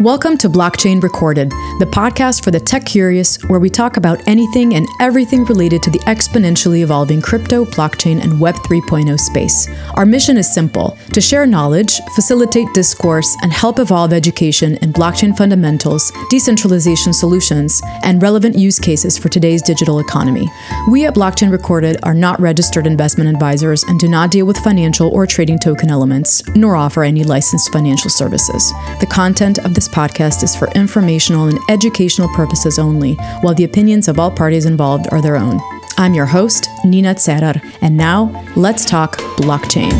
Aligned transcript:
Welcome 0.00 0.38
to 0.38 0.48
Blockchain 0.48 1.02
Recorded, 1.02 1.50
the 1.78 1.86
podcast 1.86 2.42
for 2.42 2.50
the 2.50 2.58
tech 2.58 2.86
curious, 2.86 3.36
where 3.50 3.60
we 3.60 3.68
talk 3.68 3.98
about 3.98 4.26
anything 4.26 4.74
and 4.74 4.86
everything 4.98 5.44
related 5.44 5.82
to 5.82 5.90
the 5.90 5.98
exponentially 5.98 6.80
evolving 6.80 7.20
crypto, 7.20 7.66
blockchain, 7.66 8.18
and 8.22 8.40
Web 8.40 8.54
3.0 8.54 9.20
space. 9.20 9.68
Our 9.96 10.06
mission 10.06 10.38
is 10.38 10.50
simple 10.50 10.96
to 11.12 11.20
share 11.20 11.44
knowledge, 11.44 12.00
facilitate 12.14 12.72
discourse, 12.72 13.36
and 13.42 13.52
help 13.52 13.78
evolve 13.78 14.14
education 14.14 14.76
in 14.76 14.90
blockchain 14.90 15.36
fundamentals, 15.36 16.10
decentralization 16.30 17.12
solutions, 17.12 17.82
and 18.02 18.22
relevant 18.22 18.56
use 18.56 18.78
cases 18.78 19.18
for 19.18 19.28
today's 19.28 19.60
digital 19.60 19.98
economy. 19.98 20.48
We 20.90 21.04
at 21.04 21.14
Blockchain 21.14 21.52
Recorded 21.52 21.98
are 22.04 22.14
not 22.14 22.40
registered 22.40 22.86
investment 22.86 23.28
advisors 23.28 23.84
and 23.84 24.00
do 24.00 24.08
not 24.08 24.30
deal 24.30 24.46
with 24.46 24.56
financial 24.56 25.10
or 25.10 25.26
trading 25.26 25.58
token 25.58 25.90
elements, 25.90 26.42
nor 26.56 26.74
offer 26.74 27.04
any 27.04 27.22
licensed 27.22 27.70
financial 27.70 28.08
services. 28.08 28.72
The 29.00 29.06
content 29.06 29.58
of 29.58 29.74
this 29.74 29.89
podcast 29.90 30.42
is 30.42 30.56
for 30.56 30.70
informational 30.72 31.48
and 31.48 31.58
educational 31.68 32.28
purposes 32.34 32.78
only, 32.78 33.14
while 33.42 33.54
the 33.54 33.64
opinions 33.64 34.08
of 34.08 34.18
all 34.18 34.30
parties 34.30 34.64
involved 34.64 35.06
are 35.12 35.20
their 35.20 35.36
own. 35.36 35.60
I'm 35.98 36.14
your 36.14 36.26
host, 36.26 36.68
Nina 36.84 37.14
Cerar, 37.14 37.60
and 37.82 37.96
now 37.96 38.30
let's 38.56 38.84
talk 38.84 39.18
blockchain. 39.36 39.90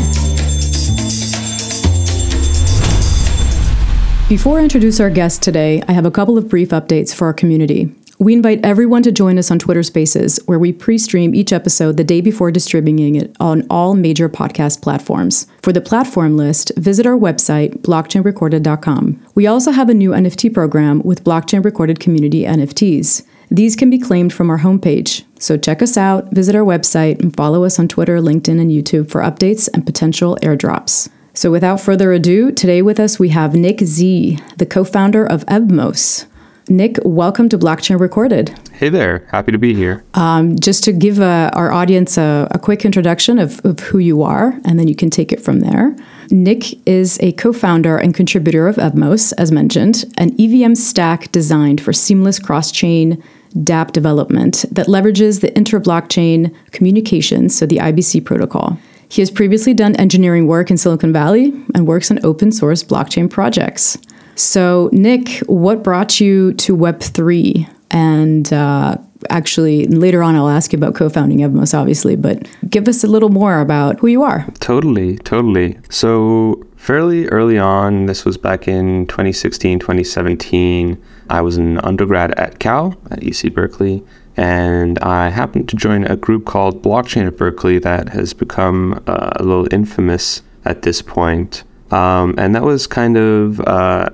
Before 4.27 4.59
I 4.59 4.63
introduce 4.63 4.99
our 4.99 5.09
guest 5.09 5.43
today, 5.43 5.83
I 5.87 5.91
have 5.91 6.05
a 6.05 6.11
couple 6.11 6.37
of 6.37 6.47
brief 6.47 6.69
updates 6.69 7.13
for 7.13 7.25
our 7.25 7.33
community. 7.33 7.93
We 8.21 8.33
invite 8.33 8.63
everyone 8.63 9.01
to 9.01 9.11
join 9.11 9.39
us 9.39 9.49
on 9.49 9.57
Twitter 9.57 9.81
Spaces, 9.81 10.39
where 10.45 10.59
we 10.59 10.71
pre 10.71 10.99
stream 10.99 11.33
each 11.33 11.51
episode 11.51 11.97
the 11.97 12.03
day 12.03 12.21
before 12.21 12.51
distributing 12.51 13.15
it 13.15 13.35
on 13.39 13.65
all 13.67 13.95
major 13.95 14.29
podcast 14.29 14.83
platforms. 14.83 15.47
For 15.63 15.73
the 15.73 15.81
platform 15.81 16.37
list, 16.37 16.71
visit 16.77 17.07
our 17.07 17.17
website, 17.17 17.79
blockchainrecorded.com. 17.79 19.25
We 19.33 19.47
also 19.47 19.71
have 19.71 19.89
a 19.89 19.95
new 19.95 20.11
NFT 20.11 20.53
program 20.53 21.01
with 21.01 21.23
Blockchain 21.23 21.65
Recorded 21.65 21.99
Community 21.99 22.43
NFTs. 22.43 23.25
These 23.49 23.75
can 23.75 23.89
be 23.89 23.97
claimed 23.97 24.31
from 24.31 24.51
our 24.51 24.59
homepage. 24.59 25.23
So 25.39 25.57
check 25.57 25.81
us 25.81 25.97
out, 25.97 26.31
visit 26.31 26.55
our 26.55 26.61
website, 26.61 27.19
and 27.19 27.35
follow 27.35 27.63
us 27.63 27.79
on 27.79 27.87
Twitter, 27.87 28.19
LinkedIn, 28.19 28.61
and 28.61 28.69
YouTube 28.69 29.09
for 29.09 29.21
updates 29.21 29.67
and 29.73 29.83
potential 29.83 30.37
airdrops. 30.43 31.09
So 31.33 31.49
without 31.49 31.81
further 31.81 32.11
ado, 32.11 32.51
today 32.51 32.83
with 32.83 32.99
us 32.99 33.17
we 33.17 33.29
have 33.29 33.55
Nic 33.55 33.79
Z, 33.81 34.37
the 34.57 34.65
co 34.67 34.83
founder 34.83 35.25
of 35.25 35.43
Evmos. 35.47 36.27
Nic, 36.71 36.97
welcome 37.03 37.49
to 37.49 37.57
Blockchain 37.57 37.99
Recorded. 37.99 38.57
Hey 38.71 38.87
there, 38.87 39.27
happy 39.29 39.51
to 39.51 39.57
be 39.57 39.73
here. 39.75 40.05
Um, 40.13 40.57
just 40.57 40.85
to 40.85 40.93
give 40.93 41.19
uh, 41.19 41.51
our 41.53 41.69
audience 41.69 42.17
a, 42.17 42.47
a 42.51 42.57
quick 42.57 42.85
introduction 42.85 43.39
of, 43.39 43.59
of, 43.65 43.81
who 43.81 43.97
you 43.97 44.23
are, 44.23 44.57
and 44.63 44.79
then 44.79 44.87
you 44.87 44.95
can 44.95 45.09
take 45.09 45.33
it 45.33 45.41
from 45.41 45.59
there. 45.59 45.93
Nic 46.29 46.79
is 46.87 47.19
a 47.19 47.33
co 47.33 47.51
founder 47.51 47.97
and 47.97 48.15
contributor 48.15 48.69
of 48.69 48.77
Evmos, 48.77 49.33
as 49.37 49.51
mentioned, 49.51 50.05
an 50.17 50.33
EVM 50.39 50.75
stack 50.75 51.29
designed 51.33 51.81
for 51.81 51.91
seamless 51.91 52.39
cross 52.39 52.71
chain 52.71 53.21
dApp 53.53 53.91
development 53.91 54.63
that 54.71 54.87
leverages 54.87 55.41
the 55.41 55.53
inter 55.57 55.77
blockchain 55.77 56.55
communications, 56.71 57.53
so 57.53 57.65
the 57.65 57.79
IBC 57.79 58.23
protocol. 58.23 58.79
He 59.09 59.21
has 59.21 59.29
previously 59.29 59.73
done 59.73 59.97
engineering 59.97 60.47
work 60.47 60.71
in 60.71 60.77
Silicon 60.77 61.11
Valley 61.11 61.51
and 61.75 61.85
works 61.85 62.09
on 62.11 62.25
open 62.25 62.53
source 62.53 62.81
blockchain 62.81 63.29
projects. 63.29 63.97
So, 64.35 64.89
Nic, 64.91 65.39
what 65.47 65.83
brought 65.83 66.19
you 66.19 66.53
to 66.53 66.75
Web3? 66.75 67.69
And 67.91 68.51
uh, 68.53 68.97
actually, 69.29 69.85
later 69.87 70.23
on, 70.23 70.35
I'll 70.35 70.49
ask 70.49 70.71
you 70.73 70.77
about 70.77 70.95
co 70.95 71.09
founding 71.09 71.39
Evmos, 71.39 71.77
obviously, 71.77 72.15
but 72.15 72.47
give 72.69 72.87
us 72.87 73.03
a 73.03 73.07
little 73.07 73.29
more 73.29 73.59
about 73.59 73.99
who 73.99 74.07
you 74.07 74.23
are. 74.23 74.45
Totally, 74.59 75.17
totally. 75.19 75.77
So, 75.89 76.65
fairly 76.77 77.27
early 77.27 77.57
on, 77.57 78.05
this 78.05 78.25
was 78.25 78.37
back 78.37 78.67
in 78.67 79.07
2016, 79.07 79.79
2017, 79.79 81.01
I 81.29 81.41
was 81.41 81.57
an 81.57 81.77
undergrad 81.79 82.37
at 82.37 82.59
Cal, 82.59 82.95
at 83.09 83.21
UC 83.21 83.53
Berkeley. 83.53 84.03
And 84.37 84.99
I 84.99 85.29
happened 85.29 85.69
to 85.69 85.75
join 85.75 86.05
a 86.05 86.15
group 86.15 86.45
called 86.45 86.81
Blockchain 86.81 87.27
at 87.27 87.37
Berkeley 87.37 87.79
that 87.79 88.09
has 88.09 88.33
become 88.33 89.01
uh, 89.07 89.31
a 89.35 89.43
little 89.43 89.67
infamous 89.73 90.41
at 90.65 90.81
this 90.81 91.01
point. 91.01 91.63
Um, 91.91 92.35
and 92.37 92.55
that 92.55 92.63
was 92.63 92.87
kind 92.87 93.17
of 93.17 93.59
uh, 93.61 94.09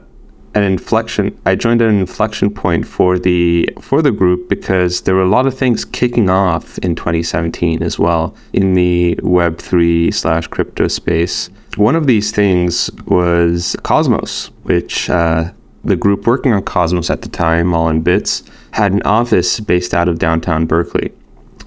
an 0.57 0.63
inflection. 0.63 1.39
I 1.45 1.55
joined 1.55 1.81
an 1.81 1.99
inflection 1.99 2.53
point 2.53 2.87
for 2.87 3.19
the 3.19 3.69
for 3.79 4.01
the 4.01 4.11
group 4.11 4.49
because 4.49 5.01
there 5.01 5.15
were 5.15 5.21
a 5.21 5.29
lot 5.29 5.45
of 5.45 5.57
things 5.57 5.85
kicking 5.85 6.29
off 6.29 6.77
in 6.79 6.95
2017 6.95 7.83
as 7.83 7.99
well 7.99 8.35
in 8.53 8.73
the 8.73 9.19
Web 9.21 9.59
three 9.59 10.11
slash 10.11 10.47
crypto 10.47 10.87
space. 10.87 11.49
One 11.75 11.95
of 11.95 12.07
these 12.07 12.31
things 12.31 12.89
was 13.05 13.75
Cosmos, 13.83 14.47
which 14.63 15.09
uh, 15.09 15.51
the 15.83 15.95
group 15.95 16.25
working 16.25 16.53
on 16.53 16.63
Cosmos 16.63 17.09
at 17.09 17.21
the 17.21 17.29
time, 17.29 17.73
All 17.73 17.87
in 17.89 18.01
Bits, 18.01 18.43
had 18.71 18.91
an 18.93 19.03
office 19.03 19.59
based 19.59 19.93
out 19.93 20.09
of 20.09 20.17
downtown 20.17 20.65
Berkeley 20.65 21.11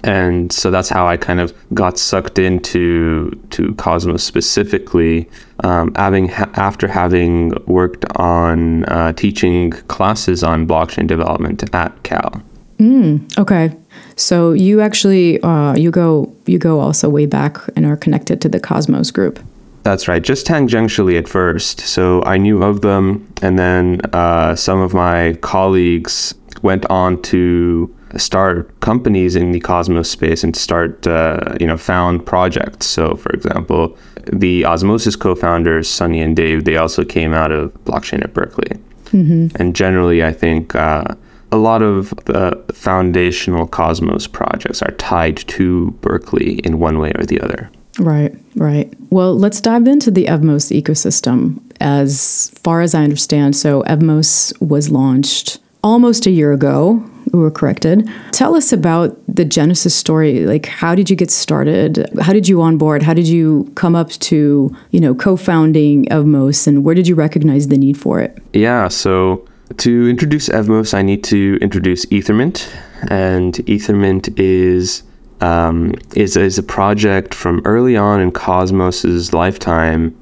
and 0.03 0.51
so 0.51 0.71
that's 0.71 0.89
how 0.89 1.07
I 1.07 1.17
kind 1.17 1.39
of 1.39 1.53
got 1.73 1.97
sucked 1.97 2.39
into 2.39 3.31
to 3.51 3.73
Cosmos 3.75 4.23
specifically, 4.23 5.29
um, 5.63 5.93
having 5.95 6.27
ha- 6.27 6.49
after 6.55 6.87
having 6.87 7.53
worked 7.67 8.05
on 8.15 8.85
uh, 8.85 9.13
teaching 9.13 9.71
classes 9.71 10.43
on 10.43 10.67
blockchain 10.67 11.07
development 11.07 11.63
at 11.73 12.03
Cal. 12.03 12.41
Mm, 12.79 13.37
okay, 13.37 13.75
so 14.15 14.53
you 14.53 14.81
actually 14.81 15.39
uh, 15.41 15.75
you 15.75 15.91
go 15.91 16.33
you 16.45 16.57
go 16.57 16.79
also 16.79 17.09
way 17.09 17.27
back 17.27 17.57
and 17.75 17.85
are 17.85 17.97
connected 17.97 18.41
to 18.41 18.49
the 18.49 18.59
Cosmos 18.59 19.11
group. 19.11 19.39
That's 19.83 20.07
right, 20.07 20.21
just 20.21 20.45
tangentially 20.45 21.17
at 21.17 21.27
first. 21.27 21.81
So 21.81 22.23
I 22.23 22.37
knew 22.37 22.63
of 22.63 22.81
them, 22.81 23.31
and 23.41 23.57
then 23.57 24.01
uh, 24.13 24.55
some 24.55 24.79
of 24.79 24.93
my 24.93 25.33
colleagues 25.41 26.33
went 26.61 26.85
on 26.87 27.21
to 27.23 27.93
start 28.17 28.79
companies 28.81 29.35
in 29.35 29.51
the 29.51 29.59
Cosmos 29.59 30.09
space 30.09 30.43
and 30.43 30.55
start, 30.55 31.05
uh, 31.07 31.55
you 31.59 31.67
know, 31.67 31.77
found 31.77 32.25
projects. 32.25 32.87
So, 32.87 33.15
for 33.15 33.31
example, 33.31 33.97
the 34.31 34.65
Osmosis 34.65 35.15
co-founders, 35.15 35.89
Sunny 35.89 36.21
and 36.21 36.35
Dev, 36.35 36.65
they 36.65 36.77
also 36.77 37.03
came 37.03 37.33
out 37.33 37.51
of 37.51 37.73
blockchain 37.85 38.23
at 38.23 38.33
Berkeley. 38.33 38.79
Mm-hmm. 39.11 39.55
And 39.55 39.75
generally, 39.75 40.23
I 40.23 40.31
think 40.31 40.75
uh, 40.75 41.05
a 41.51 41.57
lot 41.57 41.81
of 41.81 42.13
the 42.25 42.63
foundational 42.73 43.67
Cosmos 43.67 44.27
projects 44.27 44.81
are 44.81 44.91
tied 44.91 45.37
to 45.37 45.91
Berkeley 46.01 46.59
in 46.59 46.79
one 46.79 46.99
way 46.99 47.11
or 47.15 47.25
the 47.25 47.39
other. 47.41 47.69
Right, 47.99 48.33
right. 48.55 48.93
Well, 49.09 49.35
let's 49.35 49.59
dive 49.59 49.85
into 49.85 50.11
the 50.11 50.25
Evmos 50.25 50.71
ecosystem. 50.71 51.59
As 51.81 52.51
far 52.63 52.81
as 52.81 52.95
I 52.95 53.03
understand, 53.03 53.55
so 53.55 53.83
Evmos 53.83 54.59
was 54.61 54.89
launched 54.89 55.59
almost 55.83 56.25
a 56.25 56.31
year 56.31 56.53
ago 56.53 57.03
were 57.31 57.51
corrected. 57.51 58.09
Tell 58.31 58.55
us 58.55 58.73
about 58.73 59.17
the 59.27 59.45
Genesis 59.45 59.95
story. 59.95 60.45
Like, 60.45 60.65
how 60.65 60.95
did 60.95 61.09
you 61.09 61.15
get 61.15 61.31
started? 61.31 62.09
How 62.21 62.33
did 62.33 62.47
you 62.47 62.61
onboard? 62.61 63.03
How 63.03 63.13
did 63.13 63.27
you 63.27 63.71
come 63.75 63.95
up 63.95 64.09
to, 64.11 64.75
you 64.91 64.99
know, 64.99 65.15
co-founding 65.15 66.05
Evmos, 66.05 66.67
and 66.67 66.83
where 66.83 66.95
did 66.95 67.07
you 67.07 67.15
recognize 67.15 67.67
the 67.67 67.77
need 67.77 67.97
for 67.97 68.19
it? 68.19 68.37
Yeah, 68.53 68.87
so 68.87 69.47
to 69.77 70.09
introduce 70.09 70.49
Evmos, 70.49 70.93
I 70.93 71.01
need 71.01 71.23
to 71.25 71.57
introduce 71.61 72.05
Ethermint, 72.07 72.67
and 73.09 73.53
Ethermint 73.67 74.37
is 74.39 75.03
um, 75.39 75.93
is 76.15 76.37
is 76.37 76.57
a 76.57 76.63
project 76.63 77.33
from 77.33 77.61
early 77.65 77.97
on 77.97 78.19
in 78.19 78.31
Cosmos's 78.31 79.33
lifetime 79.33 80.15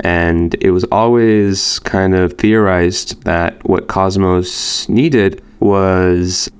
and 0.00 0.54
it 0.60 0.70
was 0.70 0.84
always 0.84 1.78
kind 1.80 2.14
of 2.14 2.34
theorized 2.34 3.22
that 3.24 3.62
what 3.68 3.88
Cosmos 3.88 4.88
needed 4.88 5.42
was 5.64 6.50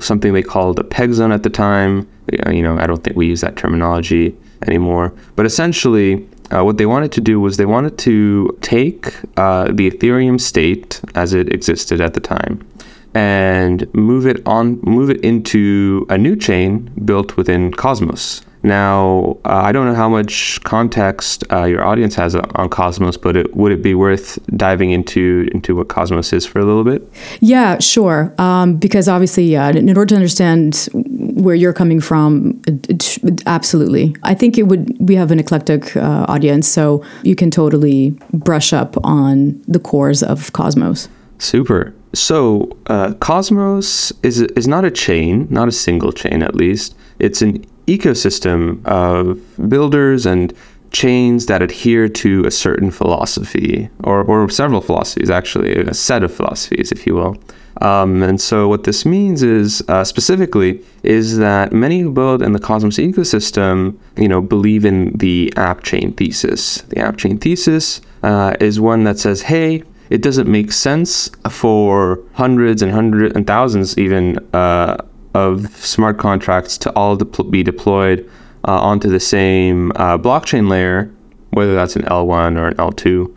something 0.00 0.32
they 0.32 0.42
called 0.42 0.78
a 0.78 0.84
peg 0.84 1.12
zone 1.12 1.30
at 1.30 1.42
the 1.42 1.50
time. 1.50 2.08
You 2.50 2.62
know, 2.62 2.78
I 2.78 2.86
don't 2.86 3.04
think 3.04 3.16
we 3.16 3.26
use 3.26 3.42
that 3.42 3.56
terminology 3.56 4.34
anymore. 4.66 5.12
But 5.36 5.44
essentially, 5.44 6.26
uh, 6.50 6.64
what 6.64 6.78
they 6.78 6.86
wanted 6.86 7.12
to 7.12 7.20
do 7.20 7.38
was 7.38 7.58
they 7.58 7.66
wanted 7.66 7.98
to 7.98 8.56
take 8.62 9.14
uh, 9.36 9.64
the 9.64 9.90
Ethereum 9.90 10.40
state 10.40 11.00
as 11.14 11.34
it 11.34 11.52
existed 11.52 12.00
at 12.00 12.14
the 12.14 12.20
time 12.20 12.66
and 13.14 13.92
move 13.94 14.26
it 14.26 14.46
on, 14.46 14.80
move 14.82 15.10
it 15.10 15.20
into 15.20 16.06
a 16.08 16.16
new 16.16 16.34
chain 16.34 16.90
built 17.04 17.36
within 17.36 17.72
Cosmos. 17.72 18.42
Now, 18.66 19.38
uh, 19.44 19.62
I 19.62 19.70
don't 19.70 19.86
know 19.86 19.94
how 19.94 20.08
much 20.08 20.60
context 20.64 21.44
uh, 21.52 21.66
your 21.66 21.84
audience 21.84 22.16
has 22.16 22.34
on 22.34 22.68
Cosmos, 22.68 23.16
but 23.16 23.36
it, 23.36 23.54
would 23.54 23.70
it 23.70 23.80
be 23.80 23.94
worth 23.94 24.40
diving 24.56 24.90
into 24.90 25.48
into 25.52 25.76
what 25.76 25.86
Cosmos 25.86 26.32
is 26.32 26.44
for 26.44 26.58
a 26.58 26.64
little 26.64 26.82
bit? 26.82 27.08
Yeah, 27.38 27.78
sure. 27.78 28.34
Um, 28.38 28.76
because 28.76 29.08
obviously, 29.08 29.44
yeah, 29.44 29.68
in 29.68 29.88
order 29.90 30.06
to 30.06 30.16
understand 30.16 30.88
where 30.92 31.54
you're 31.54 31.72
coming 31.72 32.00
from, 32.00 32.60
it, 32.66 33.18
it, 33.22 33.42
absolutely. 33.46 34.16
I 34.24 34.34
think 34.34 34.58
it 34.58 34.64
would. 34.64 34.96
We 34.98 35.14
have 35.14 35.30
an 35.30 35.38
eclectic 35.38 35.96
uh, 35.96 36.26
audience, 36.28 36.66
so 36.66 37.04
you 37.22 37.36
can 37.36 37.52
totally 37.52 38.18
brush 38.32 38.72
up 38.72 38.96
on 39.04 39.62
the 39.68 39.78
cores 39.78 40.24
of 40.24 40.52
Cosmos. 40.54 41.08
Super. 41.38 41.94
So, 42.14 42.76
uh, 42.86 43.14
Cosmos 43.20 44.12
is 44.24 44.40
is 44.40 44.66
not 44.66 44.84
a 44.84 44.90
chain, 44.90 45.46
not 45.50 45.68
a 45.68 45.72
single 45.72 46.10
chain, 46.10 46.42
at 46.42 46.56
least. 46.56 46.96
It's 47.20 47.42
an 47.42 47.64
ecosystem 47.86 48.84
of 48.84 49.40
builders 49.68 50.26
and 50.26 50.52
chains 50.90 51.46
that 51.46 51.62
adhere 51.62 52.08
to 52.08 52.44
a 52.44 52.50
certain 52.50 52.90
philosophy, 52.90 53.88
or, 54.04 54.22
or 54.22 54.48
several 54.48 54.80
philosophies, 54.80 55.30
actually, 55.30 55.74
a 55.76 55.94
set 55.94 56.22
of 56.22 56.32
philosophies, 56.32 56.92
if 56.92 57.06
you 57.06 57.14
will. 57.14 57.36
Um, 57.82 58.22
and 58.22 58.40
so, 58.40 58.68
what 58.68 58.84
this 58.84 59.04
means 59.04 59.42
is 59.42 59.82
uh, 59.88 60.04
specifically 60.04 60.82
is 61.02 61.36
that 61.36 61.72
many 61.72 62.00
who 62.00 62.10
build 62.10 62.42
in 62.42 62.52
the 62.52 62.58
Cosmos 62.58 62.96
ecosystem, 62.96 63.98
you 64.16 64.28
know, 64.28 64.40
believe 64.40 64.86
in 64.86 65.12
the 65.18 65.52
app 65.56 65.82
chain 65.82 66.14
thesis. 66.14 66.80
The 66.88 67.00
app 67.00 67.18
chain 67.18 67.38
thesis 67.38 68.00
uh, 68.22 68.54
is 68.60 68.80
one 68.80 69.04
that 69.04 69.18
says, 69.18 69.42
"Hey, 69.42 69.82
it 70.08 70.22
doesn't 70.22 70.48
make 70.48 70.72
sense 70.72 71.28
for 71.50 72.20
hundreds 72.32 72.80
and 72.80 72.92
hundreds 72.92 73.34
and 73.36 73.46
thousands 73.46 73.98
even 73.98 74.38
uh, 74.54 74.96
of 75.36 75.68
smart 75.76 76.18
contracts 76.18 76.78
to 76.78 76.90
all 76.94 77.14
de- 77.16 77.44
be 77.44 77.62
deployed 77.62 78.28
uh, 78.66 78.80
onto 78.80 79.08
the 79.08 79.20
same 79.20 79.92
uh, 79.96 80.16
blockchain 80.16 80.68
layer, 80.68 81.12
whether 81.50 81.74
that's 81.74 81.94
an 81.94 82.02
L1 82.02 82.56
or 82.56 82.68
an 82.68 82.74
L2, 82.76 83.36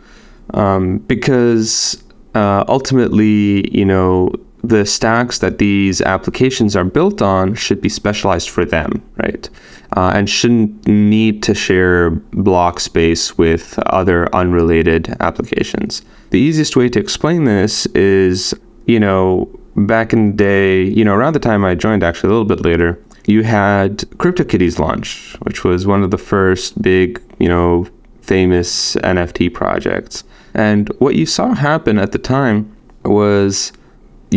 um, 0.54 0.98
because 0.98 2.02
uh, 2.34 2.64
ultimately, 2.68 3.76
you 3.76 3.84
know, 3.84 4.32
the 4.62 4.84
stacks 4.84 5.38
that 5.38 5.58
these 5.58 6.00
applications 6.02 6.74
are 6.74 6.84
built 6.84 7.22
on 7.22 7.54
should 7.54 7.80
be 7.80 7.88
specialized 7.88 8.50
for 8.50 8.64
them, 8.64 9.02
right? 9.16 9.48
Uh, 9.96 10.12
and 10.14 10.28
shouldn't 10.28 10.86
need 10.86 11.42
to 11.42 11.54
share 11.54 12.10
block 12.10 12.80
space 12.80 13.36
with 13.38 13.78
other 13.86 14.34
unrelated 14.34 15.14
applications. 15.20 16.02
The 16.30 16.38
easiest 16.38 16.76
way 16.76 16.88
to 16.90 16.98
explain 16.98 17.44
this 17.44 17.86
is, 17.86 18.54
you 18.86 19.00
know, 19.00 19.48
back 19.76 20.12
in 20.12 20.30
the 20.30 20.36
day, 20.36 20.82
you 20.82 21.04
know, 21.04 21.14
around 21.14 21.34
the 21.34 21.40
time 21.40 21.64
I 21.64 21.74
joined, 21.74 22.02
actually 22.02 22.28
a 22.28 22.32
little 22.32 22.44
bit 22.44 22.64
later, 22.64 22.98
you 23.26 23.42
had 23.42 23.98
CryptoKitties 24.18 24.78
launch, 24.78 25.36
which 25.42 25.64
was 25.64 25.86
one 25.86 26.02
of 26.02 26.10
the 26.10 26.18
first 26.18 26.80
big, 26.80 27.20
you 27.38 27.48
know, 27.48 27.86
famous 28.22 28.96
NFT 28.96 29.52
projects. 29.52 30.24
And 30.54 30.88
what 30.98 31.14
you 31.14 31.26
saw 31.26 31.54
happen 31.54 31.98
at 31.98 32.12
the 32.12 32.18
time 32.18 32.74
was 33.04 33.72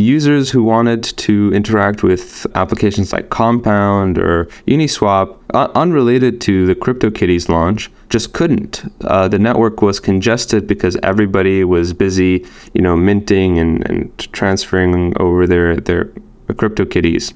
users 0.02 0.50
who 0.50 0.64
wanted 0.64 1.04
to 1.04 1.54
interact 1.54 2.02
with 2.02 2.48
applications 2.56 3.14
like 3.14 3.30
Compound 3.30 4.18
or 4.18 4.46
Uniswap, 4.68 5.38
uh, 5.54 5.70
unrelated 5.76 6.42
to 6.42 6.66
the 6.66 6.76
CryptoKitties 6.76 7.48
launch, 7.48 7.92
just 8.10 8.34
couldn't. 8.34 8.84
Uh, 9.02 9.28
the 9.28 9.38
network 9.38 9.82
was 9.82 10.00
congested 10.00 10.68
because 10.68 10.98
everybody 11.04 11.64
was 11.64 11.94
busy, 11.94 12.46
you 12.74 12.82
know, 12.82 12.96
minting 12.96 13.60
and, 13.60 13.88
and 13.90 14.18
transferring 14.34 15.14
over 15.20 15.46
their 15.46 15.78
their 15.78 16.06
CryptoKitties. 16.48 17.34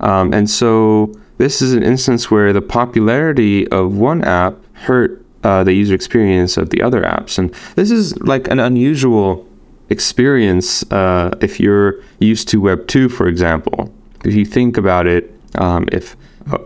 Um, 0.00 0.32
and 0.32 0.48
so 0.48 1.14
this 1.38 1.62
is 1.62 1.72
an 1.72 1.82
instance 1.82 2.30
where 2.30 2.52
the 2.52 2.62
popularity 2.62 3.68
of 3.68 3.96
one 3.96 4.24
app 4.24 4.54
hurt 4.72 5.24
uh, 5.42 5.64
the 5.64 5.72
user 5.72 5.94
experience 5.94 6.56
of 6.56 6.70
the 6.70 6.82
other 6.82 7.02
apps. 7.02 7.38
And 7.38 7.54
this 7.76 7.90
is 7.90 8.18
like 8.20 8.48
an 8.48 8.60
unusual 8.60 9.46
experience 9.90 10.90
uh, 10.90 11.36
if 11.40 11.60
you're 11.60 12.00
used 12.20 12.48
to 12.48 12.60
Web 12.60 12.86
2, 12.86 13.08
for 13.08 13.26
example. 13.28 13.92
If 14.24 14.34
you 14.34 14.44
think 14.44 14.76
about 14.76 15.06
it, 15.06 15.32
um, 15.56 15.88
if 15.92 16.16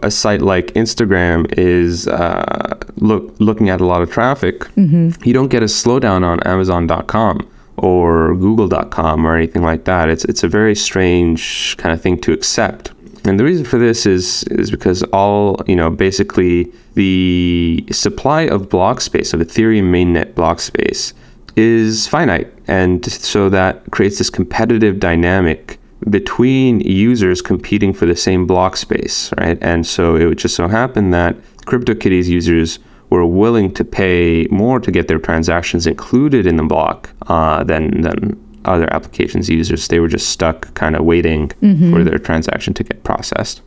a 0.03 0.11
site 0.11 0.43
like 0.43 0.67
Instagram 0.75 1.53
is 1.59 2.07
uh, 2.09 2.79
look, 2.97 3.35
looking 3.39 3.71
at 3.71 3.81
a 3.81 3.87
lot 3.87 4.03
of 4.03 4.11
traffic, 4.11 4.61
mm-hmm. 4.77 5.11
you 5.25 5.33
don't 5.33 5.49
get 5.49 5.63
a 5.63 5.67
slowdown 5.67 6.25
on 6.25 6.41
Amazon.com 6.41 7.49
or 7.77 8.35
Google.com 8.37 9.27
or 9.27 9.37
anything 9.37 9.63
like 9.63 9.85
that. 9.85 10.09
It's 10.09 10.25
it's 10.27 10.45
a 10.45 10.49
very 10.49 10.75
strange 10.75 11.77
kind 11.79 11.93
of 11.93 12.01
thing 12.01 12.21
to 12.21 12.33
accept. 12.33 12.93
And 13.25 13.41
the 13.41 13.45
reason 13.45 13.65
for 13.65 13.79
this 13.79 14.07
is 14.07 14.45
is 14.45 14.71
because 14.71 15.03
all 15.05 15.61
you 15.67 15.77
know 15.77 15.91
basically 15.91 16.73
the 16.95 17.85
supply 17.91 18.43
of 18.43 18.69
block 18.69 19.01
space 19.01 19.33
of 19.33 19.41
Ethereum 19.41 19.91
mainnet 19.91 20.35
block 20.35 20.61
space 20.61 21.15
is 21.57 22.07
finite, 22.07 22.53
and 22.67 23.05
so 23.05 23.49
that 23.49 23.91
creates 23.91 24.19
this 24.19 24.31
competitive 24.31 24.99
dynamic 24.99 25.79
between 26.11 26.81
users 26.81 27.41
competing 27.41 27.93
for 27.93 28.07
the 28.07 28.17
same 28.17 28.47
block 28.47 28.77
space, 28.77 29.33
right? 29.39 29.59
And 29.63 29.87
so 29.87 30.17
it 30.17 30.27
would 30.27 30.39
just 30.39 30.55
so 30.55 30.69
happen 30.69 31.11
that 31.13 31.37
CryptoKitties 31.67 32.27
users 32.27 32.79
were 33.11 33.25
willing 33.25 33.73
to 33.75 33.85
pay 33.85 34.47
more 34.51 34.81
to 34.81 34.91
get 34.91 35.09
their 35.09 35.19
transactions 35.19 35.87
included 35.87 36.47
in 36.47 36.57
the 36.57 36.63
block 36.63 37.11
uh, 37.29 37.65
than 37.65 38.03
than 38.03 38.41
other 38.65 38.93
applications 38.93 39.49
users. 39.49 39.89
They 39.89 40.01
were 40.01 40.09
just 40.09 40.31
stuck 40.31 40.73
kind 40.75 40.97
of 40.97 41.05
waiting 41.05 41.49
mm-hmm. 41.49 41.93
for 41.93 42.03
their 42.03 42.19
transaction 42.19 42.75
to 42.75 42.85
get 42.85 43.05
processed. 43.05 43.63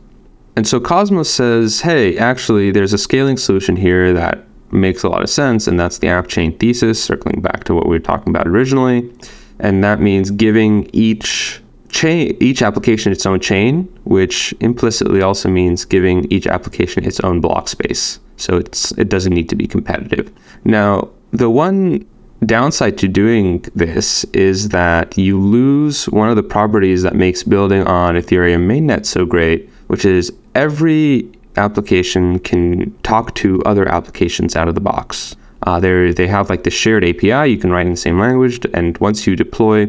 And 0.56 0.66
so 0.66 0.80
Cosmos 0.80 1.30
says, 1.30 1.82
hey, 1.82 2.18
actually, 2.18 2.72
there's 2.72 2.92
a 2.92 2.98
scaling 2.98 3.36
solution 3.36 3.76
here 3.76 4.12
that 4.12 4.44
makes 4.70 5.02
a 5.02 5.08
lot 5.08 5.22
of 5.22 5.30
sense, 5.30 5.66
and 5.66 5.78
that's 5.78 5.98
the 5.98 6.08
app 6.08 6.28
chain 6.28 6.56
thesis, 6.58 7.02
circling 7.02 7.40
back 7.40 7.64
to 7.64 7.74
what 7.74 7.86
we 7.86 7.96
were 7.96 8.00
talking 8.00 8.34
about 8.34 8.46
originally. 8.46 9.10
And 9.58 9.82
that 9.82 10.00
means 10.00 10.30
giving 10.30 10.88
each 10.92 11.60
chain, 11.88 12.36
each 12.40 12.62
application 12.62 13.12
its 13.12 13.26
own 13.26 13.40
chain, 13.40 13.84
which 14.04 14.54
implicitly 14.60 15.22
also 15.22 15.48
means 15.48 15.84
giving 15.84 16.30
each 16.30 16.46
application 16.46 17.04
its 17.04 17.20
own 17.20 17.40
block 17.40 17.68
space. 17.68 18.20
So 18.36 18.56
it's 18.56 18.92
it 18.92 19.08
doesn't 19.08 19.32
need 19.32 19.48
to 19.48 19.56
be 19.56 19.66
competitive. 19.66 20.32
Now, 20.64 21.08
the 21.32 21.50
one 21.50 22.06
downside 22.46 22.96
to 22.98 23.08
doing 23.08 23.64
this 23.74 24.24
is 24.32 24.68
that 24.68 25.18
you 25.18 25.40
lose 25.40 26.08
one 26.08 26.28
of 26.28 26.36
the 26.36 26.42
properties 26.42 27.02
that 27.02 27.16
makes 27.16 27.42
building 27.42 27.82
on 27.86 28.14
Ethereum 28.14 28.66
mainnet 28.66 29.04
so 29.06 29.26
great, 29.26 29.68
which 29.88 30.04
is 30.04 30.32
every 30.54 31.28
application 31.58 32.38
can 32.38 32.96
talk 33.02 33.34
to 33.36 33.62
other 33.64 33.86
applications 33.88 34.56
out 34.56 34.68
of 34.68 34.74
the 34.74 34.80
box. 34.80 35.36
Uh, 35.66 35.80
they 35.80 36.26
have 36.26 36.48
like 36.48 36.62
the 36.62 36.70
shared 36.70 37.04
API 37.04 37.50
you 37.50 37.58
can 37.58 37.70
write 37.70 37.86
in 37.86 37.92
the 37.92 37.98
same 37.98 38.18
language, 38.18 38.64
and 38.72 38.96
once 38.98 39.26
you 39.26 39.36
deploy 39.36 39.84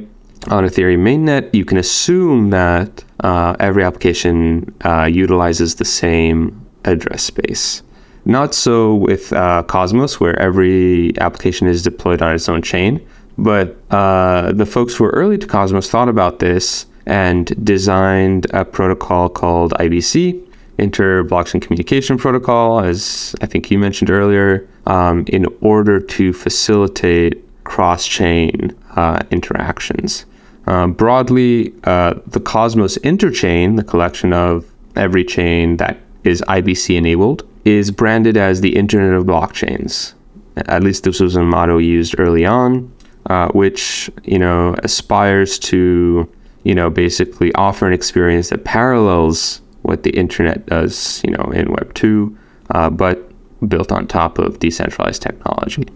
on 0.48 0.66
Ethereum 0.66 1.00
mainnet, 1.00 1.54
you 1.54 1.64
can 1.64 1.78
assume 1.78 2.50
that 2.50 3.04
uh, 3.22 3.56
every 3.60 3.84
application 3.84 4.74
uh, 4.84 5.06
utilizes 5.06 5.76
the 5.76 5.86
same 5.86 6.66
address 6.86 7.24
space. 7.24 7.84
Not 8.26 8.54
so 8.54 8.96
with 8.96 9.32
uh, 9.34 9.64
Cosmos, 9.64 10.20
where 10.20 10.38
every 10.40 11.18
application 11.20 11.68
is 11.68 11.84
deployed 11.84 12.22
on 12.22 12.36
its 12.36 12.50
own 12.50 12.62
chain. 12.62 13.06
But 13.38 13.78
uh, 13.90 14.52
the 14.52 14.66
folks 14.66 14.96
who 14.96 15.06
were 15.06 15.12
early 15.12 15.38
to 15.38 15.48
Cosmos 15.48 15.90
thought 15.90 16.10
about 16.10 16.40
this 16.40 16.86
and 17.06 17.46
designed 17.66 18.48
a 18.54 18.66
protocol 18.66 19.30
called 19.30 19.74
IBC, 19.80 20.46
Inter 20.80 21.24
Blockchain 21.24 21.62
Communication 21.62 22.18
Protocol, 22.18 22.80
as 22.80 23.36
I 23.42 23.46
think 23.46 23.70
you 23.70 23.78
mentioned 23.78 24.10
earlier, 24.10 24.68
um, 24.86 25.26
in 25.28 25.46
order 25.62 26.00
to 26.00 26.34
facilitate 26.34 27.44
cross 27.64 28.08
chain 28.08 28.76
uh, 28.96 29.22
interactions. 29.32 30.26
Uh, 30.68 30.88
broadly, 30.88 31.74
uh, 31.86 32.16
the 32.28 32.40
Cosmos 32.40 32.98
interchain, 33.00 33.76
the 33.76 33.84
collection 33.84 34.34
of 34.34 34.66
every 34.96 35.24
chain 35.24 35.78
that 35.78 35.98
is 36.24 36.42
IBC 36.48 36.96
enabled, 36.96 37.48
is 37.66 37.92
branded 37.92 38.38
as 38.38 38.62
the 38.62 38.76
Internet 38.76 39.14
of 39.14 39.26
Blockchains. 39.26 40.14
At 40.58 40.84
least 40.84 41.04
this 41.04 41.20
was 41.20 41.36
a 41.36 41.44
motto 41.44 41.78
used 41.78 42.20
early 42.20 42.46
on, 42.46 42.92
uh, 43.28 43.50
which 43.50 44.10
you 44.24 44.40
know 44.40 44.76
aspires 44.84 45.58
to 45.60 46.30
you 46.64 46.76
know 46.76 46.90
basically 46.90 47.54
offer 47.54 47.88
an 47.88 47.94
experience 47.94 48.50
that 48.50 48.64
parallels 48.64 49.62
what 49.82 50.04
the 50.04 50.12
internet 50.12 50.66
does, 50.66 51.22
you 51.24 51.32
know, 51.32 51.52
in 51.54 51.72
Web 51.72 51.94
two, 51.94 52.38
uh, 52.72 52.90
but 52.90 53.32
built 53.68 53.92
on 53.92 54.08
top 54.08 54.38
of 54.38 54.60
decentralized 54.60 55.22
technology. 55.22 55.88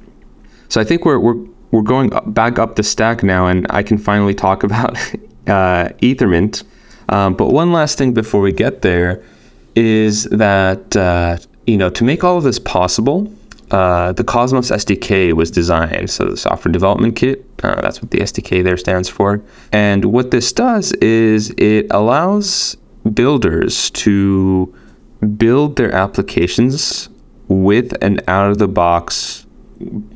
So 0.70 0.82
I 0.82 0.84
think 0.84 1.06
we're 1.06 1.20
we're 1.20 1.46
we're 1.72 1.82
going 1.82 2.12
back 2.28 2.60
up 2.60 2.76
the 2.76 2.84
stack 2.84 3.24
now, 3.24 3.48
and 3.48 3.66
I 3.70 3.84
can 3.84 3.98
finally 3.98 4.34
talk 4.34 4.64
about 4.70 4.98
uh, 5.48 5.90
Ethermint. 6.02 6.64
Um, 7.10 7.36
but 7.36 7.50
one 7.52 7.72
last 7.72 7.98
thing 7.98 8.14
before 8.14 8.42
we 8.42 8.52
get 8.52 8.82
there 8.82 9.22
is 9.76 10.26
that 10.26 10.96
uh, 10.96 11.38
you 11.68 11.78
know, 11.78 11.90
to 11.90 12.04
make 12.04 12.24
all 12.24 12.38
of 12.38 12.44
this 12.44 12.60
possible, 12.60 13.32
uh, 13.72 14.12
the 14.14 14.24
Cosmos 14.24 14.70
SDK 14.70 15.34
was 15.34 15.50
designed. 15.50 16.10
So 16.10 16.26
the 16.26 16.38
software 16.38 16.72
development 16.72 17.16
kit, 17.16 17.46
uh, 17.64 17.82
that's 17.82 18.02
what 18.02 18.12
the 18.12 18.20
SDK 18.20 18.64
there 18.64 18.78
stands 18.78 19.10
for. 19.10 19.42
And 19.72 20.06
what 20.06 20.32
this 20.32 20.52
does 20.54 20.92
is 20.94 21.52
it 21.58 21.88
allows 21.90 22.78
builders 23.12 23.90
to 23.92 24.74
build 25.38 25.76
their 25.76 25.92
applications 25.92 27.10
with 27.48 27.94
an 28.04 28.20
out 28.28 28.52
of 28.52 28.58
the 28.58 28.68
box 28.68 29.46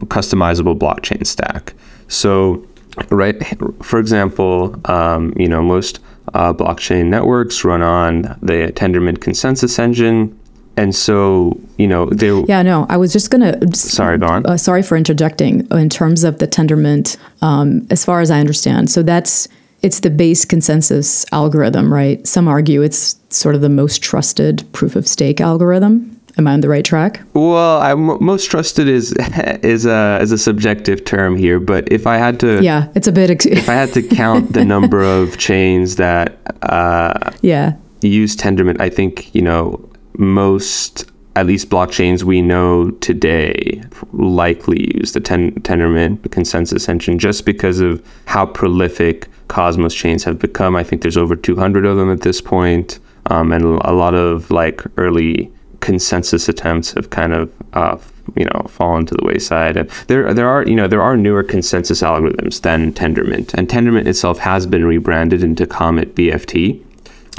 customizable 0.06 0.78
blockchain 0.78 1.26
stack. 1.26 1.74
So, 2.08 2.66
right, 3.10 3.36
for 3.84 4.00
example, 4.00 4.76
um, 4.86 5.34
you 5.38 5.48
know, 5.48 5.62
most 5.62 6.00
uh, 6.34 6.54
blockchain 6.54 7.08
networks 7.08 7.64
run 7.64 7.82
on 7.82 8.22
the 8.42 8.72
Tendermint 8.76 9.22
consensus 9.22 9.80
engine. 9.80 10.38
And 10.78 10.94
so, 10.94 11.60
you 11.78 11.88
know, 11.88 12.06
they. 12.12 12.30
Yeah, 12.48 12.62
no, 12.62 12.86
I 12.88 12.98
was 12.98 13.12
just 13.12 13.32
going 13.32 13.42
to. 13.42 13.76
Sorry, 13.76 14.18
go 14.18 14.28
on. 14.28 14.46
Uh, 14.46 14.58
sorry 14.58 14.84
for 14.84 14.96
interjecting 14.96 15.68
in 15.72 15.90
terms 15.90 16.24
of 16.24 16.38
the 16.38 16.48
Tendermint, 16.48 17.18
um, 17.42 17.88
as 17.90 18.06
far 18.06 18.22
as 18.22 18.30
I 18.30 18.40
understand. 18.40 18.92
So 18.92 19.04
that's. 19.04 19.48
It's 19.84 20.00
the 20.00 20.10
base 20.10 20.44
consensus 20.46 21.26
algorithm, 21.32 21.94
right? 21.94 22.26
Some 22.26 22.48
argue 22.48 22.82
it's 22.82 23.16
sort 23.30 23.56
of 23.56 23.62
the 23.62 23.70
most 23.70 24.02
trusted 24.02 24.64
proof 24.74 24.96
of 24.96 25.08
stake 25.08 25.40
algorithm. 25.40 26.14
Am 26.38 26.48
I 26.48 26.54
on 26.54 26.62
the 26.62 26.70
right 26.70 26.86
track? 26.86 27.22
Well, 27.34 27.80
I'm 27.82 28.24
most 28.24 28.50
trusted 28.52 28.88
is 28.88 29.12
is 29.64 29.86
a 29.86 30.20
is 30.22 30.32
a 30.32 30.38
subjective 30.38 31.04
term 31.04 31.36
here, 31.36 31.60
but 31.60 31.92
if 31.92 32.06
I 32.06 32.18
had 32.18 32.40
to, 32.42 32.62
Yeah, 32.62 32.88
it's 32.96 33.08
a 33.08 33.12
bit. 33.12 33.30
Ex- 33.32 33.46
if 33.46 33.68
I 33.70 33.74
had 33.74 33.92
to 33.94 34.04
count 34.04 34.54
the 34.54 34.64
number 34.74 35.02
of 35.04 35.38
chains 35.38 35.96
that 35.96 36.38
uh, 36.62 37.32
yeah. 37.42 37.74
use 38.02 38.36
Tendermint, 38.36 38.80
I 38.80 38.90
think 38.90 39.34
you 39.34 39.42
know 39.42 39.90
most 40.18 41.06
at 41.38 41.46
least 41.46 41.70
blockchains 41.70 42.24
we 42.24 42.42
know 42.42 42.90
today 43.00 43.84
likely 44.12 44.92
use 44.98 45.12
the 45.12 45.20
ten- 45.20 45.54
Tendermint 45.62 46.32
consensus 46.32 46.90
engine 46.90 47.20
just 47.20 47.46
because 47.46 47.80
of 47.80 48.04
how 48.26 48.44
prolific 48.48 49.28
Cosmos 49.48 49.94
chains 49.94 50.24
have 50.24 50.40
become. 50.40 50.76
I 50.76 50.84
think 50.84 51.04
there's 51.04 51.16
over 51.16 51.36
200 51.36 51.86
of 51.86 51.96
them 51.96 52.12
at 52.12 52.22
this 52.22 52.42
point, 52.42 52.98
um, 53.28 53.52
and 53.52 53.64
a 53.64 53.94
lot 53.94 54.16
of 54.16 54.50
like 54.50 54.82
early 54.98 55.52
consensus 55.80 56.50
attempts 56.50 56.94
have 56.94 57.12
kind 57.12 57.34
of 57.34 57.54
uh, 57.74 57.98
you 58.36 58.46
know 58.46 58.66
fallen 58.68 59.06
to 59.06 59.14
the 59.14 59.24
wayside. 59.24 59.78
And 59.78 59.90
there 60.08 60.34
there 60.34 60.50
are 60.50 60.66
you 60.66 60.76
know 60.76 60.88
there 60.88 61.04
are 61.04 61.16
newer 61.16 61.44
consensus 61.44 62.02
algorithms 62.02 62.62
than 62.62 62.94
Tendermint, 62.94 63.54
and 63.54 63.70
Tendermint 63.70 64.08
itself 64.08 64.40
has 64.40 64.66
been 64.66 64.86
rebranded 64.86 65.44
into 65.44 65.68
Comet 65.68 66.16
BFT. 66.16 66.84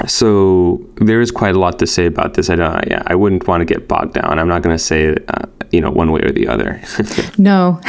So 0.07 0.85
there 0.95 1.21
is 1.21 1.31
quite 1.31 1.55
a 1.55 1.59
lot 1.59 1.79
to 1.79 1.87
say 1.87 2.05
about 2.05 2.35
this. 2.35 2.49
I 2.49 2.55
don't, 2.55 2.87
yeah, 2.87 3.03
I 3.07 3.15
wouldn't 3.15 3.47
want 3.47 3.61
to 3.61 3.65
get 3.65 3.87
bogged 3.87 4.13
down. 4.13 4.39
I'm 4.39 4.47
not 4.47 4.61
going 4.61 4.75
to 4.75 4.83
say, 4.83 5.15
uh, 5.27 5.45
you 5.71 5.81
know, 5.81 5.91
one 5.91 6.11
way 6.11 6.21
or 6.21 6.31
the 6.31 6.47
other. 6.47 6.81
No. 7.37 7.79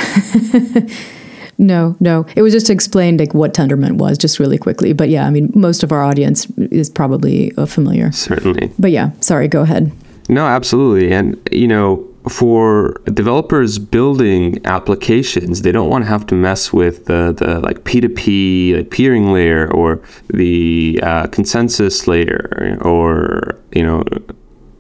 no, 1.59 1.97
no. 1.99 2.27
It 2.37 2.43
was 2.43 2.53
just 2.53 2.67
to 2.67 2.73
explain 2.73 3.17
like 3.17 3.35
what 3.35 3.53
Tendermint 3.53 3.99
was, 3.99 4.17
just 4.17 4.39
really 4.39 4.59
quickly. 4.59 4.93
But 4.93 5.09
yeah, 5.09 5.27
I 5.27 5.31
mean, 5.31 5.51
most 5.55 5.83
of 5.83 5.93
our 5.93 6.03
audience 6.03 6.47
is 6.71 6.89
probably 6.89 7.53
uh, 7.57 7.67
familiar. 7.67 8.13
Certainly. 8.13 8.73
But 8.79 8.93
yeah, 8.93 9.11
sorry. 9.21 9.49
Go 9.49 9.63
ahead. 9.63 9.91
No, 10.29 10.47
absolutely. 10.47 11.13
And, 11.13 11.37
you 11.51 11.67
know, 11.67 12.07
for 12.29 12.95
developers 13.13 13.79
building 13.79 14.61
applications, 14.67 15.63
they 15.63 15.73
don't 15.73 15.89
want 15.89 16.05
to 16.05 16.09
have 16.09 16.27
to 16.27 16.35
mess 16.35 16.73
with 16.73 17.07
the, 17.07 17.33
the 17.37 17.61
like 17.61 17.85
P2P 17.85 18.77
like 18.77 18.91
peering 18.91 19.33
layer 19.33 19.73
or 19.73 20.03
the 20.29 21.01
uh, 21.03 21.27
consensus 21.29 22.07
layer 22.07 22.79
or, 22.83 23.59
you 23.73 23.83
know, 23.83 24.05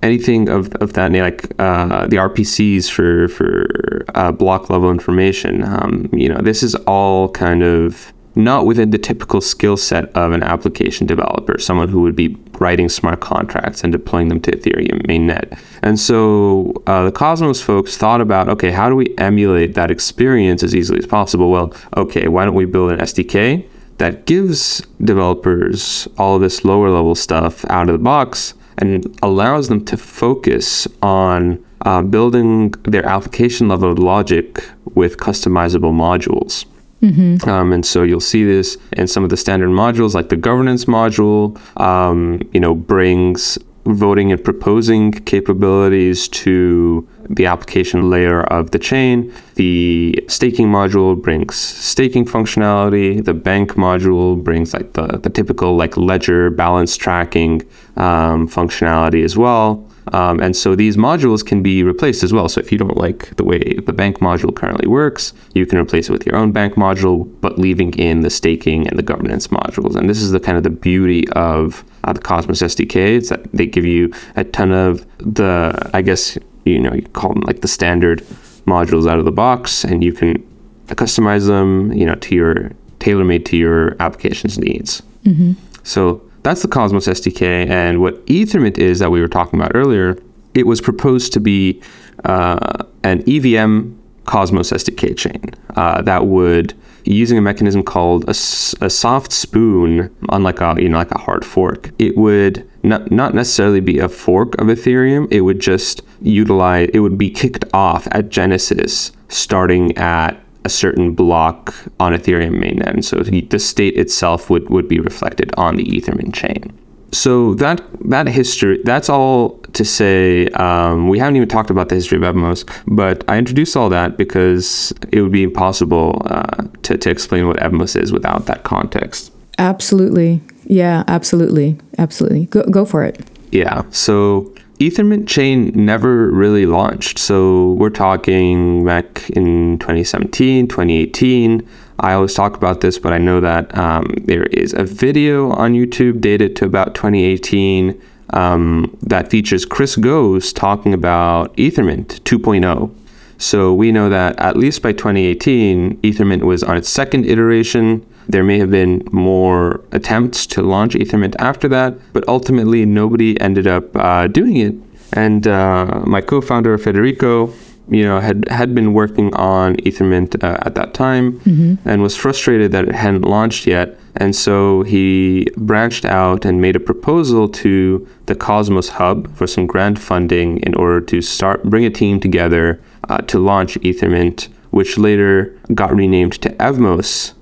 anything 0.02 0.48
of, 0.48 0.72
of 0.76 0.94
that 0.94 1.12
like 1.12 1.44
uh, 1.58 2.06
the 2.06 2.16
RPCs 2.16 2.90
for 2.90 3.28
for 3.28 4.04
uh, 4.14 4.32
block 4.32 4.70
level 4.70 4.90
information. 4.90 5.64
Um, 5.64 6.08
you 6.12 6.28
know, 6.28 6.40
this 6.40 6.62
is 6.62 6.74
all 6.86 7.30
kind 7.30 7.62
of 7.62 8.12
not 8.34 8.66
within 8.66 8.90
the 8.90 8.98
typical 8.98 9.40
skill 9.40 9.76
set 9.76 10.04
of 10.16 10.32
an 10.32 10.42
application 10.42 11.06
developer, 11.06 11.58
someone 11.58 11.88
who 11.88 12.02
would 12.02 12.16
be 12.16 12.36
writing 12.58 12.88
smart 12.88 13.20
contracts 13.20 13.82
and 13.82 13.92
deploying 13.92 14.28
them 14.28 14.40
to 14.40 14.52
Ethereum 14.52 15.04
mainnet. 15.06 15.58
And 15.82 15.98
so 15.98 16.72
uh, 16.86 17.04
the 17.04 17.12
Cosmos 17.12 17.60
folks 17.60 17.96
thought 17.96 18.20
about, 18.20 18.48
okay, 18.48 18.70
how 18.70 18.88
do 18.88 18.96
we 18.96 19.14
emulate 19.18 19.74
that 19.74 19.90
experience 19.90 20.62
as 20.62 20.74
easily 20.74 20.98
as 20.98 21.06
possible? 21.06 21.50
Well, 21.50 21.74
okay, 21.96 22.28
why 22.28 22.44
don't 22.44 22.54
we 22.54 22.66
build 22.66 22.92
an 22.92 23.00
SDK 23.00 23.66
that 23.98 24.26
gives 24.26 24.80
developers 25.02 26.08
all 26.16 26.38
this 26.38 26.64
lower 26.64 26.90
level 26.90 27.14
stuff 27.14 27.64
out 27.66 27.88
of 27.88 27.92
the 27.92 28.02
box 28.02 28.54
and 28.78 29.14
allows 29.22 29.68
them 29.68 29.84
to 29.84 29.96
focus 29.96 30.88
on 31.02 31.62
uh, 31.82 32.02
building 32.02 32.70
their 32.84 33.04
application 33.04 33.68
level 33.68 33.94
logic 33.94 34.64
with 34.94 35.16
customizable 35.16 35.92
modules. 35.92 36.64
Mm-hmm. 37.02 37.48
Um, 37.48 37.72
and 37.72 37.84
so 37.84 38.02
you'll 38.02 38.20
see 38.20 38.44
this 38.44 38.76
in 38.92 39.06
some 39.06 39.24
of 39.24 39.30
the 39.30 39.36
standard 39.36 39.70
modules, 39.70 40.14
like 40.14 40.28
the 40.28 40.36
governance 40.36 40.84
module, 40.84 41.58
um, 41.80 42.42
you 42.52 42.60
know, 42.60 42.74
brings 42.74 43.58
voting 43.86 44.30
and 44.30 44.42
proposing 44.44 45.12
capabilities 45.12 46.28
to 46.28 47.08
the 47.30 47.46
application 47.46 48.10
layer 48.10 48.42
of 48.44 48.72
the 48.72 48.78
chain. 48.78 49.32
The 49.54 50.22
staking 50.28 50.66
module 50.68 51.20
brings 51.20 51.56
staking 51.56 52.26
functionality. 52.26 53.24
The 53.24 53.34
bank 53.34 53.72
module 53.72 54.42
brings 54.42 54.74
like 54.74 54.92
the, 54.92 55.06
the 55.06 55.30
typical 55.30 55.76
like 55.76 55.96
ledger 55.96 56.50
balance 56.50 56.96
tracking 56.96 57.62
um, 57.96 58.48
functionality 58.48 59.24
as 59.24 59.36
well. 59.36 59.89
Um, 60.12 60.40
and 60.40 60.56
so 60.56 60.74
these 60.74 60.96
modules 60.96 61.44
can 61.44 61.62
be 61.62 61.82
replaced 61.82 62.22
as 62.22 62.32
well. 62.32 62.48
So 62.48 62.60
if 62.60 62.72
you 62.72 62.78
don't 62.78 62.96
like 62.96 63.36
the 63.36 63.44
way 63.44 63.74
the 63.74 63.92
bank 63.92 64.18
module 64.18 64.54
currently 64.54 64.86
works, 64.86 65.32
you 65.54 65.66
can 65.66 65.78
replace 65.78 66.08
it 66.08 66.12
with 66.12 66.26
your 66.26 66.36
own 66.36 66.52
bank 66.52 66.74
module, 66.74 67.30
but 67.40 67.58
leaving 67.58 67.92
in 67.94 68.20
the 68.20 68.30
staking 68.30 68.88
and 68.88 68.98
the 68.98 69.02
governance 69.02 69.48
modules. 69.48 69.96
And 69.96 70.08
this 70.08 70.22
is 70.22 70.30
the 70.30 70.40
kind 70.40 70.56
of 70.56 70.64
the 70.64 70.70
beauty 70.70 71.28
of 71.30 71.84
uh, 72.04 72.12
the 72.12 72.20
Cosmos 72.20 72.62
SDK. 72.62 73.18
It's 73.18 73.28
that 73.28 73.50
they 73.52 73.66
give 73.66 73.84
you 73.84 74.12
a 74.36 74.44
ton 74.44 74.72
of 74.72 75.06
the, 75.18 75.90
I 75.94 76.02
guess, 76.02 76.38
you 76.64 76.78
know, 76.78 76.92
you 76.94 77.02
call 77.02 77.34
them 77.34 77.42
like 77.42 77.60
the 77.60 77.68
standard 77.68 78.20
modules 78.66 79.08
out 79.08 79.18
of 79.18 79.24
the 79.24 79.32
box, 79.32 79.84
and 79.84 80.02
you 80.02 80.12
can 80.12 80.46
customize 80.88 81.46
them, 81.46 81.92
you 81.92 82.04
know, 82.04 82.14
to 82.16 82.34
your 82.34 82.70
tailor-made 82.98 83.46
to 83.46 83.56
your 83.56 83.96
application's 84.00 84.58
needs. 84.58 85.02
Mm-hmm. 85.24 85.52
So 85.84 86.22
that's 86.42 86.62
the 86.62 86.68
Cosmos 86.68 87.06
SDK. 87.06 87.68
And 87.68 88.00
what 88.00 88.24
Ethermint 88.26 88.78
is 88.78 88.98
that 88.98 89.10
we 89.10 89.20
were 89.20 89.28
talking 89.28 89.60
about 89.60 89.72
earlier, 89.74 90.18
it 90.54 90.66
was 90.66 90.80
proposed 90.80 91.32
to 91.34 91.40
be 91.40 91.80
uh, 92.24 92.84
an 93.04 93.22
EVM 93.28 93.92
Cosmos 94.24 94.70
SDK 94.70 95.16
chain 95.16 95.42
uh, 95.76 96.02
that 96.02 96.26
would, 96.26 96.74
using 97.04 97.38
a 97.38 97.40
mechanism 97.40 97.82
called 97.82 98.24
a, 98.24 98.30
a, 98.30 98.90
soft 98.90 99.32
spoon, 99.32 100.14
unlike 100.28 100.60
a 100.60 100.76
you 100.78 100.88
know 100.88 100.98
like 100.98 101.10
a 101.10 101.18
hard 101.18 101.44
fork, 101.44 101.90
it 101.98 102.16
would 102.16 102.68
not 102.82 103.10
not 103.10 103.34
necessarily 103.34 103.80
be 103.80 103.98
a 103.98 104.08
fork 104.08 104.54
of 104.60 104.68
Ethereum. 104.68 105.26
It 105.32 105.40
would 105.40 105.58
just 105.58 106.02
utilize. 106.20 106.90
It 106.92 107.00
would 107.00 107.18
be 107.18 107.30
kicked 107.30 107.64
off 107.72 108.06
at 108.12 108.28
Genesis, 108.28 109.12
starting 109.28 109.96
at 109.96 110.40
a 110.64 110.68
certain 110.68 111.14
block 111.14 111.74
on 111.98 112.12
Ethereum 112.12 112.56
mainnet. 112.62 112.90
And 112.90 113.04
so 113.04 113.22
the 113.22 113.58
state 113.58 113.96
itself 113.96 114.50
would, 114.50 114.68
would 114.70 114.88
be 114.88 115.00
reflected 115.00 115.52
on 115.56 115.76
the 115.76 115.84
Ethermint 115.84 116.34
chain. 116.34 116.76
So 117.12 117.54
that 117.54 117.80
that 118.04 118.28
history, 118.28 118.80
that's 118.84 119.08
all 119.08 119.58
to 119.72 119.84
say. 119.84 120.46
Um, 120.50 121.08
we 121.08 121.18
haven't 121.18 121.36
even 121.36 121.48
talked 121.48 121.70
about 121.70 121.88
the 121.88 121.96
history 121.96 122.18
of 122.18 122.22
Evmos, 122.22 122.64
but 122.86 123.24
I 123.28 123.36
introduced 123.36 123.76
all 123.76 123.88
that 123.88 124.16
because 124.16 124.92
it 125.10 125.20
would 125.20 125.32
be 125.32 125.42
impossible 125.42 126.22
uh, 126.26 126.64
to, 126.82 126.96
to 126.96 127.10
explain 127.10 127.48
what 127.48 127.56
Evmos 127.56 128.00
is 128.00 128.12
without 128.12 128.46
that 128.46 128.62
context. 128.62 129.32
Absolutely. 129.58 130.40
Yeah, 130.66 131.02
absolutely. 131.08 131.76
Absolutely. 131.98 132.46
Go, 132.46 132.62
go 132.64 132.84
for 132.84 133.02
it. 133.02 133.20
Yeah. 133.50 133.82
So 133.90 134.54
Ethermint 134.80 135.28
chain 135.28 135.70
never 135.74 136.30
really 136.30 136.64
launched. 136.64 137.18
So 137.18 137.72
we're 137.72 137.90
talking 137.90 138.82
back 138.82 139.28
in 139.30 139.78
2017, 139.78 140.68
2018. 140.68 141.68
I 141.98 142.14
always 142.14 142.32
talk 142.32 142.56
about 142.56 142.80
this, 142.80 142.98
but 142.98 143.12
I 143.12 143.18
know 143.18 143.40
that 143.40 143.76
um, 143.76 144.06
there 144.24 144.44
is 144.44 144.72
a 144.72 144.84
video 144.84 145.50
on 145.50 145.74
YouTube 145.74 146.22
dated 146.22 146.56
to 146.56 146.64
about 146.64 146.94
2018 146.94 148.00
um, 148.30 148.96
that 149.02 149.30
features 149.30 149.66
Chris 149.66 149.96
Goes 149.96 150.50
talking 150.50 150.94
about 150.94 151.54
Ethermint 151.58 152.20
2.0. 152.20 152.90
So 153.36 153.74
we 153.74 153.92
know 153.92 154.08
that 154.08 154.38
at 154.38 154.56
least 154.56 154.80
by 154.80 154.92
2018, 154.92 155.98
Ethermint 156.00 156.44
was 156.44 156.62
on 156.62 156.78
its 156.78 156.88
second 156.88 157.26
iteration. 157.26 158.06
There 158.30 158.44
may 158.44 158.60
have 158.60 158.70
been 158.70 159.02
more 159.10 159.82
attempts 159.90 160.46
to 160.48 160.62
launch 160.62 160.94
Ethermint 160.94 161.34
after 161.40 161.66
that, 161.68 161.98
but 162.12 162.26
ultimately 162.28 162.86
nobody 162.86 163.40
ended 163.40 163.66
up 163.66 163.96
uh, 163.96 164.28
doing 164.28 164.56
it. 164.56 164.74
And 165.12 165.48
uh, 165.48 166.02
my 166.06 166.20
co-founder 166.20 166.78
Federico, 166.78 167.52
you 167.88 168.04
know, 168.04 168.20
had 168.20 168.48
had 168.48 168.72
been 168.72 168.92
working 168.92 169.34
on 169.34 169.74
Ethermint 169.78 170.44
uh, 170.44 170.58
at 170.60 170.76
that 170.76 170.94
time 170.94 171.40
mm-hmm. 171.40 171.88
and 171.88 172.02
was 172.02 172.14
frustrated 172.14 172.70
that 172.70 172.84
it 172.88 172.94
hadn't 172.94 173.22
launched 173.22 173.66
yet. 173.66 173.98
And 174.14 174.36
so 174.36 174.84
he 174.84 175.48
branched 175.56 176.04
out 176.04 176.44
and 176.44 176.60
made 176.60 176.76
a 176.76 176.80
proposal 176.80 177.48
to 177.48 178.06
the 178.26 178.36
Cosmos 178.36 178.90
Hub 178.90 179.34
for 179.34 179.48
some 179.48 179.66
grant 179.66 179.98
funding 179.98 180.58
in 180.58 180.74
order 180.76 181.00
to 181.00 181.20
start 181.20 181.64
bring 181.64 181.84
a 181.84 181.90
team 181.90 182.20
together 182.20 182.80
uh, 183.08 183.18
to 183.22 183.40
launch 183.40 183.74
Ethermint, 183.80 184.46
which 184.70 184.96
later 184.98 185.58
got 185.74 185.92
renamed 185.92 186.34
to 186.42 186.50
Evmos 186.50 187.34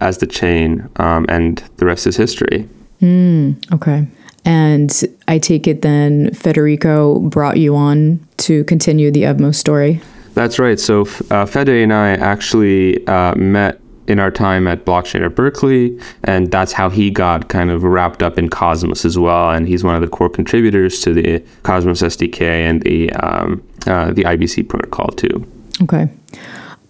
as 0.00 0.18
the 0.18 0.26
chain, 0.26 0.88
um, 0.96 1.26
and 1.28 1.62
the 1.76 1.86
rest 1.86 2.06
is 2.06 2.16
history. 2.16 2.68
Mm, 3.00 3.72
okay. 3.72 4.06
And 4.44 5.04
I 5.26 5.38
take 5.38 5.66
it 5.66 5.82
then 5.82 6.32
Federico 6.32 7.18
brought 7.20 7.58
you 7.58 7.76
on 7.76 8.26
to 8.38 8.64
continue 8.64 9.10
the 9.10 9.24
Evmos 9.24 9.56
story. 9.56 10.00
That's 10.34 10.58
right. 10.58 10.78
So 10.78 11.06
uh, 11.30 11.46
Fede 11.46 11.68
and 11.68 11.92
I 11.92 12.10
actually 12.10 13.06
uh, 13.06 13.34
met 13.34 13.80
in 14.06 14.18
our 14.18 14.30
time 14.30 14.66
at 14.66 14.86
Blockchain 14.86 15.24
at 15.24 15.34
Berkeley, 15.34 15.98
and 16.24 16.50
that's 16.50 16.72
how 16.72 16.88
he 16.88 17.10
got 17.10 17.48
kind 17.48 17.70
of 17.70 17.82
wrapped 17.82 18.22
up 18.22 18.38
in 18.38 18.48
Cosmos 18.48 19.04
as 19.04 19.18
well. 19.18 19.50
And 19.50 19.68
he's 19.68 19.84
one 19.84 19.94
of 19.94 20.00
the 20.00 20.08
core 20.08 20.30
contributors 20.30 21.00
to 21.02 21.12
the 21.12 21.44
Cosmos 21.62 22.00
SDK 22.00 22.40
and 22.40 22.82
the 22.82 23.12
um, 23.12 23.62
uh, 23.86 24.12
the 24.12 24.24
IBC 24.24 24.68
protocol 24.68 25.08
too. 25.08 25.46
Okay. 25.82 26.08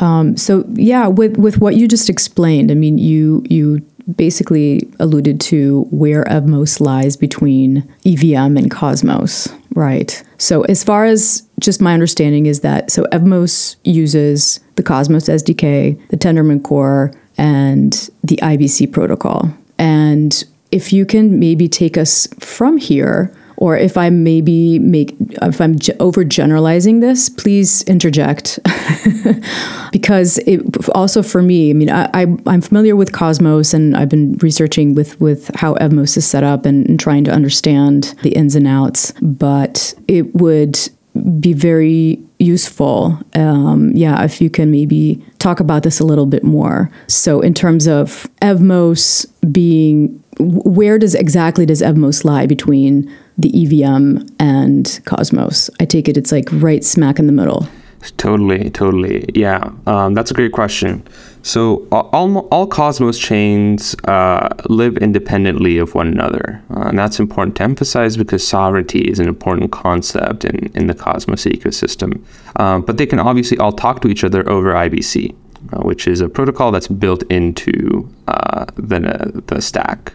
Um, 0.01 0.37
so 0.37 0.65
yeah, 0.75 1.07
with 1.09 1.37
with 1.37 1.59
what 1.59 1.77
you 1.77 1.89
just 1.89 2.09
explained, 2.09 2.71
I 2.71 2.75
mean, 2.75 2.99
you 2.99 3.45
you 3.49 3.85
basically 4.17 4.89
alluded 5.01 5.39
to 5.39 5.87
where 5.91 6.25
Evmos 6.25 6.81
lies 6.81 7.17
between 7.17 7.87
EVM 8.07 8.57
and 8.57 8.71
Cosmos, 8.71 9.49
Right. 9.79 10.25
So, 10.39 10.63
as 10.63 10.83
far 10.83 11.05
as 11.05 11.47
just 11.61 11.81
my 11.81 11.95
understanding 11.95 12.47
is 12.47 12.63
that 12.63 12.91
so 12.91 13.05
Evmos 13.13 13.77
uses 13.85 14.59
the 14.75 14.83
Cosmos 14.83 15.29
SDK, 15.29 16.09
the 16.09 16.17
Tendermint 16.17 16.65
core, 16.65 17.13
and 17.37 17.93
the 18.25 18.41
IBC 18.43 18.93
protocol. 18.93 19.49
And 19.79 20.43
if 20.73 20.93
you 20.93 21.07
can 21.07 21.39
maybe 21.39 21.69
take 21.69 21.97
us 21.97 22.27
from 22.41 22.77
here, 22.77 23.33
or 23.59 23.77
if 23.77 23.97
I 23.97 24.09
maybe 24.09 24.79
make 24.79 25.17
if 25.19 25.61
I'm 25.61 25.75
overgeneralizing 25.75 27.01
this, 27.01 27.29
please 27.29 27.83
interject. 27.83 28.61
because 29.93 30.39
it 30.39 30.89
also 30.91 31.25
for 31.25 31.43
me, 31.43 31.71
I 31.71 31.73
mean, 31.73 31.91
I, 31.91 32.09
I 32.15 32.23
am 32.23 32.61
familiar 32.61 32.95
with 32.95 33.13
Cosmos 33.13 33.75
and 33.75 33.97
I've 33.97 34.09
been 34.09 34.35
researching 34.39 34.95
with 34.95 35.21
with 35.21 35.51
how 35.57 35.75
Evmos 35.75 36.17
is 36.17 36.25
set 36.25 36.45
up 36.45 36.67
and, 36.67 36.89
and 36.89 37.01
trying 37.01 37.25
to 37.25 37.33
understand 37.33 38.15
the 38.23 38.31
ins 38.31 38.55
and 38.55 38.69
outs. 38.69 39.13
But 39.21 39.93
it 40.07 40.37
would 40.37 40.79
be 41.41 41.53
very 41.53 42.23
useful. 42.39 43.19
Um, 43.35 43.91
yeah, 43.97 44.23
if 44.23 44.41
you 44.41 44.51
can 44.51 44.71
maybe 44.71 45.21
talk 45.41 45.59
about 45.59 45.83
this 45.83 45.99
a 45.99 46.05
little 46.05 46.27
bit 46.27 46.45
more. 46.45 46.93
So, 47.09 47.41
in 47.41 47.55
terms 47.55 47.89
of 47.89 48.29
Evmos 48.41 49.27
being, 49.53 50.23
where 50.39 50.97
does 50.97 51.17
exactly 51.17 51.67
does 51.67 51.83
Evmos 51.83 52.25
lie 52.25 52.47
between 52.47 53.13
the 53.39 53.83
EVM 53.83 54.27
and 54.39 55.01
Cosmos? 55.07 55.71
I 55.81 55.85
take 55.85 56.09
it 56.09 56.17
it's 56.17 56.33
like 56.33 56.49
right 56.53 56.85
smack 56.85 57.19
in 57.19 57.27
the 57.27 57.33
middle. 57.33 57.67
Totally, 58.17 58.71
totally. 58.71 59.25
Yeah, 59.35 59.73
um, 59.87 60.15
that's 60.15 60.31
a 60.31 60.35
great 60.35 60.53
question. 60.53 61.07
So 61.43 61.87
all, 61.91 62.39
all 62.49 62.67
Cosmos 62.67 63.19
chains 63.19 63.95
uh, 64.05 64.49
live 64.69 64.97
independently 64.99 65.79
of 65.79 65.95
one 65.95 66.07
another. 66.07 66.63
Uh, 66.71 66.89
and 66.89 66.99
that's 66.99 67.19
important 67.19 67.57
to 67.57 67.65
emphasize 67.65 68.17
because 68.17 68.47
sovereignty 68.47 69.01
is 69.01 69.19
an 69.19 69.29
important 69.29 69.73
concept 69.73 70.45
in, 70.45 70.71
in 70.75 70.87
the 70.87 70.95
Cosmos 70.95 71.45
ecosystem. 71.45 72.23
Um, 72.57 72.83
but 72.83 72.99
they 72.99 73.07
can 73.07 73.19
obviously 73.19 73.59
all 73.59 73.73
talk 73.73 74.01
to 74.03 74.09
each 74.09 74.25
other 74.25 74.49
over 74.49 74.73
IBC, 74.73 75.35
uh, 75.73 75.81
which 75.81 76.07
is 76.07 76.21
a 76.21 76.29
protocol 76.29 76.71
that's 76.71 76.89
built 76.89 77.23
into 77.25 78.09
uh, 78.29 78.67
the, 78.77 79.43
the 79.47 79.61
stack. 79.61 80.13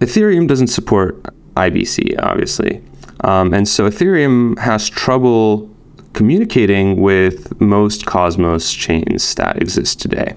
Ethereum 0.00 0.46
doesn't 0.46 0.68
support 0.68 1.34
IBC, 1.56 2.16
obviously. 2.22 2.82
Um, 3.20 3.54
and 3.54 3.66
so 3.66 3.88
Ethereum 3.88 4.58
has 4.58 4.88
trouble 4.88 5.70
communicating 6.12 7.00
with 7.00 7.60
most 7.60 8.06
Cosmos 8.06 8.72
chains 8.72 9.34
that 9.34 9.60
exist 9.60 10.00
today. 10.00 10.34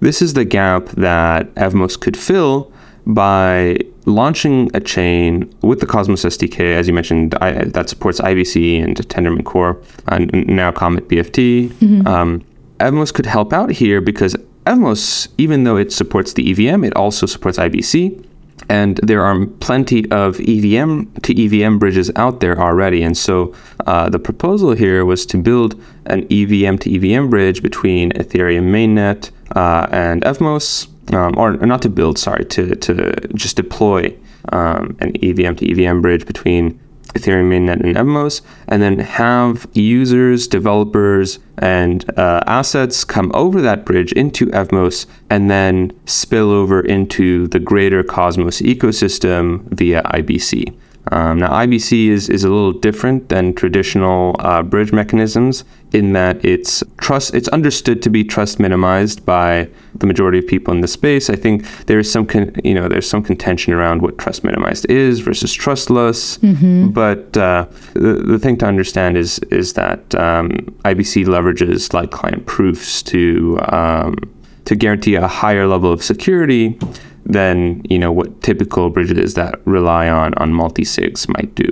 This 0.00 0.20
is 0.20 0.34
the 0.34 0.44
gap 0.44 0.86
that 0.90 1.54
Evmos 1.54 1.98
could 1.98 2.16
fill 2.16 2.70
by 3.06 3.78
launching 4.06 4.70
a 4.74 4.80
chain 4.80 5.52
with 5.62 5.80
the 5.80 5.86
Cosmos 5.86 6.24
SDK, 6.24 6.74
as 6.74 6.86
you 6.86 6.94
mentioned, 6.94 7.34
I, 7.36 7.64
that 7.64 7.88
supports 7.88 8.20
IBC 8.20 8.82
and 8.82 8.96
Tendermint 9.08 9.44
Core, 9.44 9.80
and 10.08 10.30
now 10.46 10.72
Comet 10.72 11.08
BFT. 11.08 11.68
Mm-hmm. 11.68 12.06
Um, 12.06 12.44
Evmos 12.80 13.12
could 13.12 13.26
help 13.26 13.52
out 13.52 13.70
here 13.70 14.00
because 14.00 14.34
Evmos, 14.66 15.28
even 15.38 15.64
though 15.64 15.76
it 15.76 15.92
supports 15.92 16.32
the 16.34 16.50
EVM, 16.50 16.84
it 16.84 16.94
also 16.96 17.26
supports 17.26 17.58
IBC. 17.58 18.26
And 18.68 18.98
there 19.02 19.22
are 19.22 19.46
plenty 19.60 20.10
of 20.10 20.40
EVM 20.40 21.04
to 21.22 21.44
EVM 21.44 21.78
bridges 21.78 22.10
out 22.16 22.40
there 22.40 22.58
already. 22.60 23.02
And 23.02 23.16
so 23.16 23.54
uh, 23.86 24.08
the 24.08 24.18
proposal 24.18 24.72
here 24.72 25.04
was 25.04 25.26
to 25.26 25.38
build 25.38 25.80
an 26.06 26.26
EVM 26.30 26.76
to 26.78 26.94
EVM 26.94 27.28
bridge 27.30 27.62
between 27.62 28.12
Ethereum 28.12 28.70
mainnet 28.70 29.30
uh, 29.54 29.86
and 29.90 30.22
Evmos, 30.22 30.88
um, 31.12 31.34
or, 31.36 31.52
not 31.58 31.82
to 31.82 31.88
build, 31.88 32.18
sorry, 32.18 32.44
to, 32.46 32.74
to 32.76 33.28
just 33.34 33.56
deploy 33.56 34.16
um, 34.52 34.96
an 35.00 35.12
EVM 35.22 35.54
to 35.56 35.70
EVM 35.70 36.00
bridge 36.00 36.26
between 36.26 36.78
Ethereum 37.14 37.48
mainnet 37.48 37.80
and 37.80 37.96
Evmos, 37.96 38.42
and 38.68 38.82
then 38.82 38.98
have 38.98 39.66
users, 39.72 40.46
developers, 40.46 41.38
and 41.58 42.04
uh, 42.18 42.42
assets 42.46 43.04
come 43.04 43.30
over 43.34 43.60
that 43.60 43.84
bridge 43.84 44.12
into 44.12 44.46
Evmos 44.46 45.06
and 45.30 45.50
then 45.50 45.92
spill 46.06 46.50
over 46.50 46.80
into 46.80 47.46
the 47.48 47.60
greater 47.60 48.02
Cosmos 48.02 48.60
ecosystem 48.60 49.62
via 49.74 50.02
IBC. 50.02 50.74
Um, 51.12 51.38
now, 51.38 51.50
IBC 51.50 52.08
is, 52.08 52.28
is 52.28 52.44
a 52.44 52.48
little 52.48 52.72
different 52.72 53.28
than 53.28 53.54
traditional 53.54 54.36
uh, 54.38 54.62
bridge 54.62 54.92
mechanisms 54.92 55.64
in 55.92 56.12
that 56.14 56.42
it's 56.44 56.82
trust. 56.98 57.34
It's 57.34 57.48
understood 57.48 58.02
to 58.02 58.10
be 58.10 58.24
trust 58.24 58.58
minimized 58.58 59.24
by 59.24 59.68
the 59.94 60.06
majority 60.06 60.38
of 60.38 60.46
people 60.46 60.72
in 60.72 60.80
the 60.80 60.88
space. 60.88 61.28
I 61.28 61.36
think 61.36 61.66
there 61.86 61.98
is 61.98 62.10
some, 62.10 62.26
con- 62.26 62.56
you 62.64 62.74
know, 62.74 62.88
there's 62.88 63.08
some 63.08 63.22
contention 63.22 63.74
around 63.74 64.02
what 64.02 64.18
trust 64.18 64.44
minimized 64.44 64.90
is 64.90 65.20
versus 65.20 65.52
trustless. 65.52 66.38
Mm-hmm. 66.38 66.88
But 66.88 67.36
uh, 67.36 67.66
the, 67.92 68.14
the 68.26 68.38
thing 68.38 68.56
to 68.58 68.66
understand 68.66 69.16
is 69.16 69.38
is 69.50 69.74
that 69.74 70.14
um, 70.14 70.48
IBC 70.84 71.26
leverages 71.26 71.92
like 71.92 72.10
client 72.10 72.46
proofs 72.46 73.02
to 73.04 73.58
um, 73.68 74.16
to 74.64 74.74
guarantee 74.74 75.14
a 75.14 75.28
higher 75.28 75.66
level 75.66 75.92
of 75.92 76.02
security 76.02 76.78
than 77.26 77.82
you 77.88 77.98
know 77.98 78.12
what 78.12 78.42
typical 78.42 78.90
bridges 78.90 79.34
that 79.34 79.54
rely 79.66 80.08
on 80.08 80.34
on 80.34 80.52
multi-sigs 80.52 81.28
might 81.28 81.54
do, 81.54 81.70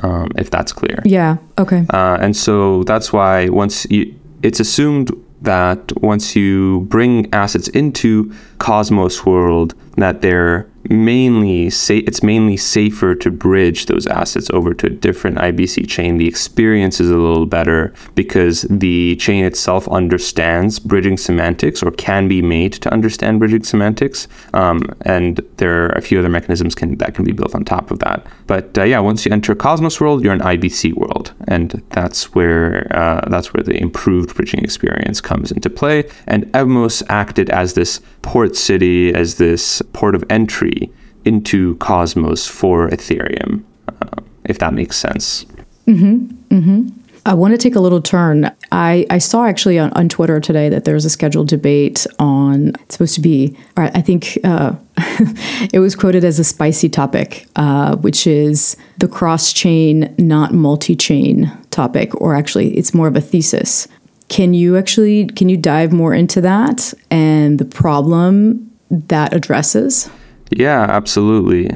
um, 0.00 0.30
if 0.36 0.50
that's 0.50 0.72
clear. 0.72 1.00
Yeah. 1.04 1.36
Okay. 1.58 1.86
Uh, 1.90 2.18
and 2.20 2.36
so 2.36 2.84
that's 2.84 3.12
why 3.12 3.48
once 3.48 3.86
you, 3.90 4.14
it's 4.42 4.60
assumed 4.60 5.10
that 5.42 5.92
once 6.02 6.34
you 6.34 6.80
bring 6.88 7.32
assets 7.32 7.68
into 7.68 8.32
Cosmos 8.58 9.24
world, 9.24 9.74
that 9.96 10.20
they're 10.20 10.68
mainly 10.88 11.66
it's 11.66 12.22
mainly 12.22 12.56
safer 12.56 13.14
to 13.14 13.30
bridge 13.30 13.86
those 13.86 14.06
assets 14.06 14.50
over 14.50 14.74
to 14.74 14.86
a 14.86 14.90
different 14.90 15.38
IBC 15.38 15.88
chain. 15.88 16.18
The 16.18 16.26
experience 16.26 17.00
is 17.00 17.10
a 17.10 17.16
little 17.16 17.46
better 17.46 17.92
because 18.14 18.62
the 18.62 19.16
chain 19.16 19.44
itself 19.44 19.88
understands 19.88 20.78
bridging 20.78 21.16
semantics 21.16 21.82
or 21.82 21.90
can 21.92 22.28
be 22.28 22.42
made 22.42 22.72
to 22.74 22.92
understand 22.92 23.38
bridging 23.38 23.64
semantics. 23.64 24.28
Um, 24.54 24.82
and 25.02 25.40
there 25.58 25.84
are 25.84 25.90
a 25.90 26.02
few 26.02 26.18
other 26.18 26.28
mechanisms 26.28 26.74
can, 26.74 26.96
that 26.98 27.14
can 27.14 27.24
be 27.24 27.32
built 27.32 27.54
on 27.54 27.64
top 27.64 27.90
of 27.90 27.98
that. 28.00 28.26
But 28.46 28.76
uh, 28.78 28.84
yeah, 28.84 29.00
once 29.00 29.26
you 29.26 29.32
enter 29.32 29.54
Cosmos 29.54 30.00
world, 30.00 30.24
you're 30.24 30.32
an 30.32 30.40
IBC 30.40 30.94
world, 30.94 31.32
and 31.46 31.82
that's 31.90 32.34
where 32.34 32.86
uh, 32.96 33.28
that's 33.28 33.52
where 33.52 33.62
the 33.62 33.76
improved 33.80 34.34
bridging 34.34 34.64
experience 34.64 35.20
comes 35.20 35.52
into 35.52 35.68
play. 35.68 36.08
And 36.26 36.46
Evmos 36.52 37.02
acted 37.08 37.50
as 37.50 37.74
this 37.74 38.00
port 38.28 38.54
city, 38.54 39.14
as 39.14 39.36
this 39.36 39.80
port 39.94 40.14
of 40.14 40.22
entry 40.28 40.92
into 41.24 41.76
Cosmos 41.76 42.46
for 42.46 42.90
Ethereum, 42.90 43.64
uh, 43.88 44.20
if 44.44 44.58
that 44.58 44.74
makes 44.74 44.98
sense. 44.98 45.46
Mm-hmm. 45.86 46.26
Mm-hmm. 46.54 46.88
I 47.24 47.32
want 47.32 47.52
to 47.52 47.58
take 47.58 47.74
a 47.74 47.80
little 47.80 48.02
turn. 48.02 48.54
I, 48.70 49.06
I 49.08 49.16
saw 49.16 49.46
actually 49.46 49.78
on, 49.78 49.92
on 49.94 50.10
Twitter 50.10 50.40
today 50.40 50.68
that 50.68 50.84
there's 50.84 51.06
a 51.06 51.10
scheduled 51.10 51.48
debate 51.48 52.06
on, 52.18 52.74
it's 52.82 52.96
supposed 52.96 53.14
to 53.14 53.22
be, 53.22 53.56
I 53.78 54.02
think 54.02 54.38
uh, 54.44 54.74
it 55.72 55.78
was 55.80 55.96
quoted 55.96 56.22
as 56.22 56.38
a 56.38 56.44
spicy 56.44 56.90
topic, 56.90 57.46
uh, 57.56 57.96
which 57.96 58.26
is 58.26 58.76
the 58.98 59.08
cross 59.08 59.54
chain, 59.54 60.14
not 60.18 60.52
multi 60.52 60.94
chain 60.94 61.50
topic, 61.70 62.14
or 62.20 62.34
actually, 62.34 62.76
it's 62.76 62.92
more 62.92 63.08
of 63.08 63.16
a 63.16 63.22
thesis. 63.22 63.88
Can 64.28 64.54
you 64.54 64.76
actually 64.76 65.26
can 65.26 65.48
you 65.48 65.56
dive 65.56 65.92
more 65.92 66.14
into 66.14 66.40
that 66.42 66.92
and 67.10 67.58
the 67.58 67.64
problem 67.64 68.70
that 68.90 69.32
addresses? 69.32 70.10
Yeah, 70.50 70.82
absolutely. 70.82 71.70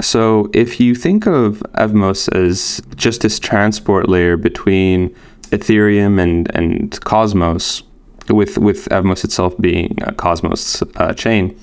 So 0.00 0.50
if 0.54 0.80
you 0.80 0.94
think 0.94 1.26
of 1.26 1.62
Evmos 1.74 2.32
as 2.34 2.80
just 2.96 3.22
this 3.22 3.38
transport 3.38 4.08
layer 4.08 4.36
between 4.36 5.14
Ethereum 5.50 6.20
and, 6.20 6.54
and 6.54 6.98
Cosmos, 7.02 7.82
with 8.28 8.58
with 8.58 8.88
Evmos 8.90 9.24
itself 9.24 9.56
being 9.58 9.98
a 10.02 10.12
Cosmos 10.12 10.82
uh, 10.96 11.12
chain, 11.14 11.58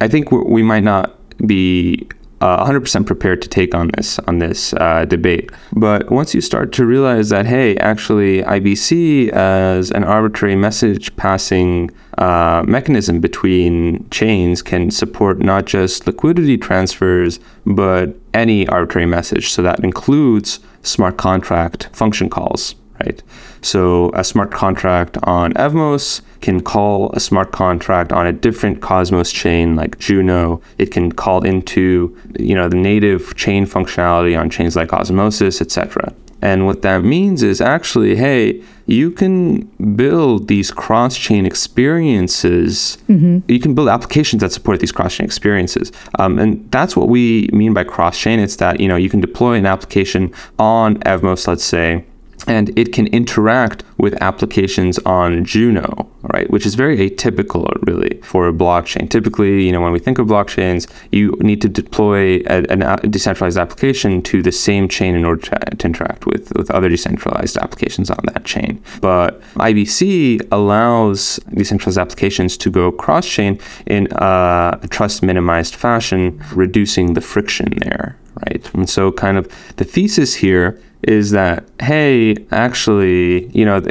I 0.00 0.08
think 0.08 0.30
we 0.30 0.62
might 0.62 0.84
not 0.84 1.16
be 1.46 2.08
uh, 2.44 2.62
100% 2.66 3.06
prepared 3.06 3.40
to 3.40 3.48
take 3.48 3.74
on 3.74 3.88
this 3.96 4.18
on 4.28 4.38
this 4.38 4.74
uh, 4.74 5.06
debate. 5.06 5.50
But 5.72 6.10
once 6.10 6.34
you 6.34 6.42
start 6.42 6.72
to 6.72 6.84
realize 6.84 7.30
that, 7.30 7.46
hey, 7.46 7.74
actually, 7.78 8.42
IBC 8.42 9.30
as 9.30 9.90
an 9.90 10.04
arbitrary 10.04 10.54
message 10.54 11.16
passing 11.16 11.90
uh, 12.18 12.62
mechanism 12.66 13.18
between 13.18 14.06
chains 14.10 14.60
can 14.60 14.90
support 14.90 15.38
not 15.38 15.64
just 15.64 16.06
liquidity 16.06 16.58
transfers, 16.58 17.40
but 17.64 18.14
any 18.34 18.68
arbitrary 18.68 19.06
message. 19.06 19.50
So 19.50 19.62
that 19.62 19.80
includes 19.80 20.60
smart 20.82 21.16
contract 21.16 21.88
function 21.94 22.28
calls 22.28 22.74
right? 23.00 23.22
So 23.62 24.10
a 24.14 24.24
smart 24.24 24.50
contract 24.50 25.16
on 25.22 25.52
Evmos 25.54 26.20
can 26.40 26.60
call 26.60 27.10
a 27.12 27.20
smart 27.20 27.52
contract 27.52 28.12
on 28.12 28.26
a 28.26 28.32
different 28.32 28.80
Cosmos 28.80 29.32
chain 29.32 29.76
like 29.76 29.98
Juno. 29.98 30.60
It 30.78 30.90
can 30.90 31.12
call 31.12 31.44
into 31.44 32.16
you 32.38 32.54
know 32.54 32.68
the 32.68 32.76
native 32.76 33.34
chain 33.36 33.66
functionality 33.66 34.38
on 34.38 34.50
chains 34.50 34.76
like 34.76 34.92
Osmosis, 34.92 35.60
etc. 35.60 36.14
And 36.44 36.66
what 36.66 36.82
that 36.82 37.02
means 37.04 37.42
is 37.42 37.62
actually, 37.62 38.16
hey, 38.16 38.62
you 38.84 39.10
can 39.10 39.62
build 39.96 40.46
these 40.46 40.70
cross 40.70 41.16
chain 41.16 41.46
experiences. 41.46 42.98
Mm-hmm. 43.08 43.50
You 43.50 43.58
can 43.58 43.74
build 43.74 43.88
applications 43.88 44.42
that 44.42 44.52
support 44.52 44.80
these 44.80 44.92
cross 44.92 45.16
chain 45.16 45.24
experiences. 45.24 45.90
Um, 46.18 46.38
and 46.38 46.70
that's 46.70 46.96
what 46.96 47.08
we 47.08 47.48
mean 47.54 47.72
by 47.72 47.84
cross 47.84 48.18
chain. 48.18 48.40
It's 48.40 48.56
that, 48.56 48.78
you 48.78 48.88
know, 48.88 48.96
you 48.96 49.08
can 49.08 49.22
deploy 49.22 49.54
an 49.54 49.64
application 49.64 50.34
on 50.58 50.96
Evmos, 50.98 51.48
let's 51.48 51.64
say, 51.64 52.04
and 52.46 52.76
it 52.78 52.92
can 52.92 53.06
interact 53.08 53.84
with 53.98 54.14
applications 54.22 54.98
on 55.00 55.44
Juno, 55.44 56.08
right? 56.32 56.50
Which 56.50 56.66
is 56.66 56.74
very 56.74 56.98
atypical, 56.98 57.66
really, 57.86 58.20
for 58.22 58.48
a 58.48 58.52
blockchain. 58.52 59.08
Typically, 59.08 59.64
you 59.64 59.72
know, 59.72 59.80
when 59.80 59.92
we 59.92 59.98
think 59.98 60.18
of 60.18 60.26
blockchains, 60.26 60.90
you 61.12 61.36
need 61.40 61.62
to 61.62 61.68
deploy 61.68 62.40
a, 62.46 62.64
a 62.68 63.06
decentralized 63.06 63.56
application 63.56 64.20
to 64.22 64.42
the 64.42 64.52
same 64.52 64.88
chain 64.88 65.14
in 65.14 65.24
order 65.24 65.42
to, 65.42 65.76
to, 65.76 65.86
interact 65.86 66.26
with, 66.26 66.52
with 66.56 66.70
other 66.70 66.88
decentralized 66.88 67.56
applications 67.56 68.10
on 68.10 68.18
that 68.24 68.44
chain. 68.44 68.82
But 69.00 69.40
IBC 69.54 70.48
allows 70.50 71.36
decentralized 71.54 71.98
applications 71.98 72.56
to 72.58 72.70
go 72.70 72.90
cross-chain 72.90 73.58
in 73.86 74.08
a 74.12 74.78
trust 74.90 75.22
minimized 75.22 75.74
fashion, 75.74 76.42
reducing 76.52 77.14
the 77.14 77.20
friction 77.20 77.72
there, 77.78 78.16
right? 78.46 78.74
And 78.74 78.88
so, 78.88 79.12
kind 79.12 79.38
of 79.38 79.50
the 79.76 79.84
thesis 79.84 80.34
here 80.34 80.80
is 81.08 81.30
that 81.30 81.64
hey, 81.80 82.36
actually, 82.50 83.48
you 83.48 83.64
know, 83.64 83.82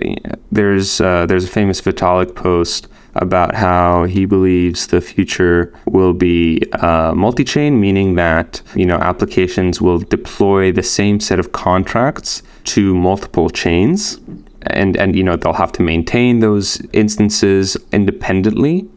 there's 0.52 1.02
uh, 1.02 1.26
there's 1.26 1.46
a 1.46 1.48
famous 1.48 1.82
Vitalik 1.82 2.36
post 2.36 2.88
about 3.16 3.54
how 3.54 4.06
he 4.06 4.26
believes 4.26 4.88
the 4.88 5.00
future 5.00 5.72
will 5.86 6.14
be 6.14 6.62
uh, 6.74 7.14
multi-chain, 7.16 7.80
meaning 7.80 8.16
that 8.16 8.62
you 8.76 8.86
know 8.86 8.98
applications 8.98 9.82
will 9.82 10.00
deploy 10.00 10.72
the 10.72 10.84
same 10.84 11.20
set 11.20 11.40
of 11.40 11.52
contracts 11.52 12.42
to 12.66 12.96
multiple 12.96 13.50
chains, 13.50 14.20
and 14.68 14.98
and 14.98 15.16
you 15.16 15.24
know 15.24 15.36
they'll 15.36 15.54
have 15.54 15.72
to 15.74 15.82
maintain 15.82 16.40
those 16.40 16.82
instances 16.94 17.78
independently 17.92 18.88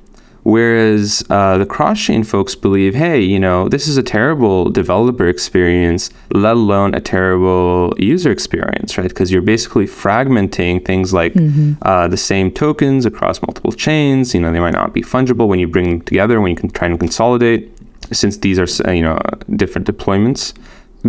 Whereas 0.47 1.25
uh, 1.29 1.59
the 1.59 1.67
cross 1.67 2.01
chain 2.01 2.23
folks 2.23 2.55
believe, 2.55 2.95
hey, 2.95 3.21
you 3.21 3.41
know, 3.41 3.69
this 3.69 3.89
is 3.89 3.97
a 3.97 4.03
terrible 4.03 4.71
developer 4.71 5.27
experience, 5.27 6.09
let 6.31 6.55
alone 6.55 6.95
a 6.95 7.01
terrible 7.01 7.93
user 7.99 8.31
experience, 8.31 8.97
right? 8.97 9.09
Because 9.09 9.33
you're 9.33 9.43
basically 9.43 9.87
fragmenting 9.87 10.85
things 10.85 11.13
like 11.13 11.35
mm-hmm. 11.35 11.73
uh, 11.83 12.07
the 12.07 12.17
same 12.17 12.53
tokens 12.53 13.05
across 13.05 13.43
multiple 13.43 13.73
chains. 13.73 14.35
You 14.35 14.41
know, 14.41 14.53
they 14.53 14.61
might 14.61 14.75
not 14.75 14.95
be 14.95 15.03
fungible 15.03 15.49
when 15.49 15.59
you 15.59 15.67
bring 15.67 15.91
them 15.91 16.01
together, 16.03 16.41
when 16.41 16.53
you 16.53 16.57
can 16.57 16.71
try 16.71 16.87
and 16.87 17.01
consolidate, 17.01 17.77
since 18.13 18.37
these 18.37 18.61
are, 18.61 18.95
you 18.95 19.03
know, 19.03 19.19
different 19.57 19.89
deployments 19.89 20.53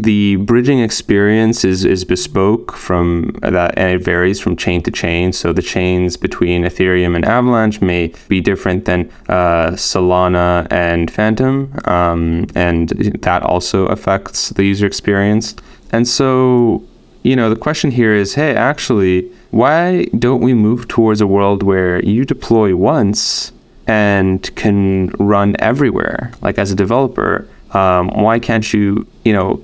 the 0.02 0.38
bridging 0.38 0.80
experience 0.80 1.64
is, 1.64 1.86
is 1.86 2.04
bespoke 2.04 2.74
from 2.74 3.38
that 3.42 3.78
and 3.78 3.94
it 3.94 4.04
varies 4.04 4.40
from 4.40 4.56
chain 4.56 4.82
to 4.84 4.92
chain. 4.92 5.34
So 5.34 5.54
the 5.54 5.62
chains 5.62 6.18
between 6.18 6.64
ethereum 6.64 7.16
and 7.16 7.26
avalanche 7.26 7.82
may 7.82 8.14
be 8.28 8.42
different 8.42 8.86
than 8.86 9.10
uh, 9.30 9.72
solana 9.72 10.68
and 10.72 11.10
Fantom 11.12 11.74
um, 11.86 12.48
and 12.56 12.90
that 13.22 13.44
also 13.44 13.86
affects 13.88 14.50
the 14.50 14.64
user 14.64 14.86
experience. 14.86 15.56
And 15.92 16.08
so 16.08 16.84
you 17.24 17.36
know 17.36 17.50
the 17.50 17.56
question 17.56 17.92
here 17.92 18.14
is 18.14 18.36
hey 18.36 18.56
actually 18.56 19.30
why 19.52 20.06
don't 20.18 20.42
we 20.42 20.54
move 20.54 20.88
towards 20.88 21.20
a 21.20 21.28
world 21.28 21.64
where 21.64 22.04
you 22.04 22.24
deploy 22.24 22.76
once 22.76 23.52
and 23.88 24.54
can 24.56 25.08
run 25.20 25.56
everywhere? 25.60 26.32
Like 26.42 26.58
as 26.58 26.72
a 26.72 26.76
developer 26.76 27.48
um, 27.72 28.10
why 28.10 28.40
can't 28.40 28.74
you 28.74 29.08
you 29.26 29.34
know 29.34 29.62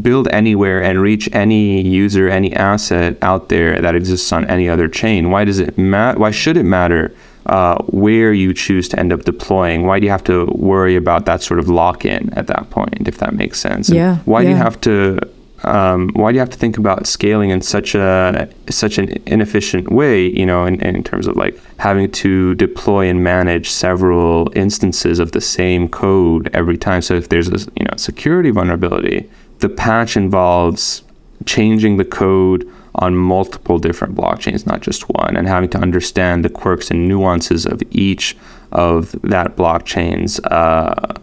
build 0.00 0.28
anywhere 0.28 0.82
and 0.82 1.00
reach 1.00 1.28
any 1.32 1.82
user, 1.82 2.28
any 2.28 2.52
asset 2.54 3.16
out 3.22 3.48
there 3.48 3.80
that 3.80 3.94
exists 3.94 4.32
on 4.32 4.44
any 4.46 4.68
other 4.68 4.88
chain. 4.88 5.30
Why 5.30 5.44
does 5.44 5.58
it 5.58 5.76
matter? 5.76 6.18
Why 6.18 6.30
should 6.30 6.56
it 6.56 6.64
matter 6.64 7.14
uh, 7.46 7.82
where 7.84 8.32
you 8.32 8.54
choose 8.54 8.88
to 8.90 8.98
end 8.98 9.12
up 9.12 9.24
deploying? 9.24 9.86
Why 9.86 9.98
do 9.98 10.06
you 10.06 10.10
have 10.10 10.24
to 10.24 10.46
worry 10.46 10.96
about 10.96 11.26
that 11.26 11.42
sort 11.42 11.58
of 11.58 11.68
lock-in 11.68 12.32
at 12.34 12.46
that 12.46 12.70
point, 12.70 13.08
if 13.08 13.18
that 13.18 13.34
makes 13.34 13.60
sense? 13.60 13.90
Yeah. 13.90 14.18
why 14.24 14.42
yeah. 14.42 14.44
do 14.44 14.50
you 14.50 14.56
have 14.56 14.80
to? 14.82 15.18
Um, 15.64 16.10
why 16.14 16.32
do 16.32 16.34
you 16.34 16.40
have 16.40 16.50
to 16.50 16.58
think 16.58 16.76
about 16.76 17.06
scaling 17.06 17.50
in 17.50 17.62
such 17.62 17.94
a 17.94 18.48
such 18.68 18.98
an 18.98 19.22
inefficient 19.26 19.92
way? 19.92 20.26
You 20.26 20.44
know, 20.44 20.64
in, 20.66 20.80
in 20.80 21.04
terms 21.04 21.28
of 21.28 21.36
like 21.36 21.56
having 21.78 22.10
to 22.12 22.56
deploy 22.56 23.08
and 23.08 23.22
manage 23.22 23.70
several 23.70 24.52
instances 24.56 25.20
of 25.20 25.32
the 25.32 25.40
same 25.40 25.88
code 25.88 26.50
every 26.52 26.76
time. 26.76 27.00
So 27.00 27.14
if 27.14 27.28
there's 27.28 27.48
a 27.48 27.58
you 27.76 27.84
know 27.84 27.96
security 27.96 28.50
vulnerability, 28.50 29.30
the 29.62 29.68
patch 29.68 30.16
involves 30.16 31.02
changing 31.46 31.96
the 31.96 32.04
code 32.04 32.70
on 32.96 33.16
multiple 33.16 33.78
different 33.78 34.14
blockchains, 34.14 34.66
not 34.66 34.82
just 34.82 35.08
one, 35.08 35.36
and 35.36 35.48
having 35.48 35.70
to 35.70 35.78
understand 35.78 36.44
the 36.44 36.50
quirks 36.50 36.90
and 36.90 37.08
nuances 37.08 37.64
of 37.64 37.80
each 37.90 38.36
of 38.72 39.12
that 39.22 39.56
blockchain's 39.56 40.40
uh, 40.40 41.14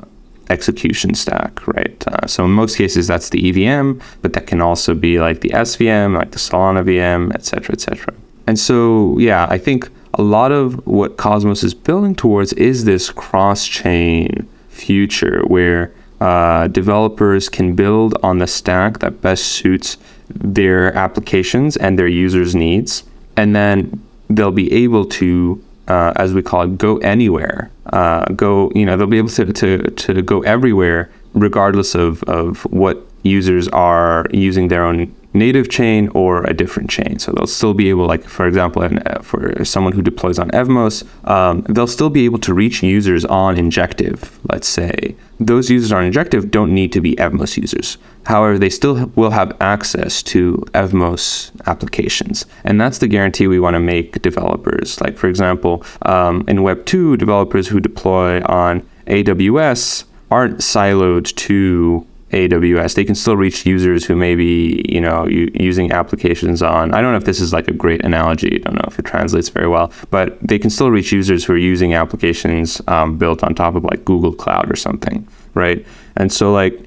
execution 0.50 1.14
stack, 1.14 1.68
right? 1.68 2.08
Uh, 2.08 2.26
so 2.26 2.46
in 2.46 2.52
most 2.52 2.78
cases, 2.78 3.08
that's 3.08 3.30
the 3.30 3.50
EVM, 3.50 4.00
but 4.22 4.34
that 4.34 4.48
can 4.48 4.62
also 4.62 4.96
be 4.96 5.20
like 5.20 5.42
the 5.42 5.50
SVM, 5.50 6.16
like 6.16 6.32
the 6.32 6.40
Solana 6.40 6.84
VM, 6.84 7.32
et 7.36 7.46
cetera, 7.46 7.74
et 7.74 7.82
cetera. 7.82 8.14
And 8.48 8.58
so, 8.58 9.18
yeah, 9.20 9.46
I 9.50 9.58
think 9.60 9.90
a 10.16 10.24
lot 10.24 10.52
of 10.52 10.86
what 10.88 11.18
Cosmos 11.18 11.64
is 11.64 11.74
building 11.74 12.16
towards 12.16 12.54
is 12.54 12.86
this 12.86 13.12
cross-chain 13.12 14.48
future 14.70 15.44
where 15.46 15.94
uh, 16.20 16.68
developers 16.68 17.50
can 17.50 17.76
build 17.76 18.18
on 18.24 18.40
the 18.40 18.48
stack 18.48 19.00
that 19.00 19.22
best 19.22 19.44
suits 19.44 19.98
their 20.30 20.94
applications 20.96 21.78
and 21.78 21.98
their 21.98 22.08
users' 22.08 22.56
needs. 22.56 23.04
And 23.38 23.56
then 23.56 24.02
they'll 24.30 24.52
be 24.52 24.72
able 24.72 25.06
to, 25.06 25.64
uh, 25.88 26.14
as 26.18 26.34
we 26.34 26.42
call 26.42 26.64
it, 26.64 26.78
go 26.78 26.98
anywhere. 26.98 27.72
Uh, 27.88 28.26
go, 28.34 28.72
you 28.76 28.86
know, 28.86 28.98
they'll 28.98 29.08
be 29.08 29.18
able 29.18 29.30
to, 29.30 29.52
to, 29.52 29.78
to 29.90 30.22
go 30.22 30.42
everywhere 30.42 31.10
regardless 31.34 31.96
of, 31.96 32.24
of 32.24 32.64
what 32.66 33.02
users 33.24 33.68
are 33.70 34.26
using 34.32 34.68
their 34.68 34.84
own 34.84 35.14
native 35.34 35.70
chain 35.70 36.10
or 36.10 36.44
a 36.46 36.54
different 36.54 36.90
chain. 36.90 37.20
So 37.20 37.32
they'll 37.32 37.48
still 37.48 37.74
be 37.74 37.90
able, 37.90 38.08
like 38.08 38.24
for 38.24 38.48
example, 38.48 38.84
uh, 38.84 39.22
for 39.22 39.64
someone 39.64 39.94
who 39.94 40.02
deploys 40.02 40.40
on 40.40 40.50
Evmos, 40.52 41.06
um, 41.28 41.62
they'll 41.70 41.88
still 41.88 42.10
be 42.10 42.26
able 42.26 42.40
to 42.40 42.54
reach 42.54 42.82
users 42.82 43.26
on 43.26 43.58
Injective. 43.58 44.40
Let's 44.52 44.68
say 44.68 45.16
those 45.40 45.70
users 45.70 45.92
on 45.92 46.04
Injective 46.04 46.52
don't 46.52 46.74
need 46.74 46.92
to 46.92 47.02
be 47.02 47.16
Evmos 47.16 47.58
users. 47.58 47.98
However, 48.26 48.60
they 48.60 48.70
still 48.70 49.08
will 49.16 49.32
have 49.32 49.56
access 49.62 50.22
to 50.24 50.58
Evmos 50.74 51.52
applications, 51.66 52.46
and 52.64 52.80
that's 52.80 52.98
the 52.98 53.08
guarantee 53.08 53.48
we 53.48 53.60
want 53.60 53.76
to 53.76 53.80
make 53.80 54.22
developers. 54.22 55.00
Like 55.02 55.18
for 55.18 55.28
example, 55.28 55.84
um, 56.04 56.44
in 56.48 56.64
Web 56.64 56.86
two, 56.86 57.18
developers 57.18 57.68
who 57.68 57.80
deploy 57.80 58.42
on 58.44 58.88
AWS 59.08 60.04
aren't 60.30 60.60
siloed 60.60 61.34
to 61.36 62.06
AWS, 62.32 62.96
they 62.96 63.04
can 63.04 63.16
still 63.16 63.36
reach 63.36 63.66
users 63.66 64.06
who 64.06 64.16
may 64.16 64.36
be, 64.36 64.86
you 64.88 65.02
know, 65.02 65.28
using 65.28 65.92
applications 65.92 66.62
on. 66.62 66.94
I 66.94 67.02
don't 67.02 67.12
know 67.12 67.18
if 67.18 67.26
this 67.26 67.40
is 67.40 67.54
like 67.54 67.68
a 67.68 67.74
great 67.74 68.04
analogy. 68.06 68.62
I 68.66 68.70
don't 68.70 68.76
know 68.76 68.88
if 68.88 69.00
it 69.00 69.06
translates 69.06 69.50
very 69.50 69.68
well, 69.68 69.92
but 70.12 70.38
they 70.42 70.60
can 70.60 70.70
still 70.70 70.92
reach 70.92 71.12
users 71.12 71.44
who 71.44 71.54
are 71.54 71.58
using 71.58 71.94
applications 71.94 72.82
um, 72.88 73.18
built 73.18 73.44
on 73.44 73.56
top 73.56 73.76
of 73.76 73.84
like 73.84 74.06
Google 74.06 74.34
Cloud 74.34 74.72
or 74.72 74.76
something, 74.76 75.28
right? 75.54 75.86
And 76.18 76.32
so 76.32 76.52
like 76.52 76.80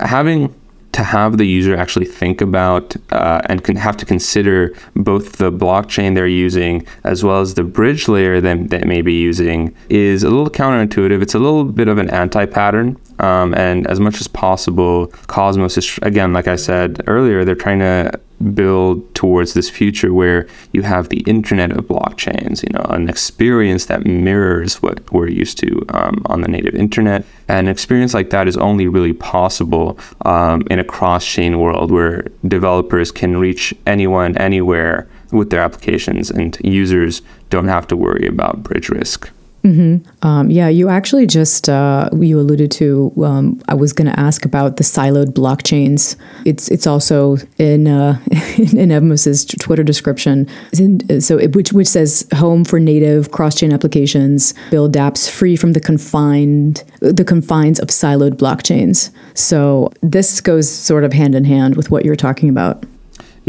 having 0.00 0.54
to 0.92 1.04
have 1.04 1.38
the 1.38 1.44
user 1.44 1.76
actually 1.76 2.06
think 2.06 2.40
about 2.40 2.96
uh, 3.12 3.40
and 3.46 3.62
can 3.62 3.76
have 3.76 3.96
to 3.96 4.04
consider 4.04 4.74
both 4.96 5.36
the 5.36 5.52
blockchain 5.52 6.14
they're 6.14 6.26
using 6.26 6.84
as 7.04 7.22
well 7.22 7.40
as 7.40 7.54
the 7.54 7.62
bridge 7.62 8.08
layer 8.08 8.40
that 8.40 8.70
they 8.70 8.82
may 8.84 9.02
be 9.02 9.12
using 9.12 9.74
is 9.88 10.22
a 10.22 10.30
little 10.30 10.50
counterintuitive. 10.50 11.22
It's 11.22 11.34
a 11.34 11.38
little 11.38 11.64
bit 11.64 11.88
of 11.88 11.98
an 11.98 12.10
anti 12.10 12.46
pattern. 12.46 12.96
Um, 13.20 13.54
and 13.54 13.86
as 13.86 14.00
much 14.00 14.20
as 14.20 14.28
possible, 14.28 15.08
Cosmos 15.26 15.76
is, 15.76 15.98
again, 16.02 16.32
like 16.32 16.48
I 16.48 16.56
said 16.56 17.02
earlier, 17.06 17.44
they're 17.44 17.54
trying 17.54 17.80
to 17.80 18.18
build 18.54 19.14
towards 19.14 19.54
this 19.54 19.68
future 19.68 20.12
where 20.12 20.46
you 20.72 20.82
have 20.82 21.08
the 21.08 21.20
internet 21.20 21.72
of 21.72 21.86
blockchains, 21.86 22.62
you 22.62 22.70
know, 22.72 22.84
an 22.90 23.08
experience 23.08 23.86
that 23.86 24.06
mirrors 24.06 24.82
what 24.82 25.10
we're 25.12 25.28
used 25.28 25.58
to 25.58 25.84
um, 25.90 26.22
on 26.26 26.40
the 26.40 26.48
native 26.48 26.74
internet. 26.74 27.24
And 27.48 27.66
an 27.66 27.70
experience 27.70 28.14
like 28.14 28.30
that 28.30 28.48
is 28.48 28.56
only 28.56 28.88
really 28.88 29.12
possible 29.12 29.98
um, 30.24 30.62
in 30.70 30.78
a 30.78 30.84
cross 30.84 31.26
chain 31.26 31.58
world 31.58 31.90
where 31.90 32.22
developers 32.46 33.12
can 33.12 33.36
reach 33.36 33.74
anyone, 33.86 34.36
anywhere 34.38 35.08
with 35.32 35.50
their 35.50 35.60
applications, 35.60 36.30
and 36.30 36.56
users 36.64 37.22
don't 37.50 37.68
have 37.68 37.86
to 37.88 37.96
worry 37.96 38.26
about 38.26 38.62
bridge 38.62 38.88
risk. 38.88 39.30
Mm-hmm. 39.64 40.26
Um, 40.26 40.50
yeah, 40.50 40.68
you 40.68 40.88
actually 40.88 41.26
just 41.26 41.68
uh, 41.68 42.08
you 42.16 42.40
alluded 42.40 42.70
to. 42.72 43.12
Um, 43.22 43.60
I 43.68 43.74
was 43.74 43.92
going 43.92 44.10
to 44.10 44.18
ask 44.18 44.44
about 44.44 44.78
the 44.78 44.84
siloed 44.84 45.32
blockchains. 45.32 46.16
It's 46.46 46.68
it's 46.68 46.86
also 46.86 47.36
in 47.58 47.86
uh, 47.86 48.18
in 48.56 48.88
Evmos's 48.88 49.44
Twitter 49.44 49.82
description. 49.82 50.48
In, 50.78 51.20
so 51.20 51.36
it, 51.38 51.54
which 51.54 51.72
which 51.72 51.88
says 51.88 52.26
home 52.34 52.64
for 52.64 52.80
native 52.80 53.32
cross 53.32 53.54
chain 53.54 53.72
applications, 53.72 54.54
build 54.70 54.94
apps 54.94 55.28
free 55.28 55.56
from 55.56 55.74
the 55.74 55.80
confined 55.80 56.82
the 57.00 57.24
confines 57.24 57.78
of 57.78 57.88
siloed 57.88 58.36
blockchains. 58.36 59.10
So 59.34 59.92
this 60.02 60.40
goes 60.40 60.70
sort 60.70 61.04
of 61.04 61.12
hand 61.12 61.34
in 61.34 61.44
hand 61.44 61.76
with 61.76 61.90
what 61.90 62.04
you're 62.04 62.16
talking 62.16 62.48
about. 62.48 62.84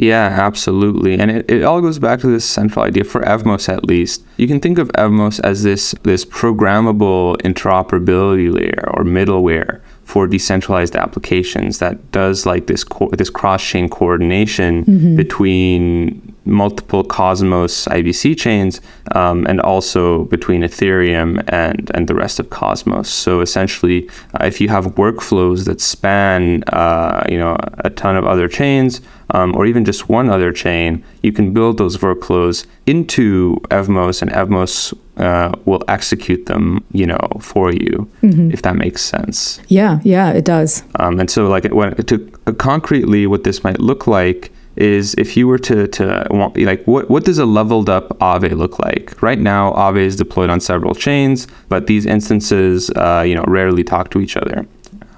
Yeah, 0.01 0.35
absolutely. 0.41 1.19
And 1.19 1.29
it, 1.29 1.45
it 1.47 1.63
all 1.63 1.79
goes 1.79 1.99
back 1.99 2.21
to 2.21 2.27
this 2.27 2.43
central 2.43 2.83
idea 2.83 3.03
for 3.03 3.21
Evmos 3.21 3.69
at 3.69 3.85
least. 3.85 4.25
You 4.37 4.47
can 4.47 4.59
think 4.59 4.79
of 4.79 4.87
Evmos 4.93 5.39
as 5.43 5.61
this 5.61 5.93
this 6.01 6.25
programmable 6.25 7.37
interoperability 7.43 8.51
layer 8.51 8.83
or 8.95 9.03
middleware 9.03 9.79
for 10.03 10.25
decentralized 10.25 10.95
applications 10.95 11.77
that 11.77 12.11
does 12.11 12.47
like 12.47 12.65
this 12.65 12.83
co- 12.83 13.11
this 13.11 13.29
cross-chain 13.29 13.89
coordination 13.89 14.85
mm-hmm. 14.85 15.15
between 15.15 16.33
multiple 16.45 17.03
Cosmos 17.03 17.85
IBC 17.85 18.37
chains 18.37 18.81
um, 19.13 19.45
and 19.47 19.61
also 19.61 20.25
between 20.25 20.61
Ethereum 20.61 21.43
and, 21.47 21.91
and 21.93 22.07
the 22.07 22.15
rest 22.15 22.39
of 22.39 22.49
Cosmos. 22.49 23.09
So 23.09 23.41
essentially, 23.41 24.09
uh, 24.39 24.45
if 24.45 24.59
you 24.59 24.69
have 24.69 24.85
workflows 24.95 25.65
that 25.65 25.81
span 25.81 26.63
uh, 26.67 27.23
you 27.29 27.37
know 27.37 27.57
a 27.79 27.89
ton 27.89 28.15
of 28.15 28.25
other 28.25 28.47
chains 28.47 29.01
um, 29.31 29.55
or 29.55 29.65
even 29.65 29.85
just 29.85 30.09
one 30.09 30.29
other 30.29 30.51
chain, 30.51 31.03
you 31.21 31.31
can 31.31 31.53
build 31.53 31.77
those 31.77 31.97
workflows 31.97 32.65
into 32.85 33.55
Evmos, 33.69 34.21
and 34.21 34.31
Evmos 34.31 34.93
uh, 35.17 35.53
will 35.65 35.83
execute 35.87 36.45
them, 36.47 36.83
you 36.91 37.05
know, 37.05 37.19
for 37.39 37.71
you, 37.71 38.09
mm-hmm. 38.21 38.51
if 38.51 38.61
that 38.63 38.75
makes 38.75 39.01
sense. 39.01 39.61
Yeah, 39.67 39.99
yeah, 40.03 40.31
it 40.31 40.45
does. 40.45 40.83
Um, 40.95 41.19
and 41.19 41.29
so, 41.29 41.47
like, 41.47 41.65
when, 41.65 41.95
to 41.95 42.19
concretely, 42.57 43.27
what 43.27 43.43
this 43.43 43.63
might 43.63 43.79
look 43.79 44.07
like 44.07 44.51
is 44.81 45.13
if 45.17 45.37
you 45.37 45.47
were 45.47 45.59
to 45.59 45.87
to 45.87 46.27
want, 46.31 46.57
like 46.57 46.83
what 46.85 47.09
what 47.09 47.23
does 47.23 47.37
a 47.37 47.45
leveled 47.45 47.89
up 47.89 48.09
Aave 48.19 48.51
look 48.57 48.79
like? 48.79 49.21
Right 49.21 49.39
now, 49.39 49.71
Aave 49.73 49.99
is 49.99 50.15
deployed 50.15 50.49
on 50.49 50.59
several 50.59 50.95
chains, 50.95 51.47
but 51.69 51.87
these 51.87 52.05
instances, 52.05 52.89
uh, 52.95 53.23
you 53.25 53.35
know, 53.35 53.45
rarely 53.47 53.83
talk 53.83 54.09
to 54.11 54.19
each 54.19 54.35
other. 54.35 54.65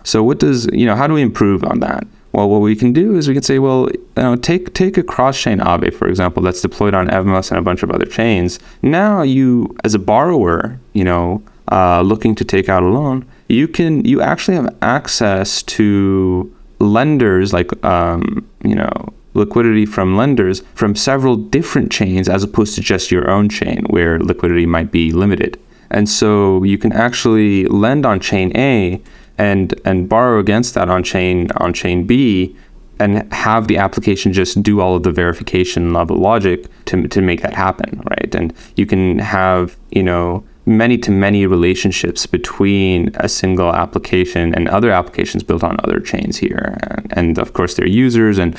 So 0.03 0.21
what 0.23 0.39
does 0.39 0.67
you 0.73 0.85
know? 0.85 0.95
How 0.95 1.07
do 1.07 1.13
we 1.13 1.21
improve 1.21 1.63
on 1.63 1.79
that? 1.79 2.05
Well, 2.33 2.49
what 2.49 2.61
we 2.61 2.75
can 2.75 2.93
do 2.93 3.15
is 3.15 3.27
we 3.27 3.35
can 3.35 3.43
say, 3.43 3.59
well, 3.59 3.87
you 3.91 4.23
know, 4.23 4.35
take 4.35 4.73
take 4.73 4.97
a 4.97 5.03
cross-chain 5.03 5.59
Aave, 5.59 5.93
for 5.93 6.07
example, 6.07 6.43
that's 6.43 6.61
deployed 6.61 6.93
on 6.93 7.07
Evmos 7.07 7.51
and 7.51 7.59
a 7.59 7.61
bunch 7.61 7.83
of 7.83 7.91
other 7.91 8.05
chains. 8.05 8.59
Now, 8.81 9.21
you 9.21 9.75
as 9.83 9.93
a 9.93 9.99
borrower, 9.99 10.79
you 10.93 11.03
know, 11.03 11.41
uh, 11.71 12.01
looking 12.01 12.35
to 12.35 12.43
take 12.43 12.67
out 12.69 12.83
a 12.83 12.87
loan, 12.87 13.25
you 13.47 13.67
can 13.67 14.03
you 14.03 14.21
actually 14.21 14.55
have 14.55 14.75
access 14.81 15.63
to 15.63 16.51
lenders 16.79 17.53
like 17.53 17.71
um, 17.85 18.45
you 18.63 18.75
know 18.75 19.13
liquidity 19.33 19.85
from 19.85 20.15
lenders 20.15 20.61
from 20.75 20.95
several 20.95 21.35
different 21.35 21.91
chains 21.91 22.29
as 22.29 22.43
opposed 22.43 22.75
to 22.75 22.81
just 22.81 23.11
your 23.11 23.29
own 23.29 23.49
chain 23.49 23.83
where 23.89 24.19
liquidity 24.19 24.65
might 24.65 24.91
be 24.91 25.11
limited. 25.11 25.59
And 25.89 26.09
so 26.09 26.63
you 26.63 26.77
can 26.77 26.91
actually 26.91 27.65
lend 27.65 28.05
on 28.05 28.19
chain 28.19 28.55
A 28.55 29.01
and 29.37 29.79
and 29.85 30.07
borrow 30.07 30.39
against 30.39 30.73
that 30.75 30.89
on 30.89 31.03
chain 31.03 31.49
on 31.57 31.73
chain 31.73 32.05
B 32.05 32.55
and 32.99 33.31
have 33.33 33.67
the 33.67 33.77
application 33.77 34.31
just 34.31 34.61
do 34.61 34.79
all 34.79 34.95
of 34.95 35.03
the 35.03 35.11
verification 35.11 35.93
level 35.93 36.17
logic 36.17 36.67
to, 36.85 37.07
to 37.07 37.21
make 37.21 37.41
that 37.41 37.53
happen, 37.53 38.01
right? 38.09 38.33
And 38.35 38.53
you 38.75 38.85
can 38.85 39.19
have, 39.19 39.75
you 39.91 40.03
know, 40.03 40.43
many 40.65 40.97
to 40.97 41.11
many 41.11 41.45
relationships 41.45 42.25
between 42.25 43.11
a 43.15 43.27
single 43.27 43.73
application 43.73 44.55
and 44.55 44.69
other 44.69 44.91
applications 44.91 45.43
built 45.43 45.63
on 45.63 45.77
other 45.83 45.99
chains 45.99 46.37
here. 46.37 46.77
And, 46.83 47.13
and 47.17 47.39
of 47.39 47.53
course, 47.53 47.75
their 47.75 47.87
users 47.87 48.37
and 48.37 48.57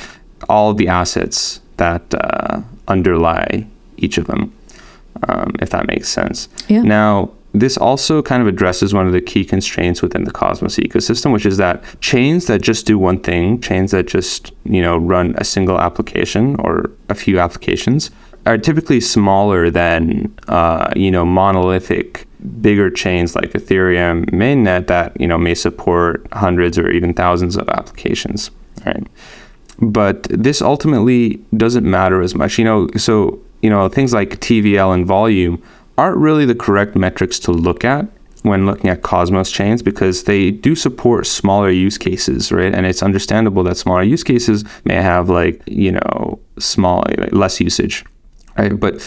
all 0.49 0.73
the 0.73 0.87
assets 0.87 1.61
that 1.77 2.13
uh, 2.13 2.61
underlie 2.87 3.65
each 3.97 4.17
of 4.17 4.27
them, 4.27 4.53
um, 5.27 5.51
if 5.59 5.69
that 5.69 5.87
makes 5.87 6.09
sense. 6.09 6.49
Yeah. 6.67 6.81
Now, 6.81 7.31
this 7.53 7.77
also 7.77 8.21
kind 8.21 8.41
of 8.41 8.47
addresses 8.47 8.93
one 8.93 9.07
of 9.07 9.13
the 9.13 9.21
key 9.21 9.45
constraints 9.45 10.01
within 10.01 10.25
the 10.25 10.31
Cosmos 10.31 10.75
ecosystem, 10.77 11.31
which 11.31 11.45
is 11.45 11.57
that 11.57 11.83
chains 12.01 12.47
that 12.47 12.61
just 12.61 12.85
do 12.85 12.99
one 12.99 13.19
thing, 13.19 13.61
chains 13.61 13.91
that 13.91 14.07
just 14.07 14.51
you 14.65 14.81
know 14.81 14.97
run 14.97 15.35
a 15.37 15.43
single 15.43 15.79
application 15.79 16.55
or 16.59 16.91
a 17.09 17.15
few 17.15 17.39
applications, 17.39 18.11
are 18.45 18.57
typically 18.57 18.99
smaller 18.99 19.69
than 19.69 20.33
uh, 20.49 20.91
you 20.95 21.09
know 21.09 21.25
monolithic 21.25 22.27
bigger 22.61 22.89
chains 22.89 23.35
like 23.35 23.53
Ethereum 23.53 24.25
mainnet 24.31 24.87
that 24.87 25.19
you 25.19 25.27
know 25.27 25.37
may 25.37 25.55
support 25.55 26.27
hundreds 26.33 26.77
or 26.77 26.89
even 26.89 27.13
thousands 27.13 27.55
of 27.55 27.69
applications. 27.69 28.51
Right 28.85 29.07
but 29.79 30.23
this 30.23 30.61
ultimately 30.61 31.41
doesn't 31.55 31.89
matter 31.89 32.21
as 32.21 32.35
much. 32.35 32.57
You 32.57 32.65
know, 32.65 32.87
so 32.97 33.39
you 33.61 33.69
know 33.69 33.89
things 33.89 34.13
like 34.13 34.39
TVL 34.39 34.93
and 34.93 35.05
volume 35.05 35.61
aren't 35.97 36.17
really 36.17 36.45
the 36.45 36.55
correct 36.55 36.95
metrics 36.95 37.39
to 37.39 37.51
look 37.51 37.85
at 37.85 38.07
when 38.43 38.65
looking 38.65 38.89
at 38.89 39.01
Cosmos 39.01 39.49
chains 39.49 39.81
because 39.81 40.25
they 40.25 40.51
do 40.51 40.75
support 40.75 41.25
smaller 41.25 41.71
use 41.71 41.97
cases, 41.97 42.51
right? 42.51 42.75
And 42.75 42.85
it's 42.85 43.01
understandable 43.01 43.63
that 43.63 43.75
smaller 43.75 44.03
use 44.03 44.23
cases 44.23 44.63
may 44.83 44.95
have 44.95 45.29
like 45.29 45.61
you 45.65 45.93
know 45.93 46.39
small 46.59 47.03
less 47.31 47.59
usage, 47.59 48.05
right? 48.57 48.79
But 48.79 49.01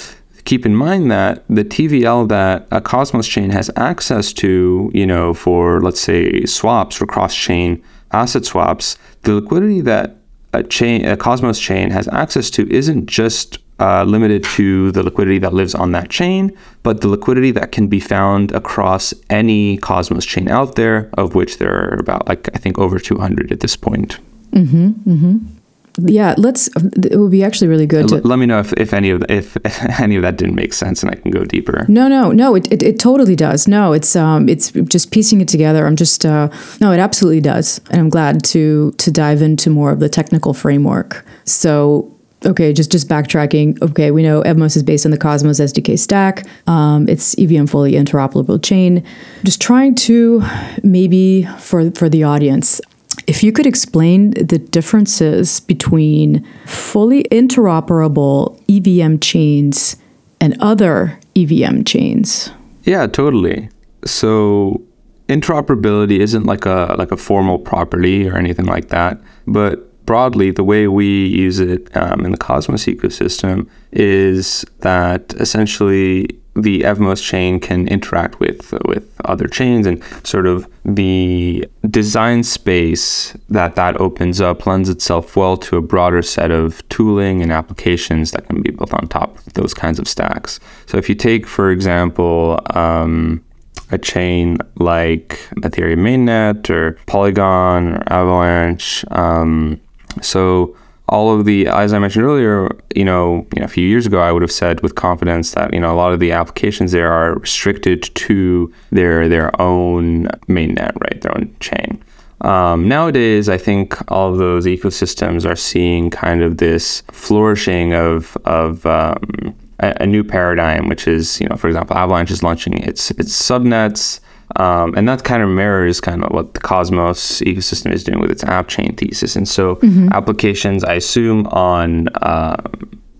keep 0.44 0.64
in 0.64 0.74
mind 0.74 1.10
that 1.10 1.44
the 1.48 1.64
TVL 1.64 2.28
that 2.28 2.66
a 2.70 2.80
Cosmos 2.80 3.28
chain 3.28 3.50
has 3.50 3.70
access 3.76 4.32
to, 4.34 4.90
you 4.94 5.06
know, 5.06 5.34
for 5.34 5.80
let's 5.82 6.00
say 6.00 6.44
swaps 6.46 6.96
for 6.96 7.06
cross-chain 7.06 7.82
asset 8.12 8.44
swaps, 8.46 8.96
the 9.22 9.34
liquidity 9.34 9.82
that 9.82 10.16
a 10.52 10.62
chain, 10.62 11.04
a 11.06 11.16
Cosmos 11.16 11.58
chain 11.60 11.90
has 11.90 12.08
access 12.08 12.50
to 12.50 12.70
isn't 12.72 13.06
just 13.06 13.58
uh, 13.80 14.02
limited 14.04 14.42
to 14.42 14.90
the 14.92 15.02
liquidity 15.02 15.38
that 15.38 15.54
lives 15.54 15.74
on 15.74 15.92
that 15.92 16.10
chain, 16.10 16.56
but 16.82 17.00
the 17.00 17.08
liquidity 17.08 17.50
that 17.52 17.70
can 17.70 17.86
be 17.86 18.00
found 18.00 18.50
across 18.52 19.14
any 19.30 19.76
Cosmos 19.78 20.24
chain 20.24 20.48
out 20.48 20.74
there, 20.74 21.10
of 21.14 21.34
which 21.34 21.58
there 21.58 21.72
are 21.72 21.98
about 21.98 22.26
like 22.28 22.48
I 22.54 22.58
think 22.58 22.78
over 22.78 22.98
200 22.98 23.52
at 23.52 23.60
this 23.60 23.76
point. 23.76 24.18
Mm-hmm, 24.52 24.88
mm-hmm 24.88 25.57
yeah, 26.04 26.34
let's. 26.38 26.68
It 26.76 27.18
would 27.18 27.30
be 27.30 27.42
actually 27.42 27.68
really 27.68 27.86
good. 27.86 28.08
To, 28.08 28.16
Let 28.16 28.38
me 28.38 28.46
know 28.46 28.60
if, 28.60 28.72
if 28.74 28.92
any 28.92 29.10
of 29.10 29.24
if 29.28 29.56
any 30.00 30.16
of 30.16 30.22
that 30.22 30.36
didn't 30.36 30.54
make 30.54 30.72
sense, 30.72 31.02
and 31.02 31.10
I 31.10 31.16
can 31.16 31.30
go 31.30 31.44
deeper. 31.44 31.84
No, 31.88 32.08
no, 32.08 32.30
no. 32.30 32.54
It, 32.54 32.70
it, 32.72 32.82
it 32.82 33.00
totally 33.00 33.36
does. 33.36 33.66
No, 33.66 33.92
it's 33.92 34.14
um, 34.14 34.48
it's 34.48 34.70
just 34.70 35.10
piecing 35.10 35.40
it 35.40 35.48
together. 35.48 35.86
I'm 35.86 35.96
just 35.96 36.24
uh, 36.24 36.48
no, 36.80 36.92
it 36.92 36.98
absolutely 36.98 37.40
does, 37.40 37.80
and 37.90 38.00
I'm 38.00 38.08
glad 38.08 38.44
to 38.44 38.92
to 38.92 39.10
dive 39.10 39.42
into 39.42 39.70
more 39.70 39.90
of 39.90 40.00
the 40.00 40.08
technical 40.08 40.54
framework. 40.54 41.24
So 41.44 42.14
okay, 42.46 42.72
just 42.72 42.92
just 42.92 43.08
backtracking. 43.08 43.80
Okay, 43.82 44.10
we 44.10 44.22
know 44.22 44.42
Evmos 44.42 44.76
is 44.76 44.82
based 44.82 45.04
on 45.04 45.10
the 45.10 45.18
Cosmos 45.18 45.60
SDK 45.60 45.98
stack. 45.98 46.46
Um, 46.66 47.08
it's 47.08 47.36
EVM 47.38 47.66
fully 47.66 47.92
interoperable 47.92 48.62
chain. 48.62 49.04
Just 49.44 49.60
trying 49.60 49.94
to 49.96 50.42
maybe 50.82 51.44
for 51.58 51.90
for 51.92 52.08
the 52.08 52.24
audience 52.24 52.80
if 53.28 53.42
you 53.42 53.52
could 53.52 53.66
explain 53.66 54.30
the 54.30 54.58
differences 54.58 55.60
between 55.60 56.44
fully 56.64 57.24
interoperable 57.24 58.58
EVM 58.68 59.18
chains 59.18 59.96
and 60.40 60.60
other 60.60 61.20
EVM 61.36 61.82
chains. 61.82 62.50
Yeah, 62.84 63.06
totally. 63.06 63.68
So 64.06 64.82
interoperability 65.28 66.20
isn't 66.20 66.44
like 66.44 66.64
a 66.64 66.96
like 66.98 67.12
a 67.12 67.18
formal 67.18 67.58
property 67.58 68.26
or 68.26 68.36
anything 68.36 68.64
like 68.64 68.88
that, 68.88 69.20
but 69.46 69.84
broadly, 70.06 70.50
the 70.50 70.64
way 70.64 70.88
we 70.88 71.26
use 71.26 71.60
it 71.60 71.94
um, 71.94 72.24
in 72.24 72.32
the 72.32 72.38
Cosmos 72.38 72.86
ecosystem 72.86 73.68
is 73.92 74.64
that 74.78 75.34
essentially 75.34 76.26
the 76.62 76.80
Evmos 76.80 77.22
chain 77.22 77.60
can 77.60 77.86
interact 77.88 78.40
with 78.40 78.72
with 78.84 79.08
other 79.24 79.46
chains 79.46 79.86
and 79.86 80.02
sort 80.24 80.46
of 80.46 80.66
the 80.84 81.66
design 81.88 82.42
space 82.42 83.36
that 83.48 83.74
that 83.76 83.96
opens 84.00 84.40
up 84.40 84.66
lends 84.66 84.88
itself 84.88 85.36
well 85.36 85.56
to 85.56 85.76
a 85.76 85.82
broader 85.82 86.22
set 86.22 86.50
of 86.50 86.86
tooling 86.88 87.42
and 87.42 87.52
applications 87.52 88.32
that 88.32 88.46
can 88.48 88.62
be 88.62 88.70
built 88.70 88.92
on 88.92 89.06
top 89.08 89.38
of 89.46 89.52
those 89.54 89.74
kinds 89.74 89.98
of 89.98 90.08
stacks. 90.08 90.58
So 90.86 90.96
if 90.98 91.08
you 91.08 91.14
take, 91.14 91.46
for 91.46 91.70
example, 91.70 92.60
um, 92.70 93.44
a 93.90 93.98
chain 93.98 94.58
like 94.76 95.40
Ethereum 95.58 96.00
mainnet 96.00 96.68
or 96.70 96.98
Polygon 97.06 97.94
or 97.94 98.02
Avalanche, 98.12 99.04
um, 99.12 99.80
so 100.20 100.76
all 101.08 101.38
of 101.38 101.44
the, 101.44 101.66
as 101.68 101.92
I 101.92 101.98
mentioned 101.98 102.24
earlier, 102.24 102.68
you 102.94 103.04
know, 103.04 103.46
you 103.54 103.60
know, 103.60 103.64
a 103.64 103.68
few 103.68 103.86
years 103.86 104.06
ago, 104.06 104.20
I 104.20 104.32
would 104.32 104.42
have 104.42 104.52
said 104.52 104.80
with 104.82 104.94
confidence 104.94 105.52
that 105.52 105.72
you 105.72 105.80
know 105.80 105.92
a 105.92 105.96
lot 105.96 106.12
of 106.12 106.20
the 106.20 106.32
applications 106.32 106.92
there 106.92 107.10
are 107.10 107.34
restricted 107.34 108.02
to 108.14 108.72
their 108.90 109.28
their 109.28 109.58
own 109.60 110.26
mainnet, 110.48 110.94
right, 111.00 111.20
their 111.20 111.36
own 111.36 111.54
chain. 111.60 112.02
Um, 112.42 112.86
nowadays, 112.86 113.48
I 113.48 113.58
think 113.58 113.96
all 114.12 114.30
of 114.30 114.38
those 114.38 114.64
ecosystems 114.64 115.48
are 115.48 115.56
seeing 115.56 116.10
kind 116.10 116.42
of 116.42 116.58
this 116.58 117.02
flourishing 117.10 117.94
of 117.94 118.36
of 118.44 118.86
um, 118.86 119.54
a, 119.80 119.94
a, 120.00 120.06
new 120.06 120.22
paradigm, 120.22 120.88
which 120.88 121.08
is, 121.08 121.40
you 121.40 121.48
know, 121.48 121.56
for 121.56 121.66
example, 121.68 121.96
Avalanche 121.96 122.30
is 122.30 122.42
launching 122.42 122.78
its 122.78 123.10
its 123.12 123.34
subnets. 123.34 124.20
Um, 124.56 124.94
and 124.96 125.08
that 125.08 125.24
kind 125.24 125.42
of 125.42 125.48
mirrors 125.48 126.00
kind 126.00 126.24
of 126.24 126.32
what 126.32 126.54
the 126.54 126.60
Cosmos 126.60 127.40
ecosystem 127.40 127.92
is 127.92 128.02
doing 128.02 128.18
with 128.18 128.30
its 128.30 128.42
app 128.44 128.68
chain 128.68 128.96
thesis. 128.96 129.36
And 129.36 129.46
so 129.46 129.76
mm-hmm. 129.76 130.08
applications, 130.12 130.84
I 130.84 130.94
assume, 130.94 131.46
on 131.48 132.08
uh, 132.08 132.56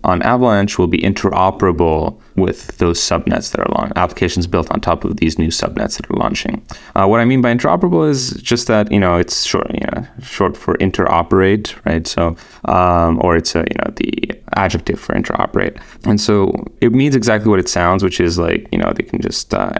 on 0.03 0.21
Avalanche 0.21 0.77
will 0.77 0.87
be 0.87 0.99
interoperable 0.99 2.19
with 2.39 2.77
those 2.77 2.99
subnets 2.99 3.51
that 3.51 3.59
are 3.59 3.71
launching, 3.75 3.93
applications 3.95 4.47
built 4.47 4.69
on 4.71 4.81
top 4.81 5.03
of 5.03 5.17
these 5.17 5.37
new 5.37 5.49
subnets 5.49 5.97
that 5.97 6.09
are 6.09 6.17
launching. 6.17 6.65
Uh, 6.95 7.07
what 7.07 7.19
I 7.19 7.25
mean 7.25 7.41
by 7.41 7.53
interoperable 7.53 8.07
is 8.09 8.31
just 8.41 8.67
that 8.67 8.91
you 8.91 8.99
know 8.99 9.17
it's 9.17 9.43
short, 9.43 9.69
you 9.73 9.85
know, 9.91 10.07
short 10.21 10.55
for 10.55 10.75
interoperate, 10.77 11.73
right? 11.85 12.05
So, 12.07 12.35
um, 12.65 13.19
or 13.21 13.35
it's 13.35 13.55
a 13.55 13.59
you 13.59 13.75
know 13.77 13.91
the 13.95 14.31
adjective 14.55 14.99
for 14.99 15.13
interoperate, 15.13 15.81
and 16.05 16.19
so 16.19 16.51
it 16.81 16.91
means 16.93 17.15
exactly 17.15 17.49
what 17.49 17.59
it 17.59 17.69
sounds, 17.69 18.03
which 18.03 18.19
is 18.19 18.37
like 18.37 18.67
you 18.71 18.77
know 18.77 18.91
they 18.95 19.03
can 19.03 19.21
just 19.21 19.53
uh, 19.53 19.73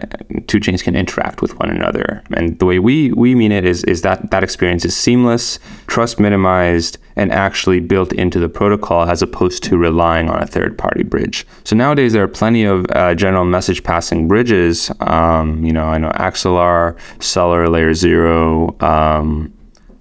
two 0.47 0.59
chains 0.59 0.81
can 0.81 0.95
interact 0.95 1.41
with 1.41 1.57
one 1.59 1.69
another, 1.69 2.23
and 2.31 2.57
the 2.59 2.65
way 2.65 2.79
we 2.79 3.11
we 3.13 3.35
mean 3.35 3.51
it 3.51 3.65
is 3.65 3.83
is 3.85 4.01
that 4.01 4.31
that 4.31 4.43
experience 4.43 4.85
is 4.85 4.95
seamless, 4.95 5.59
trust 5.87 6.19
minimized, 6.19 6.97
and 7.19 7.31
actually 7.33 7.81
built 7.81 8.13
into 8.13 8.39
the 8.39 8.47
protocol 8.47 9.03
as 9.09 9.21
opposed 9.21 9.61
to 9.61 9.77
relying 9.77 10.29
on 10.29 10.41
a 10.41 10.47
third 10.47 10.77
party 10.77 11.03
bridge. 11.03 11.45
So 11.65 11.75
nowadays 11.75 12.13
there 12.13 12.23
are 12.23 12.29
plenty 12.29 12.48
of 12.55 12.85
uh, 12.91 13.15
general 13.15 13.45
message 13.45 13.83
passing 13.83 14.27
bridges. 14.27 14.91
Um, 14.99 15.63
you 15.63 15.71
know, 15.71 15.85
I 15.85 15.97
know 15.97 16.09
Axelar, 16.11 16.97
Celer, 17.21 17.69
Layer 17.69 17.93
Zero. 17.93 18.75
Um, 18.81 19.53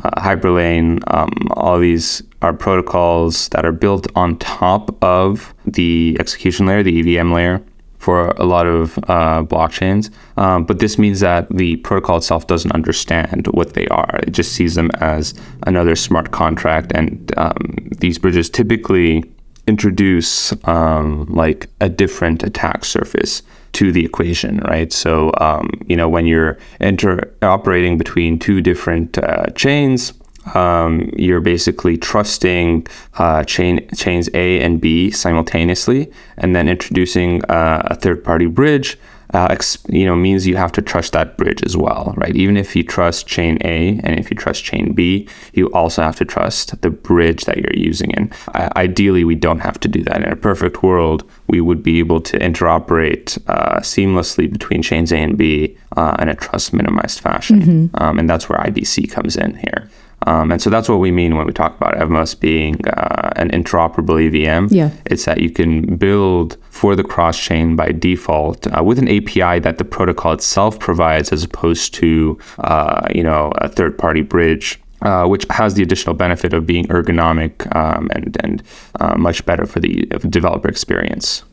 uh, 0.05 0.21
Hyperlane, 0.21 1.03
um, 1.13 1.33
all 1.53 1.79
these 1.79 2.23
are 2.43 2.53
protocols 2.53 3.49
that 3.49 3.65
are 3.65 3.73
built 3.73 4.07
on 4.15 4.39
top 4.39 5.03
of 5.03 5.53
the 5.67 6.17
execution 6.21 6.67
layer, 6.67 6.85
the 6.85 7.19
EVM 7.19 7.33
layer, 7.33 7.61
for 7.99 8.29
a 8.37 8.45
lot 8.45 8.67
of 8.67 8.97
uh, 9.09 9.43
blockchains. 9.43 10.11
Um, 10.37 10.65
but 10.65 10.79
this 10.79 10.99
means 10.99 11.19
that 11.21 11.49
the 11.51 11.77
protocol 11.79 12.19
itself 12.19 12.47
doesn't 12.47 12.71
understand 12.73 13.49
what 13.49 13.75
they 13.75 13.89
are. 13.89 14.21
It 14.23 14.31
just 14.31 14.53
sees 14.53 14.77
them 14.77 14.91
as 15.01 15.35
another 15.67 15.97
smart 15.97 16.31
contract. 16.31 16.93
And 16.95 17.37
um, 17.37 17.89
these 17.99 18.19
bridges 18.19 18.49
typically 18.49 19.25
introduce 19.69 20.53
um, 20.67 21.27
like 21.27 21.69
a 21.81 21.89
different 21.89 22.43
attack 22.43 22.85
surface 22.85 23.43
to 23.73 23.93
the 23.93 24.05
equation, 24.05 24.59
right? 24.61 24.93
So, 24.93 25.33
um, 25.39 25.71
you 25.87 25.97
know, 25.97 26.09
when 26.09 26.27
you're 26.27 26.59
inter- 26.81 27.31
operating 27.43 27.99
between 27.99 28.39
two 28.39 28.61
different 28.61 29.19
uh, 29.19 29.47
chains, 29.55 30.15
um, 30.55 31.11
you're 31.17 31.43
basically 31.43 31.99
trusting 31.99 32.87
uh, 33.19 33.45
chain 33.45 33.87
chains 33.95 34.31
A 34.33 34.61
and 34.61 34.81
B 34.81 35.11
simultaneously, 35.11 36.11
and 36.39 36.57
then 36.57 36.69
introducing 36.69 37.45
uh, 37.45 37.83
a 37.85 37.95
third-party 37.95 38.47
bridge. 38.47 38.99
Uh, 39.35 39.55
you 39.89 40.07
know, 40.07 40.17
means 40.17 40.47
you 40.47 40.57
have 40.57 40.73
to 40.73 40.81
trust 40.81 41.13
that 41.13 41.37
bridge 41.37 41.63
as 41.63 41.77
well, 41.77 42.15
right? 42.17 42.35
Even 42.35 42.57
if 42.57 42.75
you 42.75 42.83
trust 42.83 43.27
chain 43.27 43.59
A 43.63 44.01
and 44.03 44.19
if 44.19 44.31
you 44.31 44.37
trust 44.37 44.65
chain 44.65 44.95
B, 44.95 45.29
you 45.53 45.67
also 45.73 46.03
have 46.03 46.17
to 46.17 46.25
trust 46.25 46.81
the 46.81 46.91
bridge 46.91 47.45
that 47.45 47.59
you're 47.59 47.77
using. 47.77 48.15
And 48.15 48.33
ideally, 48.55 49.25
we 49.25 49.35
don't 49.35 49.61
have 49.61 49.79
to 49.81 49.89
do 49.89 50.03
that. 50.05 50.23
In 50.23 50.33
a 50.33 50.37
perfect 50.37 50.83
world, 50.83 51.29
we 51.47 51.61
would 51.61 51.83
be 51.83 51.99
able 51.99 52.21
to 52.23 52.39
interoperate 52.39 53.39
uh, 53.49 53.81
seamlessly 53.81 54.51
between 54.51 54.83
chains 54.83 55.13
A 55.13 55.19
and 55.19 55.37
B 55.37 55.77
uh, 55.97 56.17
in 56.21 56.29
a 56.29 56.35
trust 56.35 56.73
minimized 56.73 57.21
fashion. 57.21 57.61
Mm-hmm. 57.61 58.03
Um, 58.03 58.19
and 58.19 58.31
that's 58.31 58.49
where 58.49 58.59
IBC 58.61 59.11
comes 59.11 59.37
in 59.37 59.57
here. 59.57 59.91
Um, 60.29 60.53
and 60.53 60.61
so 60.61 60.69
that's 60.69 60.91
what 60.91 60.99
we 60.99 61.11
mean 61.11 61.37
when 61.37 61.47
we 61.47 61.55
talk 61.55 61.75
about 61.75 61.95
Evmos 61.95 62.39
being 62.39 62.87
uh, 62.87 63.33
an 63.37 63.49
interoperable 63.51 64.19
EVM. 64.27 64.75
Yeah. 64.75 64.91
It's 65.07 65.25
that 65.25 65.41
you 65.41 65.49
can 65.49 65.97
build 65.97 66.59
for 66.69 66.95
the 66.95 67.03
cross 67.03 67.39
chain 67.39 67.77
by 67.77 67.93
default 67.93 68.67
uh, 68.67 68.85
with 68.85 68.99
an 68.99 69.09
API 69.09 69.59
that 69.61 69.79
the 69.79 69.85
protocol 69.85 70.33
itself 70.33 70.79
provides, 70.79 71.33
as 71.33 71.45
opposed 71.45 71.95
to 71.95 72.39
uh, 72.59 73.07
you 73.15 73.23
know 73.23 73.53
a 73.57 73.69
third 73.69 73.97
party 73.97 74.23
bridge. 74.23 74.79
Uh, 75.01 75.25
which 75.29 75.47
has 75.49 75.75
the 75.75 75.83
additional 75.85 76.13
benefit 76.13 76.53
of 76.53 76.67
being 76.67 76.85
ergonomic 76.89 77.73
um, 77.77 78.11
and 78.17 78.37
and 78.43 78.65
uh, 78.99 79.17
much 79.17 79.47
better 79.47 79.65
for 79.65 79.79
the 79.79 80.07
developer 80.29 80.69
experience. 80.69 81.45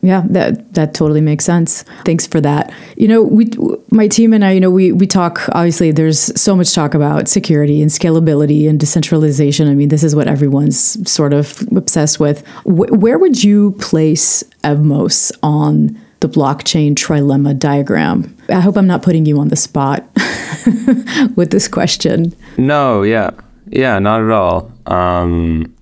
Yeah, 0.00 0.22
that 0.30 0.74
that 0.74 0.94
totally 0.94 1.20
makes 1.20 1.44
sense. 1.44 1.82
Thanks 2.04 2.26
for 2.26 2.40
that. 2.40 2.72
You 2.96 3.08
know, 3.08 3.22
we 3.22 3.50
my 3.90 4.06
team 4.06 4.32
and 4.32 4.44
I, 4.44 4.52
you 4.52 4.60
know, 4.60 4.70
we 4.70 4.92
we 4.92 5.06
talk 5.06 5.48
obviously 5.50 5.90
there's 5.90 6.40
so 6.40 6.54
much 6.54 6.72
talk 6.72 6.94
about 6.94 7.28
security 7.28 7.82
and 7.82 7.90
scalability 7.90 8.68
and 8.68 8.78
decentralization. 8.78 9.68
I 9.68 9.74
mean, 9.74 9.88
this 9.88 10.04
is 10.04 10.14
what 10.14 10.28
everyone's 10.28 11.10
sort 11.10 11.32
of 11.32 11.66
obsessed 11.74 12.20
with. 12.20 12.46
where 12.64 13.18
would 13.18 13.42
you 13.42 13.72
place 13.72 14.44
Evmos 14.62 15.32
on 15.42 15.98
the 16.20 16.28
blockchain 16.28 16.94
trilemma 16.94 17.58
diagram? 17.58 18.36
I 18.48 18.60
hope 18.60 18.76
I'm 18.76 18.86
not 18.86 19.02
putting 19.02 19.26
you 19.26 19.38
on 19.40 19.48
the 19.48 19.56
spot 19.56 20.04
with 21.36 21.50
this 21.50 21.68
question. 21.68 22.34
No, 22.56 23.02
yeah. 23.02 23.30
Yeah, 23.70 23.98
not 23.98 24.22
at 24.22 24.30
all. 24.30 24.72
Um, 24.86 25.74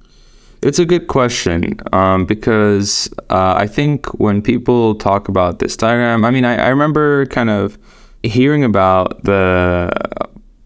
it's 0.62 0.78
a 0.78 0.84
good 0.84 1.06
question 1.08 1.78
um, 1.92 2.24
because 2.24 3.12
uh, 3.30 3.54
I 3.56 3.66
think 3.66 4.06
when 4.18 4.42
people 4.42 4.94
talk 4.94 5.28
about 5.28 5.58
this 5.58 5.76
diagram, 5.76 6.24
I 6.24 6.30
mean, 6.30 6.44
I, 6.44 6.56
I 6.56 6.68
remember 6.68 7.26
kind 7.26 7.50
of 7.50 7.78
hearing 8.22 8.64
about 8.64 9.22
the 9.24 9.90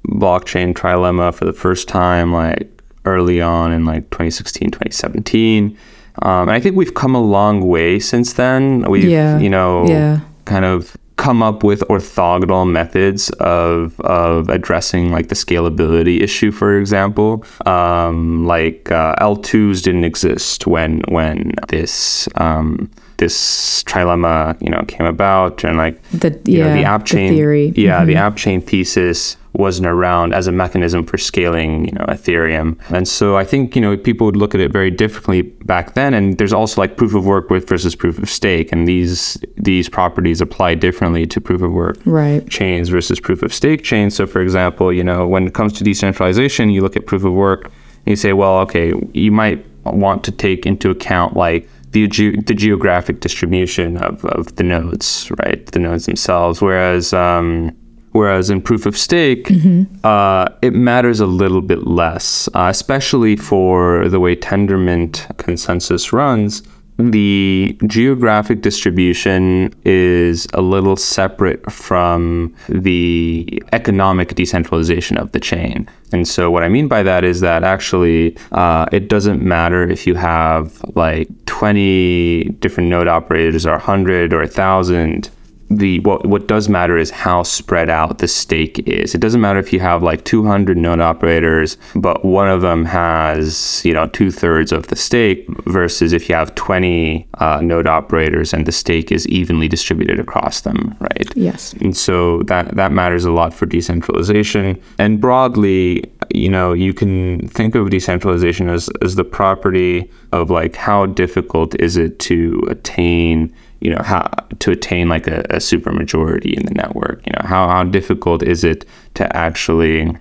blockchain 0.07 0.75
trilemma 0.75 1.35
for 1.35 1.45
the 1.45 1.53
first 1.53 1.89
time, 1.89 2.33
like 2.33 2.69
early 3.05 3.41
on 3.41 3.73
in 3.73 3.85
like 3.85 4.09
2016, 4.11 4.71
2017. 4.71 5.77
Um, 6.23 6.43
and 6.43 6.51
I 6.51 6.61
think 6.61 6.77
we've 6.77 6.95
come 6.95 7.15
a 7.15 7.23
long 7.23 7.67
way 7.67 7.99
since 7.99 8.35
then. 8.35 8.83
We've, 8.91 9.05
yeah. 9.05 9.39
you 9.39 9.49
know, 9.49 9.87
yeah. 9.87 10.21
kind 10.45 10.65
of 10.65 10.97
come 11.21 11.43
up 11.43 11.63
with 11.63 11.81
orthogonal 11.91 12.67
methods 12.69 13.29
of 13.41 14.01
of 14.01 14.49
addressing 14.49 15.13
like 15.13 15.29
the 15.29 15.35
scalability 15.35 16.23
issue, 16.23 16.51
for 16.51 16.79
example. 16.79 17.45
Um, 17.67 18.47
like 18.47 18.91
uh, 18.91 19.15
L2s 19.17 19.83
didn't 19.83 20.05
exist 20.05 20.67
when 20.67 21.03
when 21.09 21.53
this 21.69 22.27
um, 22.37 22.91
this 23.19 23.85
trilemma 23.85 24.61
you 24.63 24.71
know 24.71 24.83
came 24.89 25.07
about, 25.07 25.63
and 25.63 25.77
like 25.77 26.01
the 26.11 26.41
yeah, 26.47 26.69
know, 26.69 26.75
the 26.75 26.85
app 26.85 27.05
chain 27.05 27.33
the 27.33 27.37
theory. 27.37 27.73
Yeah, 27.77 27.99
mm-hmm. 27.99 28.07
the 28.07 28.17
app 28.17 28.37
chain 28.37 28.63
thesis 28.63 29.37
wasn't 29.53 29.87
around 29.87 30.33
as 30.33 30.47
a 30.47 30.53
mechanism 30.53 31.05
for 31.05 31.19
scaling, 31.19 31.87
you 31.87 31.93
know, 31.93 32.05
Ethereum. 32.07 32.79
And 32.91 33.07
so 33.09 33.37
I 33.37 33.45
think, 33.45 33.75
you 33.75 33.83
know, 33.83 33.97
people 33.97 34.25
would 34.27 34.37
look 34.37 34.55
at 34.55 34.61
it 34.61 34.73
very 34.73 34.91
differently 34.91 35.43
back 35.43 35.95
then. 35.95 36.15
And 36.15 36.39
there's 36.39 36.53
also 36.53 36.81
like 36.81 36.97
proof 36.97 37.15
of 37.15 37.27
work 37.27 37.51
with 37.51 37.69
versus 37.69 37.95
proof 37.95 38.19
of 38.19 38.31
stake. 38.31 38.71
And 38.73 38.87
these 38.87 39.37
these 39.57 39.89
properties 39.89 40.41
apply 40.41 40.77
differently 40.77 41.27
to 41.27 41.41
proof 41.41 41.63
of 41.63 41.73
work 41.73 41.99
right. 42.05 42.49
chains 42.49 42.89
versus 42.89 43.19
proof 43.19 43.43
of 43.43 43.53
stake 43.53 43.83
chains. 43.83 44.15
So 44.15 44.27
for 44.27 44.41
example, 44.41 44.93
you 44.93 45.03
know, 45.05 45.27
when 45.27 45.47
it 45.49 45.55
comes 45.55 45.73
to 45.75 45.85
decentralization, 45.85 46.71
you 46.71 46.83
look 46.83 46.97
at 46.97 47.07
proof 47.07 47.25
of 47.25 47.33
work 47.33 47.65
and 47.65 48.07
you 48.07 48.17
say, 48.17 48.33
well, 48.33 48.59
okay, 48.61 48.93
you 49.13 49.33
might 49.33 49.65
want 49.85 50.25
to 50.25 50.33
take 50.33 50.67
into 50.67 50.91
account 50.91 51.37
like 51.37 51.69
the, 51.91 52.07
ge- 52.07 52.45
the 52.47 52.55
geographic 52.55 53.21
distribution 53.21 53.97
of, 53.97 54.25
of 54.27 54.55
the 54.57 54.63
nodes, 54.63 55.31
right? 55.39 55.67
The 55.67 55.81
nodes 55.81 56.07
themselves. 56.07 56.63
Whereas 56.63 57.13
um, 57.13 57.77
Whereas 58.13 58.51
in 58.51 58.61
proof 58.61 58.87
of 58.87 58.97
stake, 58.97 59.45
mm-hmm. 59.45 59.85
uh, 60.05 60.49
it 60.63 60.75
matters 60.75 61.21
a 61.21 61.27
little 61.27 61.61
bit 61.61 61.87
less, 61.87 62.49
uh, 62.55 62.67
especially 62.69 63.37
for 63.37 64.09
the 64.09 64.19
way 64.19 64.35
Tendermint 64.35 65.37
consensus 65.37 66.13
runs. 66.13 66.63
The 66.99 67.79
geographic 67.87 68.61
distribution 68.61 69.73
is 69.85 70.47
a 70.53 70.61
little 70.61 70.97
separate 70.97 71.71
from 71.73 72.55
the 72.69 73.63
economic 73.73 74.35
decentralization 74.35 75.17
of 75.17 75.33
the 75.33 75.41
chain. 75.41 75.89
And 76.13 76.29
so, 76.29 76.51
what 76.51 76.63
I 76.63 76.69
mean 76.69 76.89
by 76.89 77.03
that 77.05 77.25
is 77.25 77.41
that 77.41 77.65
actually 77.65 78.37
uh, 78.53 78.87
it 78.93 79.09
doesn't 79.09 79.41
matter 79.41 79.89
if 79.89 80.07
you 80.07 80.15
have 80.17 80.85
like 80.95 81.29
20 81.47 82.45
different 82.61 82.91
node 82.91 83.09
operators 83.09 83.65
or 83.65 83.73
100 83.73 84.35
or 84.35 84.41
1,000 84.41 85.31
the 85.71 86.01
what 86.01 86.27
what 86.27 86.49
does 86.49 86.69
matter 86.69 86.99
is 86.99 87.11
how 87.11 87.43
spread 87.45 87.89
out 87.89 88.19
the 88.19 88.29
stake 88.29 88.81
is. 88.89 89.15
It 89.15 89.21
doesn't 89.21 89.41
matter 89.41 89.61
if 89.61 89.73
you 89.73 89.81
have 89.81 90.03
like 90.03 90.25
200 90.25 90.77
node 90.77 91.01
operators, 91.01 91.77
but 91.95 92.25
one 92.25 92.49
of 92.49 92.61
them 92.61 92.85
has 92.85 93.83
you 93.85 93.95
know 93.95 94.09
two 94.09 94.31
thirds 94.33 94.73
of 94.73 94.89
the 94.89 94.97
stake, 94.97 95.47
versus 95.67 96.13
if 96.13 96.29
you 96.29 96.35
have 96.35 96.55
20 96.57 97.27
uh, 97.39 97.61
node 97.63 97.87
operators 97.87 98.53
and 98.53 98.67
the 98.67 98.73
stake 98.73 99.13
is 99.13 99.27
evenly 99.29 99.69
distributed 99.69 100.19
across 100.19 100.63
them, 100.63 100.97
right? 101.01 101.31
Yes. 101.37 101.73
And 101.75 101.97
so 101.97 102.43
that 102.45 102.75
that 102.75 102.91
matters 102.93 103.25
a 103.25 103.31
lot 103.31 103.55
for 103.55 103.67
decentralization. 103.67 104.81
And 104.99 105.21
broadly, 105.21 106.05
you 106.35 106.49
know, 106.49 106.73
you 106.73 106.93
can 106.93 107.47
think 107.49 107.75
of 107.75 107.91
decentralization 107.91 108.69
as 108.69 108.89
as 109.03 109.17
the 109.17 109.25
property 109.25 110.11
of 110.33 110.51
like 110.51 110.77
how 110.77 111.07
difficult 111.07 111.75
is 111.81 111.97
it 111.97 112.19
to 112.21 112.63
attain 112.69 113.55
you 113.81 113.91
know 113.91 114.03
how 114.03 114.23
to 114.59 114.71
attain 114.71 115.09
like 115.09 115.27
a, 115.27 115.45
a 115.51 115.61
super 115.61 115.93
majority 115.93 116.55
in 116.57 116.65
the 116.67 116.75
network? 116.75 117.27
You 117.27 117.33
know 117.33 117.49
how, 117.49 117.69
how 117.69 117.85
difficult 117.85 118.43
is 118.43 118.65
it 118.65 118.85
to 119.15 119.37
actually 119.37 120.15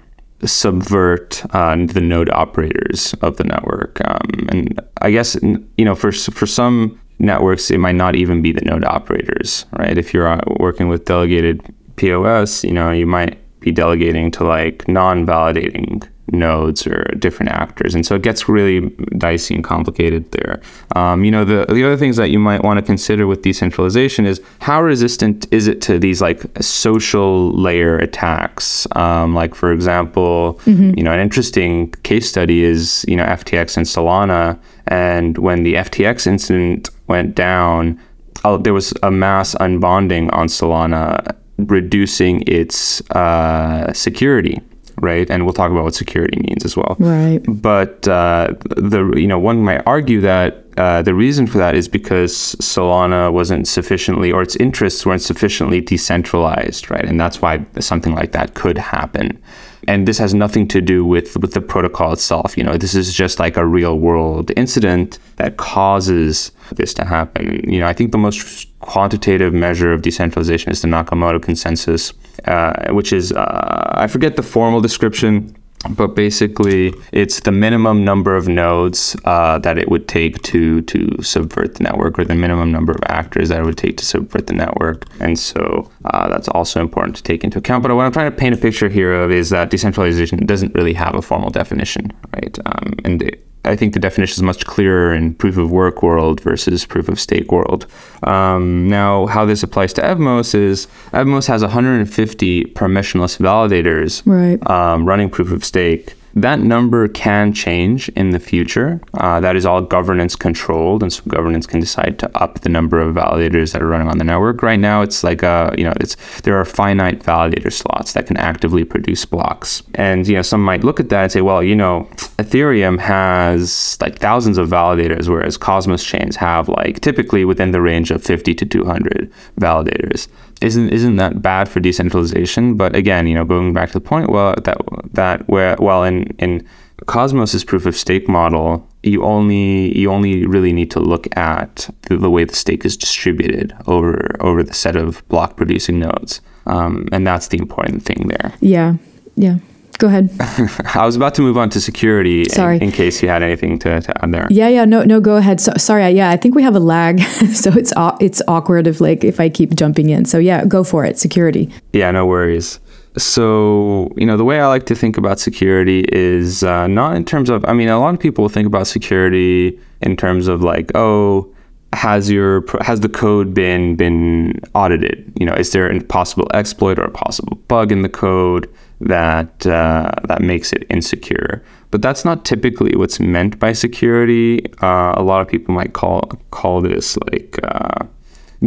subvert 0.46 1.44
uh, 1.54 1.76
the 1.76 2.02
node 2.02 2.30
operators 2.30 3.14
of 3.22 3.38
the 3.38 3.44
network? 3.44 4.00
Um, 4.06 4.48
and 4.50 4.80
i 5.02 5.12
guess 5.12 5.36
you 5.44 5.86
know 5.86 5.96
for 5.96 6.12
for 6.12 6.48
some 6.48 7.00
networks 7.20 7.70
it 7.70 7.80
might 7.80 7.96
not 7.96 8.16
even 8.16 8.42
be 8.42 8.52
the 8.54 8.62
node 8.62 8.86
operators 8.86 9.66
right? 9.78 9.98
If 9.98 10.14
you're 10.14 10.28
uh, 10.28 10.42
working 10.60 10.88
with 10.88 11.06
delegated 11.06 11.62
pos 11.98 12.64
you 12.64 12.72
know 12.72 12.92
you 12.92 13.06
might 13.06 13.38
be 13.60 13.72
delegating 13.72 14.32
to 14.32 14.44
like 14.44 14.88
non-validating 14.88 16.08
nodes 16.32 16.86
or 16.86 17.04
different 17.18 17.52
actors, 17.52 17.96
and 17.96 18.06
so 18.06 18.16
it 18.16 18.22
gets 18.22 18.48
really 18.48 18.90
dicey 19.18 19.56
and 19.56 19.64
complicated 19.64 20.32
there. 20.32 20.62
Um, 20.96 21.24
you 21.24 21.32
know, 21.32 21.46
the 21.46 21.66
the 21.72 21.84
other 21.84 21.98
things 21.98 22.18
that 22.18 22.30
you 22.30 22.40
might 22.40 22.64
want 22.64 22.80
to 22.80 22.86
consider 22.86 23.28
with 23.28 23.42
decentralization 23.42 24.26
is 24.26 24.42
how 24.60 24.82
resistant 24.82 25.48
is 25.52 25.68
it 25.68 25.82
to 25.82 26.00
these 26.00 26.22
like 26.22 26.42
social 26.62 27.52
layer 27.52 27.98
attacks? 27.98 28.88
Um, 28.96 29.34
like 29.34 29.56
for 29.56 29.72
example, 29.72 30.60
mm-hmm. 30.66 30.98
you 30.98 31.04
know, 31.04 31.12
an 31.12 31.20
interesting 31.20 31.92
case 32.04 32.30
study 32.30 32.64
is 32.64 33.06
you 33.08 33.16
know 33.16 33.26
FTX 33.26 33.78
and 33.78 33.86
Solana, 33.86 34.60
and 34.88 35.38
when 35.38 35.64
the 35.64 35.76
FTX 35.76 36.28
incident 36.28 36.90
went 37.08 37.36
down. 37.36 38.00
Uh, 38.46 38.56
there 38.56 38.74
was 38.74 38.94
a 39.04 39.12
mass 39.12 39.54
unbonding 39.56 40.30
on 40.32 40.48
Solana 40.48 41.36
reducing 41.68 42.44
its 42.48 43.02
uh, 43.12 43.92
security 43.94 44.62
right? 45.02 45.30
And 45.30 45.46
we'll 45.46 45.54
talk 45.54 45.72
about 45.72 45.86
what 45.86 45.96
security 45.96 46.40
means 46.46 46.66
as 46.66 46.76
well. 46.76 46.98
Right. 47.00 47.40
But 47.48 48.06
uh, 48.08 48.54
the 48.76 49.14
you 49.16 49.28
know 49.28 49.40
one 49.40 49.64
might 49.64 49.82
argue 49.86 50.20
that 50.22 50.66
uh, 50.78 51.02
the 51.02 51.14
reason 51.14 51.48
for 51.48 51.58
that 51.58 51.76
is 51.76 51.88
because 51.88 52.56
Solana 52.60 53.32
wasn't 53.32 53.68
sufficiently, 53.68 54.32
or 54.32 54.42
its 54.42 54.56
interests 54.58 55.06
weren't 55.06 55.22
sufficiently 55.22 55.82
decentralized, 55.82 56.90
right? 56.92 57.06
And 57.06 57.20
that's 57.20 57.42
why 57.42 57.66
something 57.80 58.14
like 58.14 58.32
that 58.34 58.56
could 58.56 58.78
happen 58.78 59.42
and 59.88 60.08
this 60.08 60.18
has 60.18 60.34
nothing 60.34 60.68
to 60.68 60.82
do 60.82 61.06
with 61.06 61.38
with 61.38 61.54
the 61.54 61.62
protocol 61.62 62.12
itself 62.12 62.58
you 62.58 62.64
know 62.64 62.78
this 62.78 62.94
is 62.94 63.14
just 63.14 63.40
like 63.40 63.58
a 63.58 63.66
real 63.66 63.98
world 63.98 64.52
incident 64.56 65.20
that 65.38 65.58
causes 65.58 66.52
this 66.76 66.94
to 66.94 67.06
happen 67.06 67.62
you 67.70 67.80
know 67.80 67.88
i 67.88 67.94
think 67.94 68.12
the 68.12 68.18
most 68.18 68.69
quantitative 68.80 69.54
measure 69.54 69.92
of 69.94 70.02
decentralization 70.02 70.72
is 70.72 70.82
the 70.82 70.88
nakamoto 70.88 71.42
consensus 71.42 72.14
uh, 72.46 72.92
which 72.92 73.12
is 73.14 73.32
uh, 73.34 73.92
i 73.96 74.08
forget 74.08 74.36
the 74.36 74.44
formal 74.44 74.82
description 74.82 75.56
but 75.90 76.08
basically 76.08 76.94
it's 77.14 77.42
the 77.42 77.52
minimum 77.52 78.04
number 78.04 78.36
of 78.36 78.48
nodes 78.48 79.16
uh, 79.24 79.58
that 79.60 79.78
it 79.78 79.90
would 79.90 80.08
take 80.08 80.42
to 80.42 80.82
to 80.82 81.22
subvert 81.22 81.76
the 81.76 81.84
network 81.84 82.20
or 82.20 82.26
the 82.26 82.36
minimum 82.36 82.72
number 82.72 82.92
of 82.92 83.00
actors 83.08 83.50
that 83.50 83.60
it 83.60 83.66
would 83.66 83.78
take 83.78 83.98
to 83.98 84.06
subvert 84.06 84.48
the 84.48 84.54
network. 84.54 85.06
And 85.22 85.40
so 85.40 85.90
uh, 86.06 86.28
that's 86.28 86.50
also 86.50 86.82
important 86.82 87.16
to 87.18 87.24
take 87.24 87.44
into 87.44 87.60
account. 87.60 87.84
But 87.84 87.96
what 87.96 88.06
i'm 88.06 88.12
trying 88.12 88.30
to 88.30 88.36
paint 88.36 88.54
a 88.56 88.58
picture 88.58 88.90
here 88.90 89.14
of 89.14 89.32
is 89.32 89.50
that 89.52 89.70
decentralization 89.70 90.46
doesn't 90.46 90.76
really 90.76 90.94
have 90.94 91.16
a 91.16 91.22
formal 91.22 91.50
definition 91.50 92.12
right? 92.34 92.58
Um, 92.66 92.96
and 93.06 93.22
it, 93.22 93.46
I 93.70 93.76
think 93.76 93.94
the 93.94 94.00
definition 94.00 94.34
is 94.34 94.42
much 94.42 94.66
clearer 94.66 95.14
in 95.14 95.36
proof 95.36 95.58
of 95.58 95.70
work 95.70 96.02
world 96.02 96.42
versus 96.42 96.86
proof 96.86 97.08
of 97.08 97.20
stake 97.20 97.52
world. 97.52 97.86
Um, 98.24 98.90
now, 98.90 99.28
how 99.28 99.46
this 99.46 99.62
applies 99.62 99.94
to 99.94 100.02
Evmos 100.02 100.56
is 100.56 100.88
Evmos 101.14 101.48
has 101.48 101.62
150 101.62 102.66
permissionless 102.66 103.38
validators 103.38 104.24
right. 104.26 104.60
um, 104.70 105.06
running 105.06 105.30
proof 105.30 105.52
of 105.52 105.64
stake. 105.64 106.16
That 106.40 106.62
number 106.62 107.10
can 107.10 107.52
change 107.52 108.08
in 108.10 108.30
the 108.30 108.40
future. 108.40 109.02
Uh, 109.14 109.42
that 109.42 109.58
is 109.58 109.66
all 109.66 109.82
governance 109.82 110.38
controlled, 110.38 111.04
and 111.04 111.12
so 111.12 111.22
governance 111.28 111.68
can 111.68 111.82
decide 111.82 112.18
to 112.20 112.38
up 112.42 112.62
the 112.62 112.70
number 112.70 112.98
of 113.02 113.14
validators 113.14 113.74
that 113.74 113.82
are 113.82 113.88
running 113.88 114.08
on 114.08 114.20
the 114.20 114.24
network. 114.24 114.64
Right 114.64 114.80
now, 114.80 115.02
it's 115.02 115.22
like 115.22 115.44
a 115.44 115.76
you 115.78 115.84
know, 115.84 115.94
it's 116.00 116.16
there 116.42 116.58
are 116.58 116.64
finite 116.64 117.24
validator 117.24 117.74
slots 117.74 118.14
that 118.14 118.26
can 118.26 118.38
actively 118.38 118.86
produce 118.86 119.26
blocks, 119.26 119.84
and 119.96 120.26
you 120.30 120.36
know, 120.36 120.42
some 120.42 120.64
might 120.64 120.86
look 120.86 121.02
at 121.02 121.10
that 121.10 121.24
and 121.24 121.32
say, 121.34 121.42
well, 121.42 121.62
you 121.62 121.76
know, 121.76 122.08
Ethereum 122.38 123.00
has 123.00 123.98
like 124.00 124.20
thousands 124.20 124.58
of 124.58 124.70
validators, 124.70 125.28
whereas 125.28 125.58
Cosmos 125.58 126.06
chains 126.06 126.38
have 126.38 126.70
like 126.70 127.02
typically 127.02 127.44
within 127.44 127.72
the 127.72 127.82
range 127.82 128.12
of 128.12 128.24
50 128.24 128.56
to 128.56 128.66
200 128.66 129.30
validators 129.60 130.30
isn't 130.62 130.90
isn't 130.90 131.16
that 131.18 131.42
bad 131.42 131.70
for 131.70 131.80
decentralization? 131.80 132.76
But 132.76 132.96
again, 132.96 133.28
you 133.28 133.34
know, 133.34 133.46
going 133.46 133.74
back 133.74 133.90
to 133.90 133.94
the 133.94 134.02
point, 134.02 134.30
well, 134.30 134.56
that 134.64 134.78
that 135.14 135.48
where 135.48 135.76
well 135.80 136.04
in 136.04 136.24
in 136.40 136.68
Cosmos's 137.06 137.64
proof 137.64 137.86
of 137.86 137.96
stake 137.96 138.28
model, 138.28 138.88
you 139.04 139.24
only 139.24 139.98
you 139.98 140.12
only 140.12 140.46
really 140.46 140.74
need 140.74 140.92
to 140.92 141.00
look 141.00 141.28
at 141.38 141.90
the, 142.04 142.18
the 142.18 142.30
way 142.30 142.44
the 142.44 142.56
stake 142.56 142.86
is 142.86 142.98
distributed 142.98 143.76
over 143.88 144.36
over 144.42 144.64
the 144.64 144.74
set 144.74 144.96
of 144.96 145.28
block 145.30 145.56
producing 145.56 146.00
nodes, 146.00 146.42
um, 146.66 147.08
and 147.12 147.26
that's 147.26 147.48
the 147.48 147.58
important 147.58 148.04
thing 148.04 148.28
there. 148.28 148.54
Yeah, 148.60 148.96
yeah. 149.36 149.58
Go 150.00 150.08
ahead. 150.08 150.32
I 150.96 151.06
was 151.06 151.18
about 151.18 151.36
to 151.36 151.42
move 151.42 151.58
on 151.58 151.70
to 151.72 151.82
security. 151.82 152.46
Sorry. 152.46 152.78
In, 152.78 152.84
in 152.84 152.92
case 152.92 153.22
you 153.22 153.28
had 153.28 153.44
anything 153.44 153.78
to, 153.80 154.00
to, 154.00 154.24
add 154.24 154.32
there. 154.34 154.48
Yeah, 154.50 154.70
yeah. 154.70 154.86
No, 154.86 155.04
no. 155.04 155.20
Go 155.20 155.36
ahead. 155.36 155.60
So, 155.60 155.74
sorry. 155.78 156.10
Yeah, 156.12 156.30
I 156.32 156.38
think 156.38 156.56
we 156.56 156.64
have 156.64 156.76
a 156.76 156.80
lag, 156.80 157.20
so 157.54 157.72
it's 157.74 157.94
it's 158.22 158.42
awkward 158.48 158.88
if 158.88 159.02
like 159.02 159.24
if 159.26 159.40
I 159.40 159.50
keep 159.50 159.76
jumping 159.76 160.10
in. 160.10 160.24
So 160.26 160.40
yeah, 160.40 160.66
go 160.66 160.86
for 160.86 161.04
it. 161.04 161.20
Security. 161.20 161.70
Yeah, 161.92 162.12
no 162.12 162.26
worries. 162.26 162.80
So, 163.18 164.14
you 164.16 164.26
know, 164.26 164.38
the 164.38 164.46
way 164.46 164.62
I 164.62 164.68
like 164.68 164.86
to 164.86 164.96
think 164.96 165.18
about 165.18 165.40
security 165.40 166.06
is 166.14 166.64
uh, 166.64 166.88
not 166.88 167.16
in 167.16 167.26
terms 167.26 167.50
of, 167.50 167.66
I 167.66 167.74
mean, 167.74 167.90
a 167.90 168.00
lot 168.00 168.14
of 168.14 168.20
people 168.20 168.48
think 168.48 168.68
about 168.68 168.88
security 168.88 169.78
in 170.02 170.16
terms 170.16 170.48
of 170.48 170.62
like, 170.62 170.92
oh, 170.96 171.54
has 171.92 172.30
your 172.30 172.64
has 172.82 173.00
the 173.00 173.10
code 173.10 173.54
been 173.54 173.96
been 173.96 174.62
audited? 174.76 175.34
You 175.40 175.46
know, 175.46 175.54
is 175.54 175.72
there 175.72 175.92
a 175.92 176.00
possible 176.02 176.48
exploit 176.54 177.00
or 177.00 177.04
a 177.04 177.12
possible 177.12 177.58
bug 177.68 177.92
in 177.92 178.04
the 178.04 178.10
code? 178.10 178.70
That 179.02 179.66
uh, 179.66 180.12
that 180.28 180.42
makes 180.42 180.74
it 180.74 180.86
insecure. 180.90 181.64
But 181.92 182.02
that's 182.02 182.24
not 182.24 182.46
typically 182.46 182.96
what's 182.96 183.20
meant 183.20 183.58
by 183.60 183.74
security. 183.74 184.64
Uh, 184.82 185.14
a 185.16 185.24
lot 185.24 185.42
of 185.42 185.48
people 185.48 185.74
might 185.74 185.94
call 185.94 186.22
call 186.52 186.82
this 186.82 187.18
like 187.32 187.60
uh, 187.64 188.06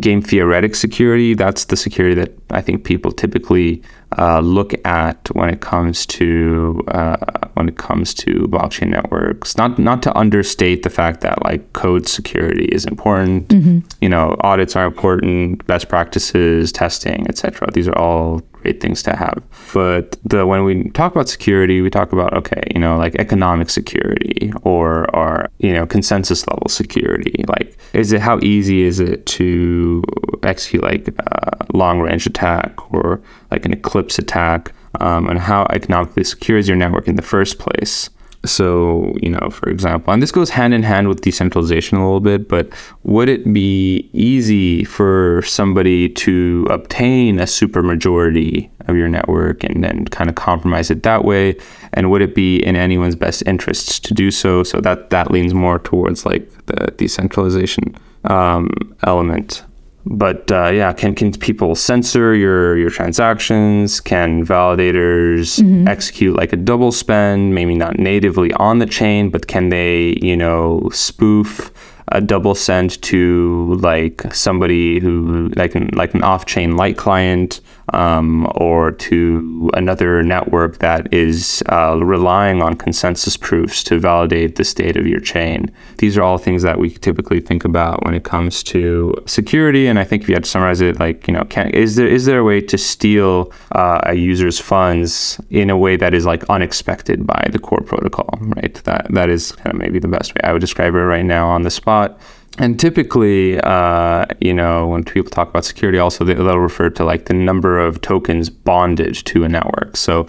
game 0.00 0.22
theoretic 0.22 0.74
security. 0.74 1.34
That's 1.34 1.66
the 1.66 1.76
security 1.76 2.14
that 2.16 2.32
I 2.50 2.60
think 2.62 2.84
people 2.84 3.12
typically 3.12 3.82
uh, 4.18 4.40
look 4.40 4.72
at 4.86 5.28
when 5.34 5.50
it 5.50 5.60
comes 5.60 6.06
to 6.06 6.82
uh, 6.88 7.16
when 7.54 7.68
it 7.68 7.76
comes 7.76 8.14
to 8.14 8.48
blockchain 8.48 8.88
networks. 8.88 9.56
Not 9.56 9.78
not 9.78 10.02
to 10.04 10.16
understate 10.16 10.82
the 10.82 10.90
fact 10.90 11.20
that 11.20 11.42
like 11.44 11.72
code 11.74 12.08
security 12.08 12.64
is 12.66 12.86
important. 12.86 13.48
Mm-hmm. 13.48 13.80
You 14.00 14.08
know, 14.08 14.36
audits 14.40 14.76
are 14.76 14.86
important, 14.86 15.64
best 15.66 15.88
practices, 15.88 16.72
testing, 16.72 17.26
etc. 17.28 17.70
These 17.72 17.86
are 17.88 17.98
all 17.98 18.42
great 18.62 18.80
things 18.80 19.02
to 19.04 19.16
have. 19.16 19.42
But 19.74 20.16
the 20.24 20.46
when 20.46 20.64
we 20.64 20.90
talk 20.90 21.12
about 21.12 21.28
security, 21.28 21.80
we 21.80 21.90
talk 21.90 22.12
about 22.12 22.32
okay, 22.34 22.62
you 22.74 22.80
know, 22.80 22.96
like 22.96 23.14
economic 23.16 23.70
security 23.70 24.52
or 24.62 25.14
our 25.14 25.50
you 25.58 25.72
know 25.72 25.86
consensus 25.86 26.46
level 26.46 26.68
security. 26.68 27.44
Like, 27.48 27.76
is 27.92 28.12
it 28.12 28.20
how 28.20 28.38
easy 28.40 28.82
is 28.82 29.00
it 29.00 29.26
to 29.26 30.02
execute 30.42 30.82
like 30.82 31.08
a 31.18 31.66
long 31.74 32.00
range 32.00 32.26
attack 32.26 32.92
or 32.92 33.20
like 33.50 33.64
an 33.66 33.72
eclipse 33.72 34.18
attack, 34.18 34.72
um, 35.00 35.28
and 35.28 35.38
how 35.38 35.66
economically 35.70 36.24
secure 36.24 36.58
is 36.58 36.68
your 36.68 36.76
network 36.76 37.08
in 37.08 37.16
the 37.16 37.22
first 37.22 37.58
place? 37.58 38.10
So, 38.44 39.14
you 39.22 39.30
know, 39.30 39.50
for 39.50 39.68
example, 39.68 40.12
and 40.12 40.20
this 40.20 40.32
goes 40.32 40.50
hand 40.50 40.74
in 40.74 40.82
hand 40.82 41.08
with 41.08 41.20
decentralization 41.20 41.96
a 41.96 42.04
little 42.04 42.20
bit, 42.20 42.48
but 42.48 42.68
would 43.04 43.28
it 43.28 43.52
be 43.52 44.10
easy 44.12 44.84
for 44.84 45.42
somebody 45.42 46.08
to 46.08 46.66
obtain 46.68 47.38
a 47.38 47.44
supermajority 47.44 48.68
of 48.88 48.96
your 48.96 49.08
network 49.08 49.62
and 49.62 49.84
then 49.84 50.06
kind 50.06 50.28
of 50.28 50.34
compromise 50.34 50.90
it 50.90 51.04
that 51.04 51.24
way? 51.24 51.56
And 51.92 52.10
would 52.10 52.22
it 52.22 52.34
be 52.34 52.56
in 52.64 52.74
anyone's 52.74 53.14
best 53.14 53.44
interests 53.46 54.00
to 54.00 54.14
do 54.14 54.32
so? 54.32 54.64
So 54.64 54.80
that 54.80 55.10
that 55.10 55.30
leans 55.30 55.54
more 55.54 55.78
towards 55.78 56.26
like 56.26 56.50
the 56.66 56.92
decentralization 56.96 57.96
um, 58.24 58.70
element 59.04 59.62
but 60.04 60.50
uh, 60.50 60.70
yeah, 60.72 60.92
can 60.92 61.14
can 61.14 61.32
people 61.32 61.74
censor 61.74 62.34
your 62.34 62.76
your 62.76 62.90
transactions? 62.90 64.00
Can 64.00 64.44
validators 64.44 65.60
mm-hmm. 65.60 65.86
execute 65.86 66.36
like 66.36 66.52
a 66.52 66.56
double 66.56 66.92
spend, 66.92 67.54
maybe 67.54 67.74
not 67.74 67.98
natively 67.98 68.52
on 68.54 68.78
the 68.78 68.86
chain, 68.86 69.30
but 69.30 69.46
can 69.46 69.68
they 69.68 70.18
you 70.20 70.36
know 70.36 70.88
spoof 70.92 71.70
a 72.08 72.20
double 72.20 72.54
send 72.54 73.00
to 73.02 73.76
like 73.80 74.22
somebody 74.34 74.98
who 74.98 75.50
like 75.56 75.74
an 75.74 75.88
like 75.92 76.14
an 76.14 76.22
off 76.22 76.46
chain 76.46 76.76
light 76.76 76.96
client 76.96 77.60
um, 77.92 78.50
or 78.56 78.92
to 78.92 79.70
another 79.74 80.22
network 80.22 80.78
that 80.78 81.12
is 81.12 81.62
uh, 81.68 81.98
relying 82.02 82.62
on 82.62 82.76
consensus 82.76 83.36
proofs 83.36 83.82
to 83.84 83.98
validate 83.98 84.56
the 84.56 84.64
state 84.64 84.96
of 84.96 85.06
your 85.06 85.20
chain. 85.20 85.70
These 85.98 86.16
are 86.16 86.22
all 86.22 86.38
things 86.38 86.62
that 86.62 86.78
we 86.78 86.90
typically 86.90 87.40
think 87.40 87.64
about 87.64 88.04
when 88.04 88.14
it 88.14 88.24
comes 88.24 88.62
to 88.64 89.14
security. 89.26 89.86
And 89.86 89.98
I 89.98 90.04
think 90.04 90.22
if 90.22 90.28
you 90.28 90.34
had 90.34 90.44
to 90.44 90.50
summarize 90.50 90.80
it, 90.80 90.98
like 90.98 91.26
you 91.26 91.34
know, 91.34 91.44
can, 91.44 91.70
is 91.70 91.96
there 91.96 92.08
is 92.08 92.24
there 92.24 92.40
a 92.40 92.44
way 92.44 92.60
to 92.60 92.78
steal 92.78 93.52
uh, 93.72 94.00
a 94.04 94.14
user's 94.14 94.58
funds 94.58 95.40
in 95.50 95.70
a 95.70 95.76
way 95.76 95.96
that 95.96 96.14
is 96.14 96.26
like 96.26 96.44
unexpected 96.48 97.26
by 97.26 97.48
the 97.52 97.58
core 97.58 97.82
protocol? 97.82 98.38
Right. 98.40 98.74
That 98.84 99.06
that 99.10 99.28
is 99.28 99.52
kind 99.52 99.74
of 99.74 99.80
maybe 99.80 99.98
the 99.98 100.08
best 100.08 100.34
way 100.34 100.40
I 100.44 100.52
would 100.52 100.60
describe 100.60 100.94
it 100.94 100.98
right 100.98 101.24
now 101.24 101.48
on 101.48 101.62
the 101.62 101.70
spot. 101.70 102.18
And 102.58 102.78
typically, 102.78 103.58
uh, 103.60 104.26
you 104.40 104.52
know, 104.52 104.86
when 104.86 105.04
people 105.04 105.30
talk 105.30 105.48
about 105.48 105.64
security, 105.64 105.98
also 105.98 106.24
they, 106.24 106.34
will 106.34 106.58
refer 106.58 106.90
to 106.90 107.04
like 107.04 107.24
the 107.24 107.34
number 107.34 107.78
of 107.78 108.00
tokens 108.02 108.50
bonded 108.50 109.14
to 109.26 109.44
a 109.44 109.48
network. 109.48 109.96
So, 109.96 110.26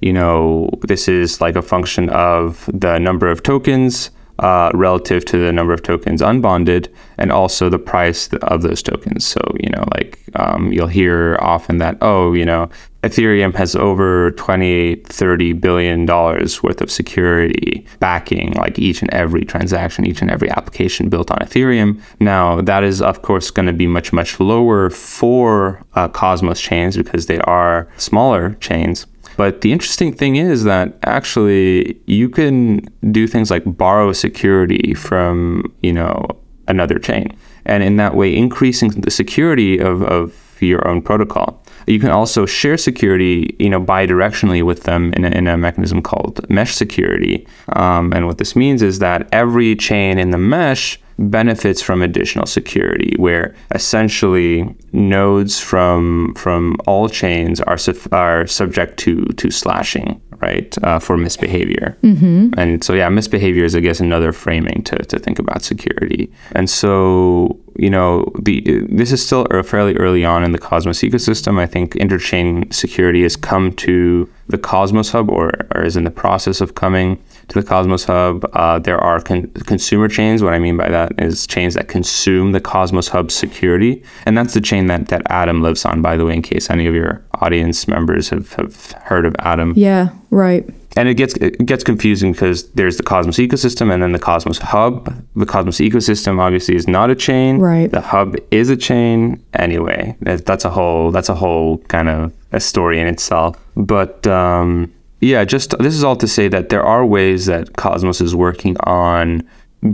you 0.00 0.12
know, 0.12 0.70
this 0.82 1.06
is 1.06 1.40
like 1.40 1.54
a 1.54 1.62
function 1.62 2.08
of 2.10 2.68
the 2.72 2.98
number 2.98 3.28
of 3.28 3.42
tokens 3.42 4.10
uh, 4.38 4.70
relative 4.74 5.24
to 5.26 5.38
the 5.38 5.52
number 5.52 5.72
of 5.72 5.82
tokens 5.82 6.20
unbonded 6.20 6.88
and 7.18 7.32
also 7.32 7.68
the 7.68 7.78
price 7.78 8.28
of 8.28 8.62
those 8.62 8.82
tokens. 8.82 9.26
So, 9.26 9.40
you 9.60 9.70
know, 9.70 9.84
like 9.94 10.18
um, 10.34 10.72
you'll 10.72 10.86
hear 10.88 11.38
often 11.40 11.78
that, 11.78 11.98
oh, 12.00 12.32
you 12.32 12.44
know, 12.44 12.68
Ethereum 13.06 13.54
has 13.54 13.76
over 13.76 14.32
28, 14.32 15.06
30 15.06 15.52
billion 15.52 16.06
dollars 16.06 16.62
worth 16.62 16.80
of 16.80 16.90
security 16.90 17.86
backing 18.00 18.52
like 18.54 18.78
each 18.78 19.00
and 19.00 19.12
every 19.12 19.44
transaction, 19.44 20.04
each 20.06 20.20
and 20.20 20.30
every 20.30 20.50
application 20.50 21.08
built 21.08 21.30
on 21.30 21.38
Ethereum. 21.38 22.00
Now, 22.20 22.60
that 22.62 22.82
is 22.82 23.00
of 23.00 23.22
course 23.22 23.50
going 23.50 23.66
to 23.66 23.72
be 23.72 23.86
much, 23.86 24.12
much 24.12 24.40
lower 24.40 24.90
for 24.90 25.82
uh, 25.94 26.08
Cosmos 26.08 26.60
chains 26.60 26.96
because 26.96 27.26
they 27.26 27.38
are 27.40 27.88
smaller 27.96 28.54
chains. 28.54 29.06
But 29.36 29.60
the 29.60 29.70
interesting 29.72 30.12
thing 30.12 30.36
is 30.36 30.64
that 30.64 30.96
actually 31.02 32.00
you 32.06 32.28
can 32.28 32.80
do 33.12 33.26
things 33.26 33.50
like 33.50 33.62
borrow 33.66 34.12
security 34.12 34.94
from, 34.94 35.72
you 35.82 35.92
know, 35.92 36.26
another 36.68 36.98
chain. 36.98 37.36
And 37.66 37.82
in 37.82 37.96
that 37.96 38.14
way, 38.14 38.34
increasing 38.34 38.90
the 38.90 39.10
security 39.10 39.78
of, 39.78 40.02
of 40.02 40.34
your 40.60 40.86
own 40.88 41.02
protocol. 41.02 41.62
You 41.86 42.00
can 42.00 42.10
also 42.10 42.46
share 42.46 42.76
security, 42.76 43.54
you 43.58 43.70
know, 43.70 43.80
bidirectionally 43.80 44.62
with 44.62 44.84
them 44.84 45.12
in 45.14 45.24
a, 45.24 45.28
in 45.28 45.46
a 45.46 45.56
mechanism 45.56 46.02
called 46.02 46.48
mesh 46.50 46.74
security. 46.74 47.46
Um, 47.70 48.12
and 48.12 48.26
what 48.26 48.38
this 48.38 48.56
means 48.56 48.82
is 48.82 48.98
that 49.00 49.28
every 49.32 49.76
chain 49.76 50.18
in 50.18 50.30
the 50.30 50.38
mesh 50.38 50.98
benefits 51.18 51.80
from 51.80 52.02
additional 52.02 52.46
security, 52.46 53.14
where 53.16 53.54
essentially 53.74 54.68
nodes 54.92 55.58
from 55.58 56.34
from 56.34 56.76
all 56.86 57.08
chains 57.08 57.60
are 57.60 57.78
are 58.12 58.46
subject 58.46 58.98
to 58.98 59.24
to 59.24 59.50
slashing, 59.50 60.20
right, 60.40 60.76
uh, 60.82 60.98
for 60.98 61.16
misbehavior. 61.16 61.96
Mm-hmm. 62.02 62.58
And 62.58 62.82
so, 62.82 62.94
yeah, 62.94 63.08
misbehavior 63.08 63.64
is, 63.64 63.74
I 63.74 63.80
guess, 63.80 64.00
another 64.00 64.32
framing 64.32 64.82
to 64.84 64.96
to 64.96 65.18
think 65.18 65.38
about 65.38 65.62
security. 65.62 66.30
And 66.52 66.68
so, 66.68 67.58
you 67.76 67.90
know, 67.90 68.30
the 68.40 68.62
this 68.88 69.12
is 69.12 69.24
still 69.24 69.46
fairly 69.62 69.96
early 69.96 70.24
on 70.24 70.44
in 70.44 70.52
the 70.52 70.58
Cosmos 70.58 71.00
ecosystem. 71.00 71.58
I 71.58 71.66
think 71.66 71.94
interchain 71.94 72.72
security 72.72 73.22
has 73.22 73.36
come 73.36 73.72
to 73.72 74.28
the 74.48 74.58
Cosmos 74.58 75.10
Hub, 75.10 75.30
or, 75.30 75.50
or 75.74 75.84
is 75.84 75.96
in 75.96 76.04
the 76.04 76.10
process 76.10 76.60
of 76.60 76.74
coming 76.74 77.18
to 77.48 77.60
the 77.60 77.66
Cosmos 77.66 78.04
Hub. 78.04 78.48
Uh, 78.52 78.78
there 78.78 78.98
are 78.98 79.20
con- 79.20 79.48
consumer 79.66 80.08
chains. 80.08 80.42
What 80.42 80.54
I 80.54 80.58
mean 80.58 80.76
by 80.76 80.88
that 80.88 81.12
is 81.18 81.46
chains 81.46 81.74
that 81.74 81.88
consume 81.88 82.52
the 82.52 82.60
Cosmos 82.60 83.08
Hub 83.08 83.30
security. 83.30 84.02
And 84.24 84.36
that's 84.36 84.54
the 84.54 84.60
chain 84.60 84.86
that, 84.86 85.08
that 85.08 85.22
Atom 85.30 85.62
lives 85.62 85.84
on, 85.84 86.02
by 86.02 86.16
the 86.16 86.24
way, 86.24 86.34
in 86.34 86.42
case 86.42 86.70
any 86.70 86.86
of 86.86 86.94
your 86.94 87.24
audience 87.34 87.86
members 87.86 88.28
have, 88.30 88.52
have 88.54 88.92
heard 88.92 89.26
of 89.26 89.36
Atom. 89.40 89.74
Yeah, 89.76 90.10
right. 90.30 90.68
And 90.98 91.10
it 91.10 91.14
gets 91.14 91.34
it 91.34 91.58
gets 91.66 91.84
confusing 91.84 92.32
because 92.32 92.70
there's 92.70 92.96
the 92.96 93.02
Cosmos 93.02 93.36
ecosystem 93.36 93.92
and 93.92 94.02
then 94.02 94.12
the 94.12 94.18
Cosmos 94.18 94.56
Hub. 94.56 95.14
The 95.36 95.44
Cosmos 95.44 95.76
ecosystem 95.76 96.40
obviously 96.40 96.74
is 96.74 96.88
not 96.88 97.10
a 97.10 97.14
chain. 97.14 97.58
Right. 97.58 97.90
The 97.90 98.00
hub 98.00 98.34
is 98.50 98.70
a 98.70 98.78
chain. 98.78 99.44
Anyway, 99.52 100.16
that's 100.20 100.64
a 100.64 100.70
whole 100.70 101.10
that's 101.10 101.28
a 101.28 101.34
whole 101.34 101.78
kind 101.88 102.08
of 102.08 102.32
a 102.52 102.60
story 102.60 102.98
in 102.98 103.06
itself. 103.08 103.58
But 103.76 104.26
um, 104.26 104.90
yeah, 105.20 105.44
just 105.44 105.76
this 105.78 105.94
is 105.94 106.04
all 106.04 106.16
to 106.16 106.28
say 106.28 106.48
that 106.48 106.68
there 106.68 106.84
are 106.84 107.04
ways 107.04 107.46
that 107.46 107.76
Cosmos 107.76 108.20
is 108.20 108.34
working 108.34 108.76
on 108.80 109.48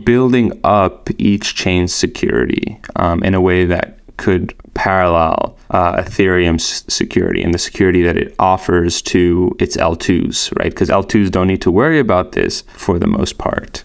building 0.04 0.58
up 0.64 1.08
each 1.18 1.54
chain's 1.54 1.94
security 1.94 2.80
um, 2.96 3.22
in 3.22 3.34
a 3.34 3.40
way 3.40 3.64
that 3.64 3.98
could 4.16 4.54
parallel 4.74 5.56
uh, 5.70 5.96
Ethereum's 5.96 6.84
security 6.92 7.42
and 7.42 7.52
the 7.52 7.58
security 7.58 8.02
that 8.02 8.16
it 8.16 8.34
offers 8.38 9.02
to 9.02 9.54
its 9.58 9.76
L2s, 9.76 10.56
right? 10.58 10.70
Because 10.70 10.88
L2s 10.88 11.30
don't 11.30 11.46
need 11.46 11.62
to 11.62 11.70
worry 11.70 11.98
about 11.98 12.32
this 12.32 12.62
for 12.74 12.98
the 12.98 13.06
most 13.06 13.38
part. 13.38 13.84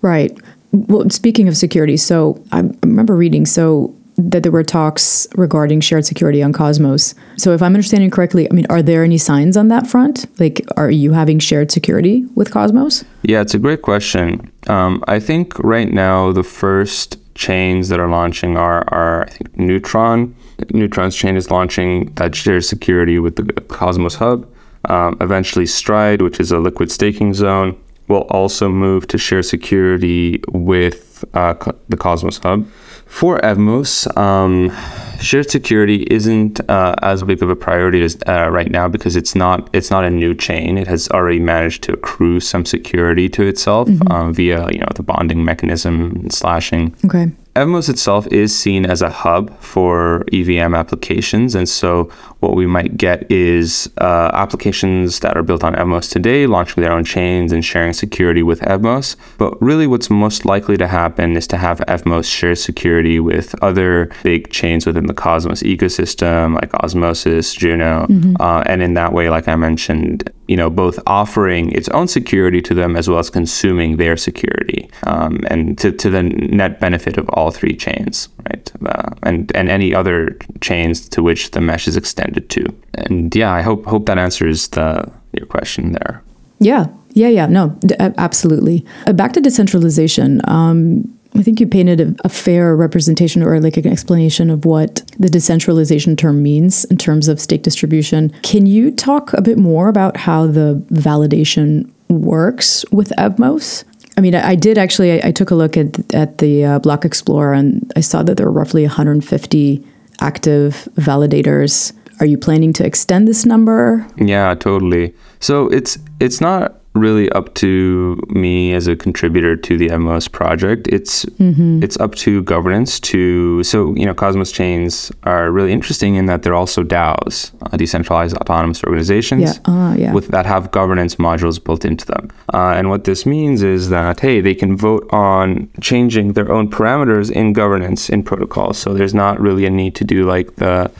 Right. 0.00 0.36
Well, 0.72 1.08
speaking 1.10 1.48
of 1.48 1.56
security, 1.56 1.96
so 1.96 2.42
I 2.52 2.60
remember 2.82 3.14
reading 3.14 3.46
so 3.46 3.94
that 4.30 4.42
there 4.42 4.52
were 4.52 4.62
talks 4.62 5.26
regarding 5.34 5.80
shared 5.80 6.04
security 6.04 6.42
on 6.42 6.52
Cosmos. 6.52 7.14
So, 7.36 7.52
if 7.52 7.62
I'm 7.62 7.74
understanding 7.74 8.10
correctly, 8.10 8.50
I 8.50 8.54
mean, 8.54 8.66
are 8.70 8.82
there 8.82 9.04
any 9.04 9.18
signs 9.18 9.56
on 9.56 9.68
that 9.68 9.86
front? 9.86 10.26
Like, 10.38 10.64
are 10.76 10.90
you 10.90 11.12
having 11.12 11.38
shared 11.38 11.70
security 11.70 12.24
with 12.34 12.50
Cosmos? 12.50 13.04
Yeah, 13.22 13.40
it's 13.40 13.54
a 13.54 13.58
great 13.58 13.82
question. 13.82 14.50
Um, 14.68 15.02
I 15.08 15.20
think 15.20 15.58
right 15.58 15.90
now 15.92 16.32
the 16.32 16.44
first 16.44 17.18
chains 17.34 17.88
that 17.88 17.98
are 17.98 18.08
launching 18.08 18.56
are, 18.56 18.84
are 18.88 19.24
I 19.24 19.30
think 19.30 19.56
Neutron. 19.58 20.34
Neutron's 20.72 21.16
chain 21.16 21.36
is 21.36 21.50
launching 21.50 22.12
that 22.14 22.34
shared 22.34 22.64
security 22.64 23.18
with 23.18 23.36
the 23.36 23.44
Cosmos 23.62 24.14
Hub. 24.14 24.46
Um, 24.86 25.16
eventually, 25.20 25.66
Stride, 25.66 26.22
which 26.22 26.40
is 26.40 26.52
a 26.52 26.58
liquid 26.58 26.90
staking 26.90 27.34
zone, 27.34 27.78
will 28.08 28.26
also 28.30 28.68
move 28.68 29.06
to 29.08 29.18
share 29.18 29.42
security 29.42 30.42
with 30.48 31.24
uh, 31.34 31.54
the 31.88 31.96
Cosmos 31.96 32.38
Hub. 32.38 32.66
For 33.12 33.38
Evmos, 33.40 34.08
um, 34.16 34.74
shared 35.20 35.50
security 35.50 36.06
isn't 36.10 36.60
uh, 36.68 36.94
as 37.02 37.22
big 37.22 37.42
of 37.42 37.50
a 37.50 37.54
priority 37.54 38.02
as 38.02 38.16
uh, 38.26 38.48
right 38.50 38.70
now 38.70 38.88
because 38.88 39.16
it's 39.16 39.34
not 39.34 39.68
it's 39.74 39.90
not 39.90 40.04
a 40.04 40.10
new 40.10 40.34
chain. 40.34 40.78
It 40.78 40.86
has 40.86 41.08
already 41.10 41.38
managed 41.38 41.82
to 41.84 41.92
accrue 41.92 42.40
some 42.40 42.64
security 42.64 43.28
to 43.28 43.46
itself 43.46 43.86
mm-hmm. 43.86 44.10
uh, 44.10 44.32
via 44.32 44.66
you 44.72 44.78
know 44.78 44.88
the 44.94 45.02
bonding 45.02 45.44
mechanism 45.44 46.16
and 46.22 46.32
slashing. 46.32 46.96
Okay. 47.04 47.30
Evmos 47.54 47.90
itself 47.90 48.26
is 48.28 48.56
seen 48.56 48.86
as 48.86 49.02
a 49.02 49.10
hub 49.10 49.54
for 49.60 50.24
EVM 50.32 50.74
applications. 50.74 51.54
And 51.54 51.68
so, 51.68 52.04
what 52.40 52.56
we 52.56 52.66
might 52.66 52.96
get 52.96 53.30
is 53.30 53.90
uh, 53.98 54.30
applications 54.32 55.20
that 55.20 55.36
are 55.36 55.42
built 55.42 55.62
on 55.62 55.74
Evmos 55.74 56.10
today 56.10 56.46
launching 56.46 56.82
their 56.82 56.92
own 56.92 57.04
chains 57.04 57.52
and 57.52 57.62
sharing 57.62 57.92
security 57.92 58.42
with 58.42 58.60
Evmos. 58.60 59.16
But 59.36 59.60
really, 59.60 59.86
what's 59.86 60.08
most 60.08 60.46
likely 60.46 60.78
to 60.78 60.88
happen 60.88 61.36
is 61.36 61.46
to 61.48 61.58
have 61.58 61.80
Evmos 61.80 62.24
share 62.24 62.54
security 62.54 63.20
with 63.20 63.54
other 63.62 64.10
big 64.22 64.50
chains 64.50 64.86
within 64.86 65.06
the 65.06 65.14
Cosmos 65.14 65.62
ecosystem, 65.62 66.54
like 66.54 66.72
Osmosis, 66.74 67.52
Juno. 67.52 68.06
Mm-hmm. 68.06 68.36
Uh, 68.40 68.62
and 68.64 68.82
in 68.82 68.94
that 68.94 69.12
way, 69.12 69.28
like 69.28 69.46
I 69.46 69.56
mentioned, 69.56 70.32
you 70.52 70.58
know, 70.58 70.68
both 70.68 70.98
offering 71.06 71.72
its 71.72 71.88
own 71.96 72.06
security 72.06 72.60
to 72.60 72.74
them 72.74 72.94
as 72.94 73.08
well 73.08 73.18
as 73.18 73.30
consuming 73.30 73.96
their 73.96 74.18
security, 74.18 74.90
um, 75.06 75.40
and 75.52 75.78
to, 75.78 75.90
to 75.90 76.10
the 76.10 76.22
net 76.22 76.78
benefit 76.78 77.16
of 77.16 77.26
all 77.30 77.50
three 77.50 77.74
chains, 77.74 78.28
right? 78.48 78.70
Uh, 78.84 79.08
and 79.22 79.50
and 79.56 79.70
any 79.70 79.94
other 79.94 80.36
chains 80.60 81.08
to 81.08 81.22
which 81.22 81.52
the 81.52 81.60
mesh 81.60 81.88
is 81.88 81.96
extended 81.96 82.50
to. 82.50 82.62
And 83.06 83.34
yeah, 83.34 83.50
I 83.50 83.62
hope 83.62 83.86
hope 83.86 84.04
that 84.04 84.18
answers 84.18 84.68
the 84.68 85.10
your 85.32 85.46
question 85.46 85.92
there. 85.92 86.22
Yeah, 86.58 86.84
yeah, 87.14 87.28
yeah. 87.28 87.46
No, 87.46 87.70
d- 87.80 87.96
absolutely. 87.98 88.84
Uh, 89.06 89.14
back 89.14 89.32
to 89.32 89.40
decentralization. 89.40 90.42
Um, 90.44 91.08
I 91.34 91.42
think 91.42 91.60
you 91.60 91.66
painted 91.66 92.00
a, 92.00 92.14
a, 92.24 92.28
fair 92.28 92.76
representation 92.76 93.42
or 93.42 93.58
like 93.58 93.76
an 93.76 93.86
explanation 93.86 94.50
of 94.50 94.64
what 94.64 95.02
the 95.18 95.30
decentralization 95.30 96.14
term 96.14 96.42
means 96.42 96.84
in 96.86 96.98
terms 96.98 97.28
of 97.28 97.40
stake 97.40 97.62
distribution. 97.62 98.30
Can 98.42 98.66
you 98.66 98.90
talk 98.90 99.32
a 99.32 99.40
bit 99.40 99.56
more 99.56 99.88
about 99.88 100.16
how 100.16 100.46
the 100.46 100.84
validation 100.90 101.90
works 102.08 102.84
with 102.92 103.12
Evmos? 103.18 103.84
I 104.18 104.20
mean, 104.20 104.34
I, 104.34 104.50
I 104.50 104.54
did 104.54 104.76
actually. 104.76 105.22
I, 105.22 105.28
I, 105.28 105.32
took 105.32 105.50
a 105.50 105.54
look 105.54 105.76
at 105.76 106.14
at 106.14 106.38
the 106.38 106.64
uh, 106.64 106.78
Block 106.80 107.04
Explorer, 107.04 107.54
and 107.54 107.90
I 107.96 108.00
saw 108.00 108.22
that 108.22 108.36
there 108.36 108.46
were 108.46 108.52
roughly 108.52 108.82
150 108.82 109.86
active 110.20 110.88
validators. 110.96 111.92
Are 112.20 112.26
you 112.26 112.36
planning 112.36 112.74
to 112.74 112.84
extend 112.84 113.26
this 113.26 113.46
number? 113.46 114.06
Yeah, 114.16 114.54
totally. 114.54 115.14
So 115.40 115.68
it's 115.68 115.98
it's 116.20 116.40
not 116.40 116.81
really 116.94 117.30
up 117.30 117.54
to 117.54 118.20
me 118.28 118.74
as 118.74 118.86
a 118.86 118.94
contributor 118.94 119.56
to 119.56 119.78
the 119.78 119.88
Evmos 119.88 120.30
project. 120.30 120.88
It's 120.88 121.24
mm-hmm. 121.24 121.82
it's 121.82 121.98
up 121.98 122.14
to 122.16 122.42
governance 122.42 123.00
to 123.00 123.62
so 123.62 123.94
you 123.94 124.04
know 124.04 124.14
Cosmos 124.14 124.52
chains 124.52 125.10
are 125.22 125.50
really 125.50 125.72
interesting 125.72 126.16
in 126.16 126.26
that 126.26 126.42
they're 126.42 126.54
also 126.54 126.82
DAOs, 126.82 127.52
uh, 127.62 127.76
decentralized 127.76 128.36
autonomous 128.36 128.84
organizations, 128.84 129.60
yeah. 129.66 129.72
Uh, 129.72 129.94
yeah. 129.94 130.12
with 130.12 130.28
that 130.28 130.46
have 130.46 130.70
governance 130.70 131.16
modules 131.16 131.62
built 131.62 131.84
into 131.84 132.06
them. 132.06 132.28
Uh, 132.52 132.74
and 132.76 132.90
what 132.90 133.04
this 133.04 133.24
means 133.24 133.62
is 133.62 133.88
that 133.88 134.20
hey, 134.20 134.40
they 134.40 134.54
can 134.54 134.76
vote 134.76 135.08
on 135.12 135.68
changing 135.80 136.34
their 136.34 136.50
own 136.52 136.70
parameters 136.70 137.30
in 137.30 137.52
governance 137.52 138.10
in 138.10 138.22
protocols. 138.22 138.78
So 138.78 138.92
there's 138.92 139.14
not 139.14 139.40
really 139.40 139.64
a 139.64 139.70
need 139.70 139.94
to 139.96 140.04
do 140.04 140.24
like 140.24 140.56
the 140.56 140.90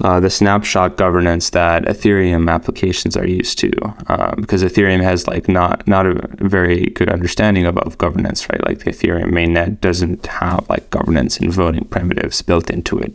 uh, 0.00 0.20
the 0.20 0.30
snapshot 0.30 0.96
governance 0.96 1.50
that 1.50 1.84
Ethereum 1.84 2.50
applications 2.50 3.16
are 3.16 3.26
used 3.26 3.58
to, 3.58 3.70
uh, 4.08 4.34
because 4.36 4.62
Ethereum 4.62 5.02
has 5.02 5.26
like 5.26 5.48
not 5.48 5.86
not 5.86 6.06
a 6.06 6.14
very 6.36 6.86
good 6.86 7.08
understanding 7.08 7.66
of, 7.66 7.76
of 7.78 7.98
governance, 7.98 8.48
right? 8.48 8.64
Like 8.66 8.80
the 8.80 8.90
Ethereum 8.90 9.30
mainnet 9.30 9.80
doesn't 9.80 10.26
have 10.26 10.68
like 10.68 10.88
governance 10.90 11.38
and 11.38 11.52
voting 11.52 11.84
primitives 11.84 12.42
built 12.42 12.70
into 12.70 12.98
it 12.98 13.14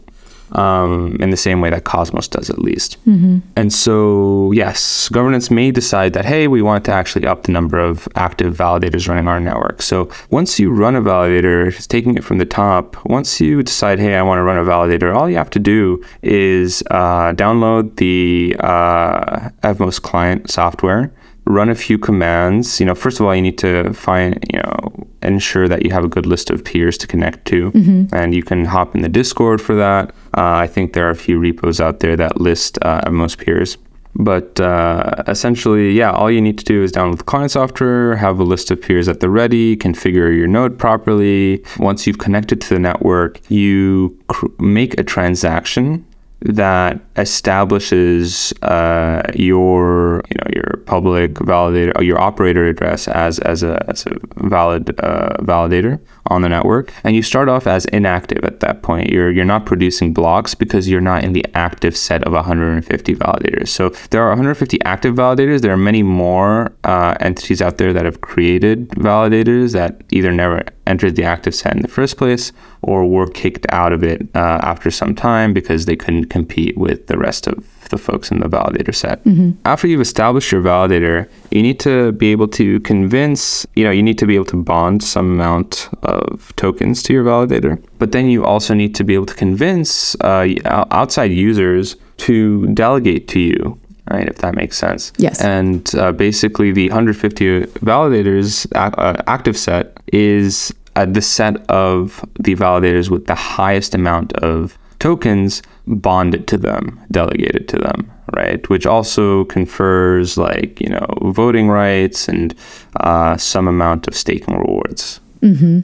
um, 0.54 1.18
in 1.20 1.30
the 1.30 1.38
same 1.38 1.62
way 1.62 1.70
that 1.70 1.84
Cosmos 1.84 2.28
does, 2.28 2.50
at 2.50 2.60
least. 2.60 2.98
Mm-hmm. 3.06 3.40
And 3.56 3.74
so, 3.74 4.52
yes, 4.52 5.10
governance 5.10 5.52
may 5.52 5.72
decide 5.72 6.14
that, 6.14 6.26
hey, 6.26 6.48
we 6.48 6.62
want 6.62 6.86
to 6.86 6.92
actually 6.92 7.26
up 7.26 7.44
the 7.44 7.52
number 7.52 7.80
of 7.80 8.08
active 8.16 8.56
validators 8.56 9.08
running 9.08 9.28
our 9.28 9.40
network. 9.40 9.82
So 9.82 10.10
once 10.30 10.60
you 10.60 10.72
run 10.72 10.96
a 10.96 11.02
validator, 11.02 11.68
it's 11.68 11.88
taking 11.88 12.16
it 12.16 12.24
from 12.24 12.38
the 12.38 12.46
top, 12.46 13.04
once 13.06 13.42
you 13.42 13.64
decide, 13.64 14.00
hey, 14.00 14.16
I 14.16 14.22
want 14.22 14.40
to 14.40 14.44
run 14.44 14.58
a 14.58 14.64
validator, 14.64 15.16
all 15.16 15.30
you 15.30 15.38
have 15.38 15.50
to 15.52 15.60
do 15.60 16.04
is 16.22 16.84
uh, 16.92 17.34
download 17.34 17.96
the 17.98 18.56
uh, 18.60 19.50
Evmos 19.64 20.02
client 20.02 20.50
software 20.50 21.12
run 21.46 21.70
a 21.70 21.76
few 21.76 21.98
commands. 21.98 22.80
You 22.80 22.86
know, 22.86 22.96
first 22.96 23.20
of 23.20 23.26
all, 23.26 23.36
you 23.36 23.42
need 23.42 23.58
to 23.60 23.94
find, 23.94 24.44
you 24.52 24.60
know, 24.60 25.08
ensure 25.22 25.68
that 25.68 25.84
you 25.84 25.92
have 25.92 26.04
a 26.04 26.08
good 26.08 26.26
list 26.26 26.50
of 26.50 26.64
peers 26.64 26.98
to 27.00 27.08
connect 27.08 27.46
to, 27.46 27.72
mm-hmm. 27.72 28.16
and 28.16 28.34
you 28.34 28.44
can 28.44 28.66
hop 28.66 28.96
in 28.96 29.02
the 29.02 29.10
Discord 29.10 29.62
for 29.62 29.76
that. 29.76 30.10
Uh, 30.38 30.56
I 30.56 30.68
think 30.68 30.94
there 30.94 31.08
are 31.08 31.12
a 31.12 31.16
few 31.16 31.40
repos 31.40 31.80
out 31.80 32.00
there 32.00 32.16
that 32.16 32.40
list 32.40 32.78
uh, 32.82 33.10
most 33.12 33.38
peers. 33.38 33.78
But 34.16 34.60
uh, 34.60 35.24
essentially, 35.28 35.92
yeah, 35.92 36.12
all 36.12 36.30
you 36.30 36.40
need 36.40 36.60
to 36.60 36.64
do 36.66 36.84
is 36.84 36.92
download 36.92 37.18
the 37.18 37.24
client 37.24 37.52
software, 37.52 38.16
have 38.16 38.40
a 38.40 38.44
list 38.44 38.70
of 38.70 38.80
peers 38.80 39.08
at 39.08 39.22
the 39.22 39.30
ready, 39.30 39.76
configure 39.76 40.36
your 40.36 40.46
node 40.46 40.78
properly. 40.78 41.64
Once 41.80 42.06
you've 42.06 42.20
connected 42.20 42.62
to 42.62 42.70
the 42.70 42.80
network, 42.80 43.40
you 43.50 44.16
cr- 44.28 44.46
make 44.60 45.00
a 45.00 45.04
transaction 45.04 46.06
that 46.44 47.00
establishes 47.16 48.54
uh, 48.64 49.22
your 49.34 50.22
you 50.30 50.36
know 50.40 50.50
your 50.54 50.84
public 50.86 51.34
validator 51.36 51.94
or 51.96 52.04
your 52.04 52.20
operator 52.20 52.66
address 52.68 53.08
as 53.08 53.40
as 53.40 53.64
a, 53.64 53.84
as 53.88 54.06
a 54.06 54.18
valid 54.48 55.00
uh, 55.00 55.38
validator 55.40 56.00
on 56.28 56.42
the 56.42 56.50
network. 56.50 56.92
And 57.04 57.16
you 57.16 57.22
start 57.22 57.48
off 57.48 57.66
as 57.66 57.86
inactive 57.86 58.44
at 58.44 58.60
that 58.60 58.82
point. 58.82 59.10
You're 59.10 59.32
you're 59.32 59.46
not 59.46 59.66
producing 59.66 60.14
blocks 60.14 60.54
because 60.54 60.90
you're 60.90 61.02
not 61.02 61.24
in 61.24 61.34
the 61.34 61.46
active 61.54 61.96
set 61.96 62.24
of 62.24 62.34
150 62.34 63.16
validators. 63.16 63.70
So 63.70 63.90
there 64.10 64.22
are 64.22 64.30
150 64.30 64.82
active 64.84 65.16
validators. 65.16 65.62
There 65.62 65.74
are 65.74 65.78
many 65.78 66.04
more 66.04 66.76
uh, 66.84 67.16
entities 67.22 67.62
out 67.62 67.78
there 67.78 67.94
that 67.94 68.04
have 68.04 68.22
created 68.22 68.90
validators 68.90 69.72
that 69.74 70.02
either 70.12 70.32
never 70.32 70.64
entered 70.88 71.16
the 71.16 71.24
active 71.24 71.56
set 71.56 71.76
in 71.76 71.82
the 71.82 71.88
first 71.88 72.18
place 72.18 72.52
or 72.82 73.08
were 73.08 73.28
kicked 73.28 73.66
out 73.70 73.94
of 73.94 74.04
it 74.04 74.22
uh, 74.36 74.60
after 74.62 74.92
some 74.92 75.16
time 75.16 75.54
because 75.54 75.86
they 75.86 75.96
couldn't 75.96 76.26
compete 76.26 76.78
with 76.78 77.08
the 77.08 77.18
rest 77.18 77.48
of 77.48 77.66
the 77.90 77.98
folks 77.98 78.32
in 78.32 78.40
the 78.40 78.48
validator 78.48 78.94
set. 78.94 79.24
Mm-hmm. 79.24 79.52
After 79.66 79.88
you've 79.88 80.02
established 80.02 80.52
your 80.52 80.62
validator, 80.62 81.30
you 81.52 81.62
need 81.62 81.80
to 81.82 82.12
be 82.14 82.32
able 82.32 82.48
to 82.50 82.80
convince, 82.82 83.66
you 83.76 83.84
know, 83.84 83.92
you 83.92 84.04
need 84.04 84.18
to 84.18 84.26
be 84.26 84.36
able 84.36 84.46
to 84.46 84.62
bond 84.62 85.04
some 85.04 85.32
amount 85.32 85.90
of 86.04 86.54
tokens 86.56 87.04
to 87.04 87.14
your 87.14 87.24
validator. 87.24 87.82
But 88.00 88.12
then 88.12 88.30
you 88.30 88.44
also 88.44 88.74
need 88.74 88.96
to 88.96 89.04
be 89.04 89.14
able 89.14 89.28
to 89.28 89.36
convince 89.36 90.16
uh, 90.22 90.48
outside 90.66 91.32
users 91.32 91.96
to 92.18 92.68
delegate 92.74 93.28
to 93.30 93.40
you 93.40 93.80
right? 94.10 94.28
If 94.28 94.38
that 94.40 94.56
makes 94.56 94.78
sense. 94.78 95.12
Yes. 95.18 95.42
And 95.42 95.94
uh, 95.96 96.12
basically, 96.12 96.72
the 96.72 96.90
150 96.90 97.62
validators 97.86 98.68
uh, 98.76 99.22
active 99.28 99.58
set 99.58 99.98
is 100.12 100.74
uh, 100.96 101.06
the 101.06 101.22
set 101.22 101.70
of 101.70 102.24
the 102.40 102.56
validators 102.56 103.10
with 103.10 103.26
the 103.28 103.36
highest 103.36 103.96
amount 103.96 104.34
of 104.34 104.78
tokens 105.00 105.62
bonded 105.88 106.48
to 106.48 106.58
them, 106.58 107.00
delegated 107.12 107.68
to 107.70 107.78
them, 107.78 108.10
right? 108.34 108.70
Which 108.70 108.86
also 108.86 109.46
confers 109.46 110.38
like, 110.38 110.80
you 110.80 110.90
know, 110.90 111.06
voting 111.22 111.68
rights 111.68 112.28
and 112.28 112.56
uh, 113.02 113.36
some 113.38 113.68
amount 113.68 114.08
of 114.08 114.16
staking 114.16 114.56
rewards. 114.56 115.20
Mm-hmm. 115.42 115.80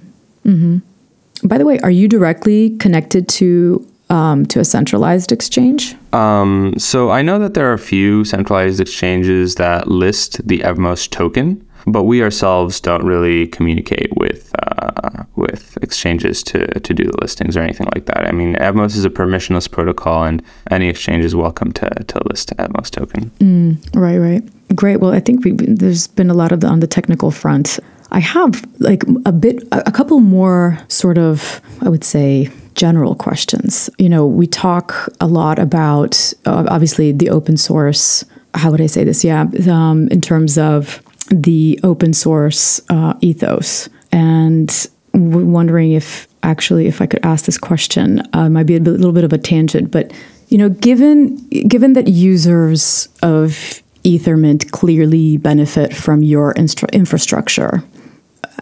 Mm-hmm. 0.50 1.48
By 1.48 1.58
the 1.58 1.66
way, 1.66 1.80
are 1.80 1.92
you 1.92 2.08
directly 2.08 2.78
connected 2.78 3.28
to 3.30 3.86
um, 4.10 4.46
to 4.48 4.60
a 4.60 4.66
centralized 4.66 5.32
exchange? 5.32 5.96
Um, 6.14 6.74
so 6.78 7.12
I 7.12 7.22
know 7.22 7.40
that 7.40 7.54
there 7.54 7.70
are 7.70 7.74
a 7.74 7.80
few 7.80 8.26
centralized 8.26 8.80
exchanges 8.80 9.56
that 9.56 9.88
list 9.88 10.46
the 10.48 10.60
Evmos 10.60 11.10
token 11.10 11.66
but 11.92 12.04
we 12.04 12.22
ourselves 12.22 12.80
don't 12.80 13.04
really 13.04 13.48
communicate 13.48 14.16
with 14.18 14.52
uh, 14.60 15.24
with 15.36 15.78
exchanges 15.82 16.44
to, 16.44 16.68
to 16.80 16.94
do 16.94 17.06
the 17.06 17.18
listings 17.22 17.56
or 17.56 17.62
anything 17.62 17.88
like 17.96 18.06
that. 18.06 18.28
I 18.28 18.32
mean, 18.32 18.56
Evmos 18.56 18.96
is 18.96 19.06
a 19.06 19.10
permissionless 19.10 19.70
protocol, 19.70 20.24
and 20.24 20.44
any 20.70 20.90
exchange 20.90 21.24
is 21.24 21.36
welcome 21.36 21.72
to, 21.74 21.90
to 21.90 22.22
list 22.30 22.56
Evmos 22.58 22.90
token. 22.90 23.32
Mm, 23.40 23.96
right, 23.96 24.18
right, 24.18 24.76
great. 24.76 24.98
Well, 24.98 25.12
I 25.12 25.20
think 25.20 25.44
we, 25.44 25.52
there's 25.52 26.08
been 26.08 26.30
a 26.30 26.34
lot 26.34 26.52
of 26.52 26.62
the, 26.62 26.68
on 26.68 26.80
the 26.80 26.88
technical 26.88 27.32
front. 27.32 27.80
I 28.12 28.20
have 28.20 28.66
like 28.80 29.04
a 29.26 29.32
bit, 29.32 29.64
a 29.72 29.92
couple 29.92 30.20
more 30.20 30.80
sort 30.88 31.18
of, 31.18 31.62
I 31.82 31.90
would 31.90 32.04
say, 32.04 32.50
general 32.80 33.14
questions. 33.14 33.90
You 33.98 34.08
know, 34.08 34.26
we 34.26 34.48
talk 34.48 35.14
a 35.20 35.28
lot 35.28 35.60
about 35.60 36.34
uh, 36.46 36.66
obviously 36.70 37.12
the 37.12 37.30
open 37.30 37.58
source. 37.58 38.24
How 38.54 38.72
would 38.72 38.80
I 38.80 38.86
say 38.88 39.04
this? 39.04 39.22
Yeah, 39.22 39.48
um, 39.70 40.08
in 40.08 40.22
terms 40.22 40.58
of 40.58 41.04
the 41.30 41.78
open 41.84 42.14
source 42.14 42.80
uh, 42.90 43.16
ethos 43.20 43.90
and 44.14 44.88
wondering 45.14 45.92
if 45.92 46.28
actually 46.42 46.88
if 46.88 47.02
I 47.02 47.06
could 47.06 47.24
ask 47.26 47.46
this 47.46 47.58
question 47.58 48.22
uh, 48.32 48.50
might 48.50 48.66
be 48.66 48.78
a 48.78 48.80
little 48.80 49.12
bit 49.12 49.26
of 49.26 49.34
a 49.34 49.38
tangent 49.38 49.92
but 49.92 50.12
you 50.48 50.58
know 50.58 50.70
given 50.70 51.36
given 51.68 51.94
that 51.94 52.08
users 52.08 53.10
of 53.22 53.84
Ethermint 54.04 54.72
clearly 54.72 55.38
benefit 55.38 55.94
from 55.94 56.24
your 56.24 56.54
instru- 56.54 56.92
infrastructure 56.94 57.84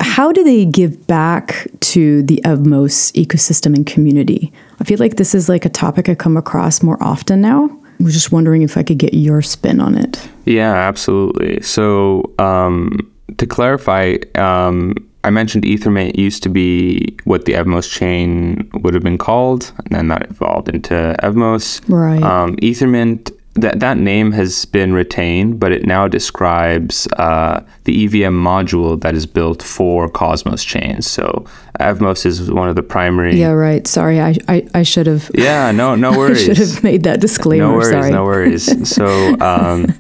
how 0.02 0.32
do 0.32 0.44
they 0.44 0.66
give 0.66 1.08
back 1.08 1.68
to 1.82 2.24
the 2.24 2.42
Evmos 2.44 3.12
ecosystem 3.14 3.76
and 3.76 3.86
community? 3.86 4.52
I 4.80 4.84
feel 4.84 5.00
like 5.00 5.16
this 5.16 5.34
is 5.34 5.50
like 5.50 5.66
a 5.66 5.70
topic 5.70 6.10
I 6.10 6.16
come 6.16 6.38
across 6.38 6.84
more 6.84 6.98
often 7.02 7.42
now. 7.42 7.66
I 8.00 8.04
was 8.04 8.14
just 8.14 8.32
wondering 8.32 8.62
if 8.62 8.78
I 8.78 8.84
could 8.84 9.00
get 9.00 9.14
your 9.14 9.42
spin 9.42 9.80
on 9.80 9.96
it. 9.96 10.28
Yeah, 10.46 10.74
absolutely. 10.74 11.62
So, 11.62 12.32
um, 12.38 13.12
to 13.38 13.48
clarify, 13.48 14.18
um, 14.36 14.96
I 15.24 15.30
mentioned 15.30 15.66
Ethermint 15.66 16.18
used 16.18 16.44
to 16.44 16.50
be 16.50 17.18
what 17.26 17.46
the 17.46 17.54
Evmos 17.54 17.92
chain 17.92 18.70
would 18.76 18.94
have 18.94 19.04
been 19.04 19.18
called, 19.18 19.74
and 19.78 19.96
then 19.96 20.08
that 20.10 20.30
evolved 20.30 20.70
into 20.70 21.16
Evmos. 21.22 21.82
Right. 21.90 22.22
Um, 22.22 22.56
Ethermint 22.58 23.37
that 23.58 23.80
that 23.80 23.98
name 23.98 24.32
has 24.32 24.66
been 24.66 24.94
retained, 24.94 25.60
but 25.60 25.72
it 25.72 25.86
now 25.86 26.08
describes 26.08 27.08
uh, 27.18 27.64
the 27.84 28.06
EVM 28.06 28.34
module 28.34 29.00
that 29.02 29.16
is 29.16 29.26
built 29.26 29.62
for 29.64 30.10
Cosmos 30.10 30.64
chains. 30.64 31.10
So 31.10 31.46
Evmos 31.80 32.26
is 32.26 32.52
one 32.52 32.70
of 32.70 32.76
the 32.76 32.84
primary. 32.84 33.40
Yeah, 33.40 33.52
right. 33.52 33.86
Sorry, 33.88 34.22
I 34.22 34.36
I, 34.48 34.68
I 34.74 34.84
should 34.84 35.08
have. 35.08 35.30
Yeah, 35.34 35.72
no, 35.72 35.96
no 35.96 36.12
worries. 36.18 36.50
I 36.50 36.54
should 36.54 36.58
have 36.58 36.84
made 36.84 37.04
that 37.04 37.20
disclaimer. 37.22 37.68
No 37.68 37.74
worries, 37.74 37.90
Sorry. 37.90 38.12
no 38.12 38.24
worries. 38.24 38.90
So. 38.90 39.06
Um, 39.40 39.94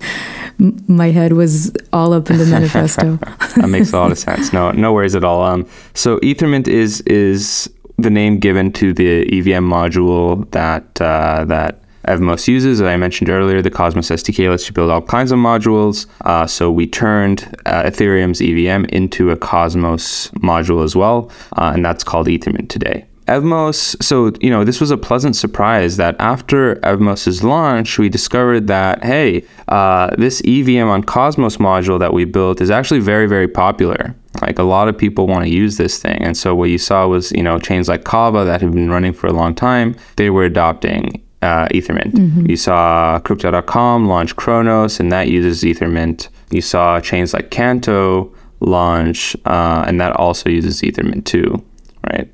my 0.87 1.11
head 1.11 1.33
was 1.33 1.71
all 1.93 2.13
up 2.13 2.31
in 2.31 2.37
the 2.39 2.45
manifesto. 2.45 3.15
that 3.57 3.69
makes 3.69 3.93
a 3.93 3.97
lot 3.97 4.11
of 4.11 4.17
sense. 4.17 4.51
No, 4.51 4.71
no 4.71 4.91
worries 4.91 5.13
at 5.13 5.23
all. 5.23 5.43
Um, 5.43 5.67
so 5.93 6.17
Ethermint 6.19 6.67
is 6.67 7.01
is 7.01 7.69
the 7.97 8.09
name 8.09 8.39
given 8.39 8.71
to 8.73 8.93
the 8.93 9.21
EVM 9.37 9.65
module 9.65 10.49
that 10.51 10.99
uh, 11.01 11.45
that 11.45 11.81
Evmos 12.07 12.47
uses. 12.47 12.81
As 12.81 12.87
I 12.87 12.97
mentioned 12.97 13.29
earlier, 13.29 13.61
the 13.61 13.69
Cosmos 13.69 14.09
SDK 14.09 14.49
lets 14.49 14.67
you 14.67 14.73
build 14.73 14.89
all 14.89 15.01
kinds 15.01 15.31
of 15.31 15.39
modules. 15.39 16.07
Uh, 16.21 16.47
so 16.47 16.71
we 16.71 16.87
turned 16.87 17.43
uh, 17.65 17.83
Ethereum's 17.83 18.41
EVM 18.41 18.85
into 18.85 19.31
a 19.31 19.37
Cosmos 19.37 20.29
module 20.31 20.83
as 20.83 20.95
well, 20.95 21.29
uh, 21.57 21.71
and 21.75 21.85
that's 21.85 22.03
called 22.03 22.27
Ethermint 22.27 22.69
today. 22.69 23.05
Evmos, 23.27 24.01
so, 24.01 24.31
you 24.39 24.49
know, 24.49 24.63
this 24.63 24.79
was 24.79 24.89
a 24.89 24.97
pleasant 24.97 25.35
surprise 25.35 25.97
that 25.97 26.15
after 26.17 26.75
Evmos's 26.75 27.43
launch, 27.43 27.97
we 27.97 28.07
discovered 28.07 28.67
that, 28.67 29.03
hey, 29.03 29.43
uh, 29.67 30.15
this 30.17 30.41
EVM 30.45 30.87
on 30.87 31.03
Cosmos 31.03 31.57
module 31.57 31.99
that 31.99 32.13
we 32.13 32.23
built 32.23 32.61
is 32.61 32.71
actually 32.71 33.01
very, 33.01 33.27
very 33.27 33.47
popular. 33.47 34.15
Like 34.41 34.59
a 34.59 34.63
lot 34.63 34.87
of 34.87 34.97
people 34.97 35.27
want 35.27 35.43
to 35.43 35.49
use 35.49 35.75
this 35.75 36.01
thing. 36.01 36.21
And 36.21 36.37
so 36.37 36.55
what 36.55 36.69
you 36.69 36.77
saw 36.77 37.05
was, 37.07 37.33
you 37.33 37.43
know, 37.43 37.59
chains 37.59 37.89
like 37.89 38.05
Kava 38.05 38.45
that 38.45 38.61
have 38.61 38.71
been 38.71 38.89
running 38.89 39.11
for 39.11 39.27
a 39.27 39.33
long 39.33 39.53
time, 39.53 39.97
they 40.15 40.29
were 40.29 40.45
adopting 40.45 41.21
uh, 41.41 41.67
Ethermint. 41.67 42.13
Mm-hmm. 42.13 42.49
You 42.49 42.57
saw 42.57 43.19
Crypto.com 43.19 44.07
launch 44.07 44.35
Cronos, 44.35 44.99
and 44.99 45.11
that 45.11 45.27
uses 45.29 45.63
Ethermint. 45.63 46.29
You 46.49 46.61
saw 46.61 46.99
chains 46.99 47.33
like 47.33 47.51
Canto 47.51 48.33
launch, 48.59 49.35
uh, 49.45 49.83
and 49.87 50.01
that 50.01 50.13
also 50.13 50.49
uses 50.49 50.81
Ethermint 50.81 51.25
too, 51.25 51.63
right? 52.09 52.31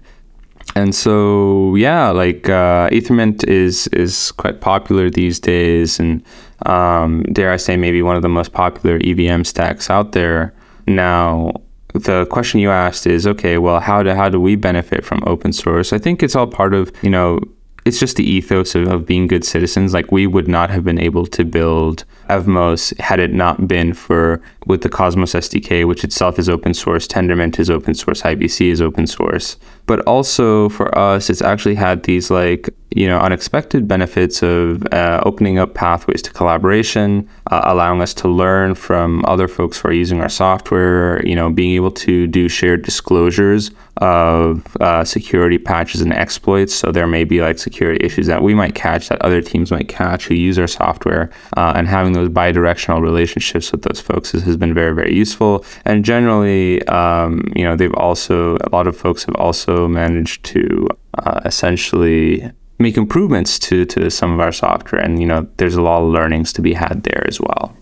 And 0.76 0.96
so, 0.96 1.76
yeah, 1.76 2.10
like 2.10 2.50
uh, 2.50 2.90
Ethermint 2.90 3.44
is 3.48 3.88
is 3.88 4.32
quite 4.34 4.62
popular 4.62 5.10
these 5.10 5.40
days, 5.40 6.00
and 6.00 6.24
um, 6.66 7.24
dare 7.34 7.52
I 7.52 7.58
say, 7.58 7.78
maybe 7.78 8.02
one 8.02 8.16
of 8.16 8.22
the 8.22 8.30
most 8.30 8.54
popular 8.54 9.00
EVM 9.04 9.44
stacks 9.44 9.90
out 9.90 10.14
there 10.14 10.54
now. 10.88 11.52
The 11.94 12.26
question 12.32 12.60
you 12.60 12.72
asked 12.72 13.06
is, 13.06 13.28
okay, 13.28 13.60
well, 13.60 13.80
how 13.80 14.02
do 14.02 14.16
how 14.16 14.28
do 14.28 14.40
we 14.42 14.56
benefit 14.56 15.06
from 15.06 15.22
open 15.28 15.54
source? 15.54 15.94
I 15.94 16.00
think 16.00 16.24
it's 16.24 16.36
all 16.36 16.48
part 16.48 16.74
of 16.74 16.92
you 17.04 17.10
know 17.10 17.40
it's 17.86 18.00
just 18.00 18.16
the 18.16 18.30
ethos 18.30 18.76
of, 18.76 18.88
of 18.88 19.06
being 19.06 19.28
good 19.28 19.44
citizens. 19.44 19.94
Like 19.94 20.12
we 20.12 20.28
would 20.28 20.48
not 20.48 20.70
have 20.70 20.84
been 20.84 21.00
able 21.00 21.26
to 21.28 21.44
build 21.44 22.06
Evmos 22.30 22.98
had 23.00 23.20
it 23.20 23.34
not 23.34 23.68
been 23.68 23.94
for 23.94 24.42
with 24.66 24.82
the 24.82 24.90
Cosmos 24.90 25.34
SDK, 25.34 25.86
which 25.86 26.04
itself 26.04 26.40
is 26.40 26.48
open 26.48 26.74
source. 26.74 27.08
Tendermint 27.08 27.60
is 27.60 27.70
open 27.70 27.94
source. 27.94 28.22
IBC 28.22 28.68
is 28.68 28.82
open 28.82 29.08
source. 29.08 29.58
But 29.86 30.00
also 30.02 30.70
for 30.70 30.98
us, 30.98 31.30
it's 31.30 31.42
actually 31.42 31.76
had 31.76 32.04
these 32.04 32.32
like 32.32 32.70
you 32.96 33.08
know 33.08 33.20
unexpected 33.20 33.88
benefits 33.88 34.42
of 34.42 34.86
uh, 34.94 35.22
opening 35.26 35.58
up 35.58 35.74
pathways 35.74 36.22
to 36.22 36.32
collaboration, 36.32 37.28
uh, 37.52 37.62
allowing 37.66 38.02
us 38.02 38.14
to 38.16 38.30
learn 38.30 38.76
from 38.76 39.26
other 39.26 39.48
folks 39.48 39.80
who 39.80 39.90
are 39.90 39.94
using 39.94 40.22
our 40.22 40.30
software. 40.30 41.26
You 41.26 41.36
know, 41.36 41.50
being 41.50 41.72
able 41.76 41.92
to 41.92 42.28
do 42.28 42.48
shared 42.48 42.84
disclosures 42.84 43.72
of 43.98 44.76
uh, 44.82 45.04
security 45.04 45.58
patches 45.58 46.02
and 46.02 46.14
exploits. 46.14 46.74
So 46.74 46.92
there 46.92 47.08
may 47.08 47.24
be 47.24 47.42
like 47.42 47.60
security 47.60 48.04
issues 48.04 48.28
that 48.28 48.42
we 48.42 48.54
might 48.54 48.74
catch 48.76 49.10
that 49.10 49.22
other 49.22 49.42
teams 49.42 49.72
might 49.72 49.88
catch 49.88 50.28
who 50.28 50.36
use 50.36 50.58
our 50.58 50.68
software, 50.68 51.30
uh, 51.58 51.74
and 51.76 51.88
having 51.88 52.14
those 52.14 52.30
bi-directional 52.30 53.02
relationships 53.02 53.72
with 53.72 53.84
those 53.84 54.02
folks 54.02 54.32
has, 54.32 54.58
been 54.58 54.74
very 54.74 54.94
very 54.94 55.16
useful. 55.16 55.66
And 55.86 56.06
generally, 56.06 56.86
um, 56.88 57.52
you 57.56 57.64
know, 57.64 57.76
they've 57.76 57.94
also 57.96 58.58
a 58.58 58.70
lot 58.72 58.88
of 58.88 58.98
folks 58.98 59.24
have 59.26 59.36
also 59.36 59.88
managed 59.88 60.44
to 60.46 60.88
uh, 61.20 61.42
essentially 61.46 62.52
make 62.80 62.98
improvements 62.98 63.60
to 63.60 63.86
to 63.86 64.10
some 64.10 64.34
of 64.34 64.40
our 64.40 64.52
software. 64.52 65.02
And 65.02 65.20
you 65.20 65.28
know, 65.28 65.48
there's 65.58 65.76
a 65.76 65.82
lot 65.82 66.02
of 66.02 66.10
learnings 66.10 66.52
to 66.54 66.62
be 66.62 66.74
had 66.74 67.04
there 67.04 67.24
as 67.28 67.40
well. 67.40 67.76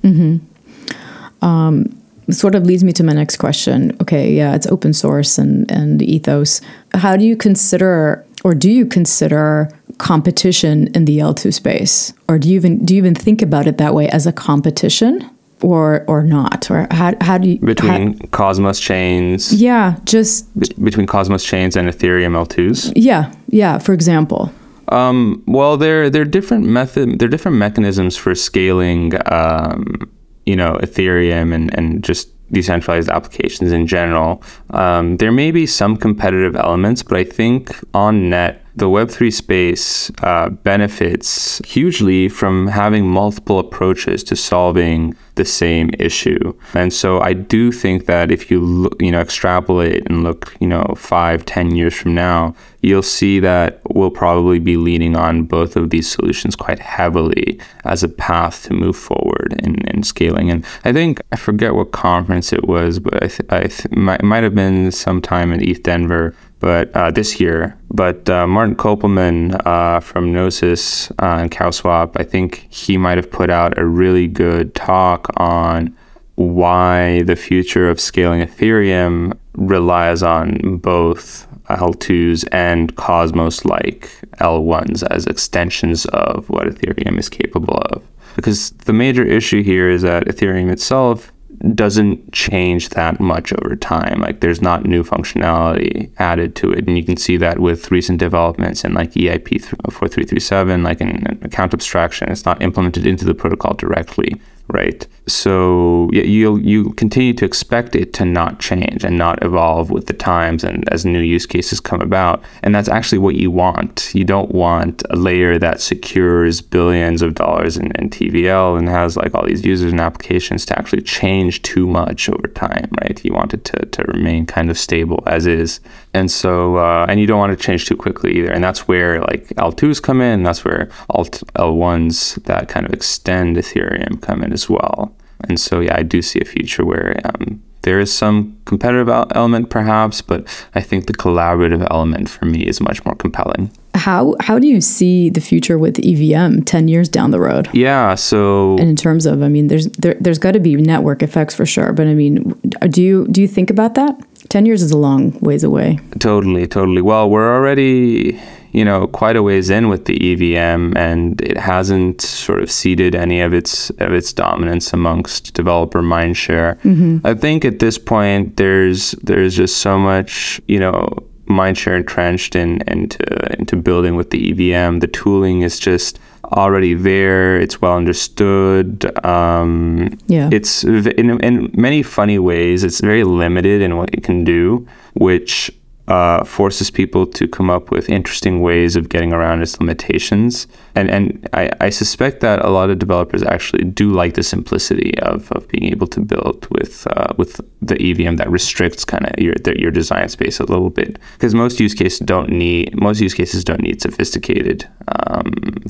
Sort 2.30 2.56
of 2.56 2.66
leads 2.66 2.84
me 2.84 2.94
to 2.94 3.04
my 3.04 3.14
next 3.14 3.38
question. 3.38 3.96
Okay, 4.02 4.34
yeah, 4.34 4.56
it's 4.56 4.68
open 4.68 4.94
source 4.94 5.38
and 5.38 5.70
and 5.72 6.02
ethos. 6.02 6.62
How 6.94 7.18
do 7.18 7.26
you 7.26 7.36
consider 7.36 8.24
or 8.44 8.54
do 8.56 8.70
you 8.72 8.86
consider 8.86 9.70
competition 9.98 10.88
in 10.96 11.06
the 11.06 11.20
L2 11.20 11.54
space? 11.54 12.14
Or 12.28 12.40
do 12.40 12.50
you 12.50 12.56
even 12.56 12.84
do 12.86 12.94
you 12.96 12.98
even 13.00 13.16
think 13.16 13.42
about 13.42 13.68
it 13.68 13.78
that 13.78 13.94
way 13.94 14.08
as 14.10 14.26
a 14.28 14.32
competition 14.32 15.30
or 15.62 16.04
or 16.08 16.24
not? 16.24 16.70
Or 16.72 16.88
how 16.92 17.14
how 17.22 17.38
do 17.38 17.50
you 17.50 17.58
how- 17.62 17.66
Between 17.74 18.18
Cosmos 18.32 18.80
chains, 18.80 19.54
yeah, 19.54 19.96
just 20.06 20.48
be- 20.60 20.74
between 20.84 21.08
Cosmos 21.08 21.44
chains 21.44 21.76
and 21.76 21.88
Ethereum 21.88 22.34
L2s. 22.36 22.92
yeah, 22.96 23.32
yeah, 23.50 23.78
for 23.80 23.94
example. 23.94 24.52
Um, 24.90 25.42
well, 25.48 25.78
there 25.78 26.10
there 26.10 26.24
are 26.24 26.32
different 26.38 26.66
method 26.66 27.20
there 27.20 27.28
are 27.28 27.30
different 27.36 27.58
mechanisms 27.58 28.18
for 28.18 28.34
scaling, 28.36 29.14
um, 29.32 30.10
you 30.46 30.56
know, 30.56 30.78
Ethereum 30.82 31.54
and 31.54 31.74
and 31.78 32.04
just 32.04 32.30
decentralized 32.52 33.10
applications 33.10 33.72
in 33.72 33.88
general. 33.88 34.44
Um, 34.72 35.18
there 35.18 35.32
may 35.32 35.52
be 35.52 35.66
some 35.66 35.96
competitive 35.96 36.56
elements, 36.56 37.02
but 37.04 37.18
I 37.18 37.24
think 37.24 37.74
on 37.94 38.30
net 38.30 38.66
the 38.76 38.88
Web3 38.88 39.34
space 39.34 40.12
uh, 40.24 40.50
benefits 40.50 41.60
hugely 41.66 42.30
from 42.30 42.68
having 42.68 43.06
multiple 43.06 43.60
approaches 43.60 44.24
to 44.24 44.36
solving 44.36 45.14
the 45.42 45.46
same 45.46 45.90
issue. 45.98 46.54
And 46.76 46.94
so 46.94 47.20
I 47.20 47.34
do 47.34 47.72
think 47.72 48.06
that 48.06 48.30
if 48.32 48.52
you 48.52 48.60
look, 48.60 49.02
you 49.02 49.12
know 49.12 49.20
extrapolate 49.20 50.04
and 50.08 50.24
look, 50.24 50.56
you 50.60 50.68
know, 50.68 50.94
five, 50.96 51.46
ten 51.46 51.76
years 51.76 51.96
from 51.96 52.14
now, 52.14 52.56
you'll 52.82 53.02
see 53.20 53.40
that 53.40 53.82
we'll 53.90 54.12
probably 54.12 54.60
be 54.60 54.78
leaning 54.78 55.16
on 55.16 55.44
both 55.44 55.76
of 55.76 55.90
these 55.90 56.10
solutions 56.10 56.56
quite 56.56 56.80
heavily 56.80 57.60
as 57.86 58.04
a 58.04 58.10
path 58.10 58.64
to 58.64 58.74
move 58.74 58.96
forward 58.96 59.56
in, 59.64 59.76
in 59.90 60.04
scaling. 60.04 60.52
And 60.52 60.64
I 60.86 60.94
think 60.94 61.20
I 61.32 61.38
forget 61.38 61.74
what 61.74 61.92
conference 61.92 62.54
it 62.54 62.68
was, 62.68 63.00
but 63.00 63.16
I, 63.24 63.28
th- 63.28 63.50
I 63.50 63.62
th- 63.68 63.92
might, 63.92 64.44
have 64.44 64.56
been 64.56 64.92
sometime 64.92 65.52
in 65.54 65.68
ETH 65.68 65.84
Denver 65.84 66.36
but 66.62 66.96
uh, 66.96 67.12
this 67.12 67.40
year. 67.40 67.78
But 67.90 68.30
uh, 68.30 68.48
Martin 68.48 68.76
Köppelmann 68.76 69.60
uh, 69.66 70.00
from 70.00 70.32
Gnosis 70.32 71.12
and 71.20 71.52
CowSwap, 71.52 72.14
I 72.16 72.24
think 72.24 72.68
he 72.70 72.98
might 72.98 73.18
have 73.18 73.30
put 73.30 73.50
out 73.50 73.78
a 73.78 73.86
really 73.86 74.28
good 74.28 74.74
talk 74.74 75.28
on 75.38 75.96
why 76.36 77.24
the 77.24 77.36
future 77.36 77.90
of 77.90 78.00
scaling 78.00 78.46
Ethereum 78.46 79.38
relies 79.56 80.24
on 80.24 80.78
both 80.78 81.48
L2s 81.70 82.48
and 82.52 82.96
Cosmos 82.96 83.66
like 83.66 84.10
L1s 84.40 85.04
as 85.10 85.26
extensions 85.26 86.06
of 86.08 86.50
what 86.50 86.68
Ethereum 86.68 87.18
is 87.20 87.28
capable 87.28 87.78
of. 87.92 88.04
Because 88.36 88.72
the 88.72 88.94
major 88.94 89.26
issue 89.26 89.62
here 89.62 89.90
is 89.90 90.04
that 90.04 90.26
Ethereum 90.26 90.72
itself 90.72 91.34
doesn't 91.76 92.32
change 92.34 92.90
that 92.90 93.20
much 93.20 93.54
over 93.54 93.76
time. 93.76 94.20
Like 94.20 94.40
there's 94.40 94.62
not 94.62 94.86
new 94.86 95.04
functionality 95.04 96.12
added 96.18 96.56
to 96.58 96.72
it, 96.72 96.88
and 96.88 96.98
you 96.98 97.04
can 97.04 97.18
see 97.18 97.38
that 97.38 97.60
with 97.60 97.92
recent 97.92 98.20
developments 98.20 98.84
in 98.84 98.94
like 98.94 99.12
EIP 99.12 99.62
4337, 99.62 100.84
like 100.84 101.02
in 101.02 101.40
account 101.44 101.74
abstraction, 101.74 102.32
it's 102.32 102.46
not 102.46 102.62
implemented 102.62 103.06
into 103.06 103.26
the 103.26 103.34
protocol 103.34 103.74
directly, 103.76 104.42
right? 104.68 105.08
So 105.28 106.10
yeah, 106.12 106.24
you 106.24 106.58
you 106.58 106.94
continue 106.94 107.34
to 107.34 107.46
expect 107.46 107.96
it 107.96 108.14
to 108.14 108.26
not 108.26 108.60
change 108.60 109.04
and 109.04 109.18
not 109.18 109.44
evolve 109.44 109.92
with 109.92 110.08
the 110.08 110.14
times 110.14 110.64
and 110.64 110.88
as 110.92 111.06
new 111.06 111.20
use 111.20 111.46
cases 111.46 111.80
come 111.80 112.02
about, 112.02 112.44
and 112.64 112.74
that's 112.74 112.90
actually 112.90 113.20
what 113.20 113.36
you 113.36 113.52
want. 113.52 114.12
You 114.14 114.24
don't 114.24 114.52
want 114.52 115.04
a 115.10 115.16
layer 115.16 115.58
that 115.60 115.82
secures 115.82 116.62
billions 116.62 117.22
of 117.22 117.36
dollars 117.36 117.78
in, 117.78 117.92
in 117.98 118.10
TVL 118.10 118.78
and 118.78 118.90
has 118.90 119.16
like 119.16 119.36
all 119.36 119.46
these 119.46 119.66
users 119.66 119.92
and 119.92 120.02
applications 120.02 120.66
to 120.68 120.78
actually 120.78 121.02
change 121.02 121.62
too 121.62 121.88
much 121.88 122.30
over 122.30 122.48
time, 122.48 122.90
right? 123.02 123.24
You 123.24 123.34
want 123.34 123.54
it 123.54 123.64
to, 123.66 123.86
to 123.86 124.04
remain 124.04 124.46
kind 124.46 124.70
of 124.70 124.78
stable 124.78 125.24
as 125.28 125.46
is, 125.46 125.80
and 126.14 126.30
so 126.30 126.78
uh, 126.78 127.06
and 127.08 127.20
you 127.20 127.28
don't 127.28 127.40
want 127.40 127.58
to 127.58 127.64
change 127.64 127.86
too 127.86 127.96
quickly 127.96 128.38
either, 128.38 128.52
and 128.52 128.64
that's 128.64 128.88
where 128.88 129.22
like 129.22 129.48
L2s 129.50 130.02
come 130.02 130.22
in. 130.22 130.44
That's 130.44 130.66
where 130.66 130.90
Alt 131.10 131.44
L1s 131.56 132.44
that 132.44 132.68
kind 132.70 132.86
of 132.86 132.94
extend 132.94 133.58
Ethereum 133.58 134.22
come 134.22 134.44
in 134.44 134.54
as 134.54 134.70
well. 134.70 135.14
And 135.48 135.60
so, 135.60 135.80
yeah, 135.80 135.96
I 135.98 136.04
do 136.04 136.22
see 136.22 136.40
a 136.40 136.46
future 136.46 136.86
where 136.86 137.20
um, 137.26 137.62
there 137.84 138.00
is 138.00 138.14
some 138.14 138.58
competitive 138.66 139.10
element, 139.10 139.70
perhaps, 139.70 140.22
but 140.22 140.48
I 140.76 140.82
think 140.82 141.08
the 141.08 141.14
collaborative 141.14 141.88
element 141.90 142.30
for 142.30 142.46
me 142.46 142.62
is 142.62 142.80
much 142.80 143.04
more 143.06 143.16
compelling. 143.16 143.72
How 143.96 144.36
how 144.40 144.58
do 144.58 144.68
you 144.68 144.82
see 144.82 145.30
the 145.30 145.42
future 145.42 145.78
with 145.78 146.00
EVM 146.00 146.62
ten 146.62 146.88
years 146.88 147.10
down 147.10 147.32
the 147.32 147.40
road? 147.40 147.70
Yeah. 147.74 148.16
So, 148.16 148.78
And 148.78 148.88
in 148.88 148.96
terms 148.96 149.26
of, 149.26 149.44
I 149.44 149.48
mean, 149.48 149.68
there's 149.68 149.88
there, 149.88 150.16
there's 150.20 150.40
got 150.40 150.52
to 150.54 150.60
be 150.60 150.76
network 150.76 151.22
effects 151.22 151.54
for 151.54 151.66
sure. 151.66 151.92
But 151.92 152.08
I 152.08 152.14
mean, 152.14 152.54
do 152.90 153.02
you 153.02 153.28
do 153.28 153.42
you 153.42 153.48
think 153.48 153.70
about 153.70 153.96
that? 153.96 154.20
Ten 154.52 154.66
years 154.66 154.82
is 154.82 154.92
a 154.92 154.98
long 154.98 155.40
ways 155.40 155.64
away. 155.64 155.98
totally, 156.20 156.68
totally. 156.68 157.02
Well, 157.02 157.30
we're 157.30 157.56
already, 157.56 158.38
you 158.74 158.84
know, 158.84 159.08
quite 159.08 159.38
a 159.38 159.42
ways 159.42 159.70
in 159.70 159.88
with 159.88 160.04
the 160.06 160.18
EVM, 160.34 160.98
and 160.98 161.40
it 161.42 161.56
hasn't 161.56 162.20
sort 162.20 162.62
of 162.62 162.70
ceded 162.70 163.16
any 163.16 163.40
of 163.40 163.54
its 163.54 163.92
of 163.92 164.12
its 164.12 164.34
dominance 164.34 164.92
amongst 164.92 165.54
developer 165.54 166.02
mindshare. 166.02 166.78
Mm-hmm. 166.82 167.26
I 167.26 167.34
think 167.34 167.64
at 167.64 167.80
this 167.80 167.98
point, 167.98 168.58
there's 168.58 169.12
there's 169.24 169.56
just 169.56 169.78
so 169.78 169.98
much, 169.98 170.60
you 170.68 170.82
know, 170.82 171.08
mindshare 171.48 171.96
entrenched 171.96 172.54
in 172.54 172.82
into 172.88 173.24
into 173.58 173.78
building 173.78 174.18
with 174.18 174.32
the 174.32 174.52
EVM. 174.52 175.00
The 175.00 175.08
tooling 175.08 175.62
is 175.62 175.80
just 175.80 176.20
already 176.52 176.94
there. 176.94 177.60
It's 177.60 177.82
well 177.82 177.96
understood. 177.96 179.06
Um, 179.26 180.18
Yeah. 180.28 180.50
it's 180.52 180.84
in, 180.84 181.40
in 181.42 181.72
many 181.74 182.04
funny 182.04 182.40
ways. 182.40 182.84
It's 182.84 183.02
very 183.02 183.24
limited 183.24 183.82
in 183.82 183.98
what 183.98 184.14
it 184.14 184.24
can 184.24 184.44
do, 184.44 184.86
which 185.14 185.72
uh, 186.12 186.44
forces 186.44 186.92
people 186.92 187.26
to 187.26 187.48
come 187.48 187.70
up 187.70 187.90
with 187.90 188.10
interesting 188.10 188.60
ways 188.60 188.98
of 188.98 189.08
getting 189.08 189.32
around 189.32 189.62
its 189.62 189.80
limitations. 189.80 190.68
And 190.94 191.10
and 191.10 191.48
I, 191.54 191.72
I 191.80 191.90
suspect 191.90 192.42
that 192.42 192.60
a 192.66 192.70
lot 192.70 192.90
of 192.90 193.00
developers 193.00 193.44
actually 193.44 193.86
do 193.86 194.12
like 194.12 194.34
the 194.34 194.44
simplicity 194.44 195.18
of, 195.20 195.50
of 195.54 195.70
being 195.70 195.86
able 195.86 196.08
to 196.08 196.20
build 196.20 196.68
with 196.70 197.08
uh, 197.08 197.28
with 197.38 197.62
the 197.82 197.96
EVM 197.96 198.36
that 198.36 198.50
restricts 198.52 199.06
kind 199.06 199.26
of 199.26 199.42
your 199.42 199.56
the, 199.64 199.80
your 199.80 199.92
design 199.92 200.28
space 200.28 200.60
a 200.60 200.66
little 200.66 200.90
bit 200.90 201.18
because 201.36 201.56
most 201.56 201.80
use 201.80 201.94
cases 201.94 202.20
don't 202.20 202.50
need 202.50 202.94
most 203.00 203.22
use 203.22 203.34
cases 203.34 203.64
don't 203.64 203.82
need 203.82 204.02
sophisticated 204.02 204.90
um, 205.08 205.46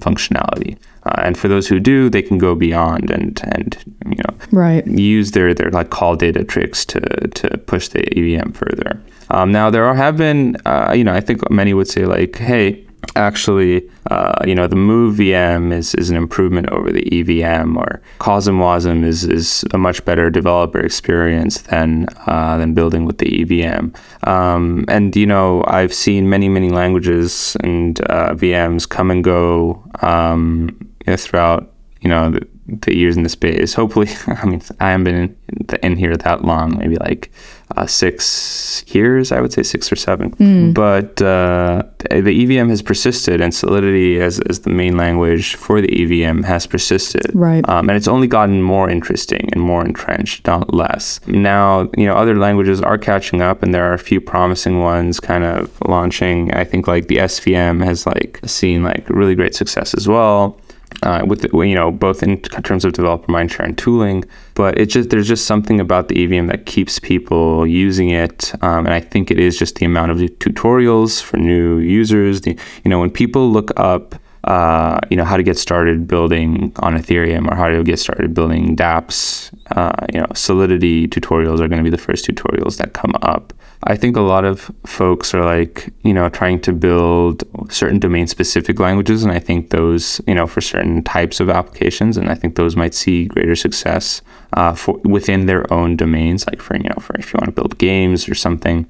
functionality. 0.06 0.78
Uh, 1.06 1.22
and 1.24 1.38
for 1.38 1.48
those 1.48 1.68
who 1.68 1.80
do, 1.80 2.10
they 2.10 2.22
can 2.22 2.38
go 2.38 2.54
beyond 2.56 3.10
and 3.12 3.40
and 3.56 3.78
you 4.06 4.18
know 4.18 4.36
Right. 4.52 4.86
use 4.88 5.32
their 5.32 5.54
their 5.54 5.72
like 5.72 5.90
call 5.90 6.16
data 6.16 6.44
tricks 6.44 6.86
to 6.86 7.00
to 7.00 7.58
push 7.60 7.88
the 7.90 8.02
EVM 8.18 8.52
further. 8.52 9.02
Um, 9.30 9.52
now 9.52 9.70
there 9.70 9.86
are, 9.86 9.96
have 9.96 10.18
been, 10.18 10.58
uh, 10.66 10.92
you 10.94 11.06
know, 11.06 11.14
I 11.14 11.22
think 11.22 11.50
many 11.50 11.74
would 11.74 11.88
say 11.88 12.06
like, 12.06 12.36
hey, 12.38 12.86
actually, 13.16 13.90
uh, 14.10 14.36
you 14.46 14.54
know, 14.54 14.68
the 14.68 14.76
Move 14.76 15.16
VM 15.20 15.72
is, 15.72 15.96
is 15.96 16.10
an 16.10 16.18
improvement 16.18 16.70
over 16.70 16.92
the 16.92 17.08
EVM, 17.18 17.78
or 17.78 18.02
CosmWasm 18.20 19.06
is 19.06 19.24
is 19.24 19.64
a 19.74 19.78
much 19.78 20.04
better 20.04 20.30
developer 20.30 20.80
experience 20.80 21.62
than 21.62 22.08
uh, 22.28 22.58
than 22.58 22.74
building 22.74 23.06
with 23.06 23.20
the 23.20 23.42
EVM. 23.42 23.92
Um, 24.30 24.84
and 24.90 25.16
you 25.16 25.26
know, 25.26 25.64
I've 25.68 25.94
seen 25.94 26.30
many 26.30 26.50
many 26.50 26.70
languages 26.70 27.56
and 27.62 28.02
uh, 28.10 28.34
VMs 28.34 28.88
come 28.88 29.10
and 29.12 29.24
go 29.24 29.82
um, 30.02 30.91
you 31.06 31.12
know, 31.12 31.18
throughout 31.18 31.72
you 32.02 32.10
know 32.10 32.32
the, 32.32 32.48
the 32.68 32.96
years 32.96 33.16
in 33.16 33.24
the 33.24 33.30
space. 33.30 33.74
Hopefully, 33.74 34.10
I 34.28 34.46
mean, 34.46 34.62
I 34.80 34.92
haven't 34.92 35.04
been 35.04 35.16
in, 35.16 35.80
in 35.84 35.96
here 35.96 36.16
that 36.18 36.44
long, 36.44 36.78
maybe 36.78 36.96
like 36.96 37.32
uh, 37.78 37.86
six 37.86 38.84
years, 38.88 39.32
I 39.32 39.40
would 39.40 39.54
say 39.54 39.64
six 39.64 39.92
or 39.92 39.96
seven. 39.96 40.34
But 40.74 41.22
uh, 41.22 41.84
the 42.10 42.60
EVM 42.60 42.70
has 42.70 42.82
persisted, 42.82 43.42
and 43.42 43.54
Solidity 43.54 44.20
as, 44.20 44.40
as 44.42 44.62
the 44.62 44.70
main 44.70 44.98
language 44.98 45.56
for 45.56 45.82
the 45.82 46.24
EVM 46.24 46.44
has 46.44 46.66
persisted. 46.68 47.30
Right. 47.34 47.68
Um, 47.70 47.90
and 47.90 47.98
it's 47.98 48.08
only 48.08 48.28
gotten 48.28 48.62
more 48.62 48.90
interesting 48.90 49.50
and 49.54 49.62
more 49.62 49.86
entrenched, 49.86 50.48
not 50.48 50.74
less. 50.74 51.20
Now, 51.28 51.90
you 51.98 52.06
know, 52.06 52.16
other 52.16 52.36
languages 52.36 52.82
are 52.82 52.98
catching 52.98 53.42
up, 53.42 53.64
and 53.64 53.74
there 53.74 53.86
are 53.90 53.94
a 53.94 54.00
few 54.00 54.20
promising 54.20 54.80
ones 54.80 55.20
kind 55.20 55.44
of 55.44 55.72
launching. 55.88 56.54
I 56.54 56.64
think 56.64 56.88
like 56.88 57.08
the 57.08 57.18
SVM 57.18 57.84
has 57.84 58.06
like 58.06 58.40
seen 58.46 58.84
like 58.84 59.08
really 59.10 59.36
great 59.36 59.56
success 59.56 59.94
as 59.94 60.08
well 60.08 60.58
uh, 61.04 61.24
with 61.26 61.44
you 61.54 61.76
know 61.76 61.92
both 61.92 62.24
in 62.24 62.42
terms 62.42 62.86
of 62.86 62.94
developer 62.94 63.32
mindshare 63.32 63.66
and 63.66 63.78
tooling. 63.78 64.24
But 64.54 64.78
it 64.78 64.88
just 64.88 65.10
there's 65.10 65.28
just 65.28 65.46
something 65.46 65.80
about 65.80 66.08
the 66.08 66.24
EVM 66.24 66.48
that 66.48 66.66
keeps 66.66 67.00
people 67.00 67.66
using 67.66 68.10
it, 68.10 68.54
um, 68.64 68.86
and 68.86 68.94
I 68.94 69.00
think 69.00 69.32
it 69.32 69.40
is 69.40 69.58
just 69.58 69.76
the 69.76 69.86
amount 69.86 70.12
of 70.12 70.18
tutorials 70.18 71.22
for 71.22 71.38
new 71.38 71.80
users. 71.80 72.42
The 72.42 72.58
you 72.84 72.90
know 72.90 73.00
when 73.00 73.12
people 73.12 73.52
look 73.52 73.72
up. 73.78 74.16
Uh, 74.44 75.00
you 75.12 75.16
know 75.16 75.24
how 75.24 75.38
to 75.38 75.44
get 75.44 75.56
started 75.56 76.08
building 76.08 76.74
on 76.78 76.98
Ethereum 76.98 77.48
or 77.48 77.56
how 77.56 77.68
to 77.68 77.84
get 77.84 78.00
started 78.00 78.34
building 78.34 78.76
DApps. 78.76 79.54
Uh, 79.78 79.92
you 80.12 80.20
know, 80.20 80.26
Solidity 80.34 81.08
tutorials 81.08 81.60
are 81.60 81.68
going 81.68 81.78
to 81.78 81.84
be 81.84 81.92
the 81.92 81.98
first 82.00 82.26
tutorials 82.26 82.78
that 82.78 82.94
come 82.94 83.14
up 83.22 83.54
I 83.84 83.96
think 83.96 84.16
a 84.16 84.22
lot 84.22 84.46
of 84.46 84.72
folks 84.86 85.34
are 85.34 85.44
like, 85.44 85.92
you 86.04 86.14
know, 86.14 86.30
trying 86.30 86.62
to 86.62 86.74
build 86.74 87.44
certain 87.72 87.98
domain 87.98 88.28
specific 88.28 88.80
languages. 88.80 89.24
And 89.24 89.32
I 89.32 89.40
think 89.40 89.72
those, 89.72 90.22
you 90.28 90.36
know, 90.36 90.46
for 90.46 90.62
certain 90.62 91.04
types 91.04 91.40
of 91.40 91.50
applications, 91.50 92.16
and 92.16 92.30
I 92.30 92.36
think 92.36 92.56
those 92.56 92.76
might 92.76 92.94
see 92.94 93.26
greater 93.26 93.56
success 93.56 94.22
uh, 94.54 94.76
for 94.76 95.00
within 95.04 95.48
their 95.48 95.72
own 95.74 95.98
domains, 95.98 96.46
like 96.46 96.62
for, 96.62 96.76
you 96.78 96.90
know, 96.90 97.00
for 97.00 97.16
if 97.16 97.34
you 97.34 97.38
want 97.40 97.48
to 97.48 97.60
build 97.60 97.78
games 97.80 98.30
or 98.30 98.36
something. 98.36 98.88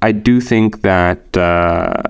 I 0.00 0.12
do 0.12 0.40
think 0.40 0.80
that 0.80 1.36
uh, 1.36 2.02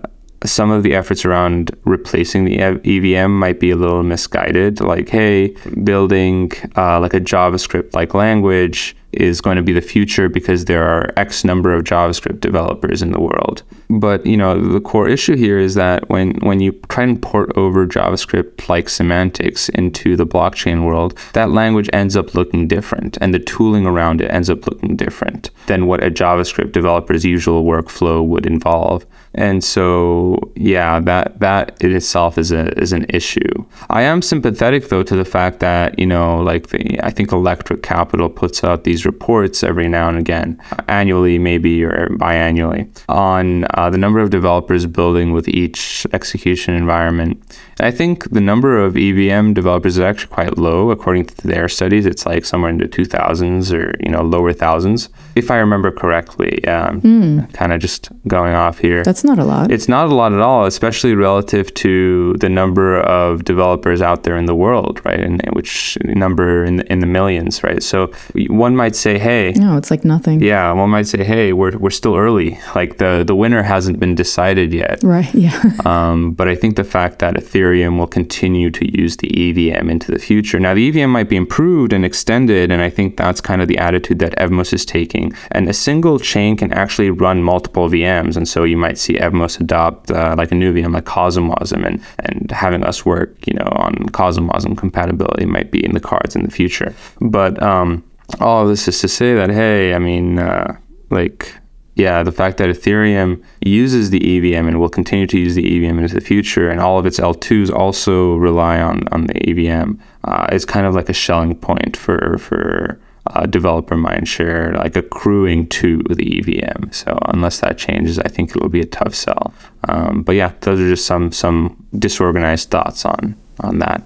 some 0.44 0.70
of 0.70 0.82
the 0.82 0.94
efforts 0.94 1.24
around 1.24 1.76
replacing 1.84 2.44
the 2.44 2.58
EVM 2.58 3.32
might 3.32 3.58
be 3.58 3.70
a 3.70 3.76
little 3.76 4.02
misguided. 4.02 4.80
Like, 4.80 5.08
hey, 5.08 5.56
building 5.82 6.52
uh, 6.76 7.00
like 7.00 7.14
a 7.14 7.20
JavaScript 7.20 7.94
like 7.94 8.14
language 8.14 8.96
is 9.12 9.40
going 9.40 9.56
to 9.56 9.62
be 9.62 9.72
the 9.72 9.80
future 9.80 10.28
because 10.28 10.66
there 10.66 10.86
are 10.86 11.12
X 11.16 11.44
number 11.44 11.72
of 11.72 11.84
JavaScript 11.84 12.40
developers 12.40 13.02
in 13.02 13.12
the 13.12 13.20
world. 13.20 13.62
But 13.88 14.26
you 14.26 14.36
know, 14.36 14.60
the 14.60 14.80
core 14.80 15.08
issue 15.08 15.36
here 15.36 15.58
is 15.58 15.74
that 15.74 16.08
when 16.08 16.34
when 16.40 16.60
you 16.60 16.72
try 16.88 17.04
and 17.04 17.20
port 17.20 17.50
over 17.56 17.86
JavaScript 17.86 18.68
like 18.68 18.88
semantics 18.88 19.68
into 19.70 20.16
the 20.16 20.26
blockchain 20.26 20.84
world, 20.84 21.18
that 21.32 21.50
language 21.50 21.88
ends 21.92 22.16
up 22.16 22.34
looking 22.34 22.68
different, 22.68 23.16
and 23.20 23.32
the 23.32 23.38
tooling 23.38 23.86
around 23.86 24.20
it 24.20 24.30
ends 24.30 24.50
up 24.50 24.66
looking 24.66 24.96
different 24.96 25.50
than 25.66 25.86
what 25.86 26.02
a 26.02 26.10
JavaScript 26.10 26.72
developer's 26.72 27.24
usual 27.24 27.64
workflow 27.64 28.26
would 28.26 28.46
involve. 28.46 29.06
And 29.36 29.62
so, 29.62 30.38
yeah, 30.54 30.98
that 31.00 31.38
that 31.40 31.82
in 31.82 31.94
itself 31.94 32.38
is 32.38 32.52
a 32.52 32.68
is 32.80 32.92
an 32.92 33.04
issue. 33.10 33.64
I 33.90 34.02
am 34.02 34.22
sympathetic 34.22 34.88
though 34.88 35.02
to 35.02 35.14
the 35.14 35.26
fact 35.26 35.60
that 35.60 35.98
you 35.98 36.06
know, 36.06 36.40
like 36.40 36.68
the 36.68 36.98
I 37.02 37.10
think 37.10 37.32
Electric 37.32 37.82
Capital 37.82 38.30
puts 38.30 38.64
out 38.64 38.84
these 38.84 38.95
reports 39.04 39.62
every 39.62 39.88
now 39.88 40.08
and 40.08 40.18
again, 40.18 40.60
annually 40.88 41.38
maybe 41.38 41.84
or 41.84 42.08
biannually, 42.12 42.88
on 43.08 43.66
uh, 43.74 43.90
the 43.90 43.98
number 43.98 44.20
of 44.20 44.30
developers 44.30 44.86
building 44.86 45.32
with 45.32 45.48
each 45.48 46.06
execution 46.12 46.74
environment. 46.74 47.42
I 47.78 47.90
think 47.90 48.30
the 48.30 48.40
number 48.40 48.82
of 48.82 48.96
EVM 48.96 49.52
developers 49.52 49.96
is 49.96 50.00
actually 50.00 50.32
quite 50.32 50.56
low 50.56 50.90
according 50.90 51.26
to 51.26 51.46
their 51.46 51.68
studies. 51.68 52.06
It's 52.06 52.24
like 52.24 52.46
somewhere 52.46 52.70
in 52.70 52.78
the 52.78 52.86
2000s 52.86 53.72
or 53.72 53.94
you 54.00 54.10
know 54.10 54.22
lower 54.22 54.52
thousands, 54.52 55.10
if 55.34 55.50
I 55.50 55.56
remember 55.56 55.90
correctly. 55.90 56.64
Um, 56.66 57.02
mm. 57.02 57.52
Kind 57.52 57.72
of 57.72 57.80
just 57.80 58.10
going 58.26 58.54
off 58.54 58.78
here. 58.78 59.02
That's 59.02 59.24
not 59.24 59.38
a 59.38 59.44
lot. 59.44 59.70
It's 59.70 59.88
not 59.88 60.08
a 60.08 60.14
lot 60.14 60.32
at 60.32 60.40
all, 60.40 60.64
especially 60.64 61.14
relative 61.14 61.72
to 61.74 62.34
the 62.38 62.48
number 62.48 63.00
of 63.00 63.44
developers 63.44 64.00
out 64.00 64.22
there 64.22 64.38
in 64.38 64.46
the 64.46 64.54
world, 64.54 65.04
right? 65.04 65.20
And 65.20 65.42
which 65.52 65.98
number 66.04 66.64
in 66.64 66.76
the, 66.76 66.92
in 66.92 67.00
the 67.00 67.06
millions, 67.06 67.62
right? 67.62 67.82
So 67.82 68.10
one 68.48 68.74
might 68.76 68.85
say, 68.94 69.18
hey, 69.18 69.52
no, 69.56 69.76
it's 69.76 69.90
like 69.90 70.04
nothing. 70.04 70.40
Yeah, 70.40 70.70
one 70.72 70.90
might 70.90 71.06
say, 71.06 71.24
hey, 71.24 71.52
we're 71.52 71.76
we're 71.78 71.90
still 71.90 72.16
early. 72.16 72.58
Like 72.74 72.98
the 72.98 73.24
the 73.26 73.34
winner 73.34 73.62
hasn't 73.62 73.98
been 73.98 74.14
decided 74.14 74.72
yet. 74.72 75.02
Right. 75.02 75.32
Yeah. 75.34 75.60
um, 75.84 76.32
but 76.32 76.48
I 76.48 76.54
think 76.54 76.76
the 76.76 76.84
fact 76.84 77.18
that 77.20 77.34
Ethereum 77.34 77.98
will 77.98 78.06
continue 78.06 78.70
to 78.70 78.98
use 79.00 79.16
the 79.16 79.28
EVM 79.28 79.90
into 79.90 80.12
the 80.12 80.18
future. 80.18 80.60
Now 80.60 80.74
the 80.74 80.88
EVM 80.88 81.10
might 81.10 81.28
be 81.28 81.36
improved 81.36 81.92
and 81.92 82.04
extended, 82.04 82.70
and 82.70 82.82
I 82.82 82.90
think 82.90 83.16
that's 83.16 83.40
kind 83.40 83.62
of 83.62 83.68
the 83.68 83.78
attitude 83.78 84.18
that 84.20 84.36
Evmos 84.36 84.72
is 84.72 84.84
taking. 84.84 85.32
And 85.52 85.68
a 85.68 85.74
single 85.74 86.18
chain 86.18 86.56
can 86.56 86.72
actually 86.72 87.10
run 87.10 87.42
multiple 87.42 87.88
VMs, 87.88 88.36
and 88.36 88.46
so 88.46 88.64
you 88.64 88.76
might 88.76 88.98
see 88.98 89.14
Evmos 89.14 89.60
adopt 89.60 90.10
uh, 90.10 90.34
like 90.36 90.52
a 90.52 90.54
new 90.54 90.72
VM 90.72 90.92
like 90.92 91.04
CosmWasm, 91.04 91.86
and 91.86 92.02
and 92.20 92.50
having 92.50 92.84
us 92.84 93.04
work, 93.04 93.46
you 93.46 93.54
know, 93.54 93.68
on 93.72 93.94
CosmWasm 94.10 94.76
compatibility 94.76 95.46
might 95.46 95.70
be 95.70 95.84
in 95.84 95.92
the 95.92 96.00
cards 96.00 96.36
in 96.36 96.42
the 96.42 96.50
future. 96.50 96.94
But 97.20 97.62
um, 97.62 98.04
all 98.40 98.62
of 98.62 98.68
this 98.68 98.88
is 98.88 99.00
to 99.00 99.08
say 99.08 99.34
that 99.34 99.50
hey, 99.50 99.94
I 99.94 99.98
mean, 99.98 100.38
uh, 100.38 100.76
like 101.10 101.54
yeah, 101.96 102.22
the 102.22 102.32
fact 102.32 102.58
that 102.58 102.68
Ethereum 102.68 103.42
uses 103.64 104.10
the 104.10 104.20
EVM 104.36 104.68
and 104.68 104.78
will 104.78 104.90
continue 104.90 105.26
to 105.28 105.38
use 105.38 105.54
the 105.54 105.64
EVM 105.64 105.98
into 105.98 106.14
the 106.14 106.20
future, 106.20 106.68
and 106.68 106.78
all 106.78 106.98
of 106.98 107.06
its 107.06 107.18
L2s 107.18 107.72
also 107.72 108.36
rely 108.36 108.78
on, 108.80 109.08
on 109.12 109.26
the 109.26 109.48
EVM, 109.48 109.94
uh, 110.24 110.46
is 110.52 110.66
kind 110.66 110.86
of 110.86 110.94
like 110.94 111.08
a 111.08 111.14
Schelling 111.14 111.56
point 111.56 111.96
for 111.96 112.36
for 112.38 113.00
uh, 113.28 113.46
developer 113.46 113.96
mindshare, 113.96 114.76
like 114.76 114.94
accruing 114.94 115.66
to 115.68 116.02
the 116.10 116.38
EVM. 116.38 116.92
So 116.92 117.18
unless 117.28 117.60
that 117.60 117.78
changes, 117.78 118.18
I 118.18 118.28
think 118.28 118.50
it 118.50 118.62
will 118.62 118.68
be 118.68 118.80
a 118.80 118.86
tough 118.86 119.14
sell. 119.14 119.54
Um, 119.88 120.22
but 120.22 120.36
yeah, 120.36 120.52
those 120.60 120.78
are 120.78 120.88
just 120.88 121.06
some 121.06 121.32
some 121.32 121.86
disorganized 121.98 122.70
thoughts 122.70 123.06
on 123.06 123.36
on 123.60 123.78
that. 123.78 124.02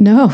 No, 0.00 0.32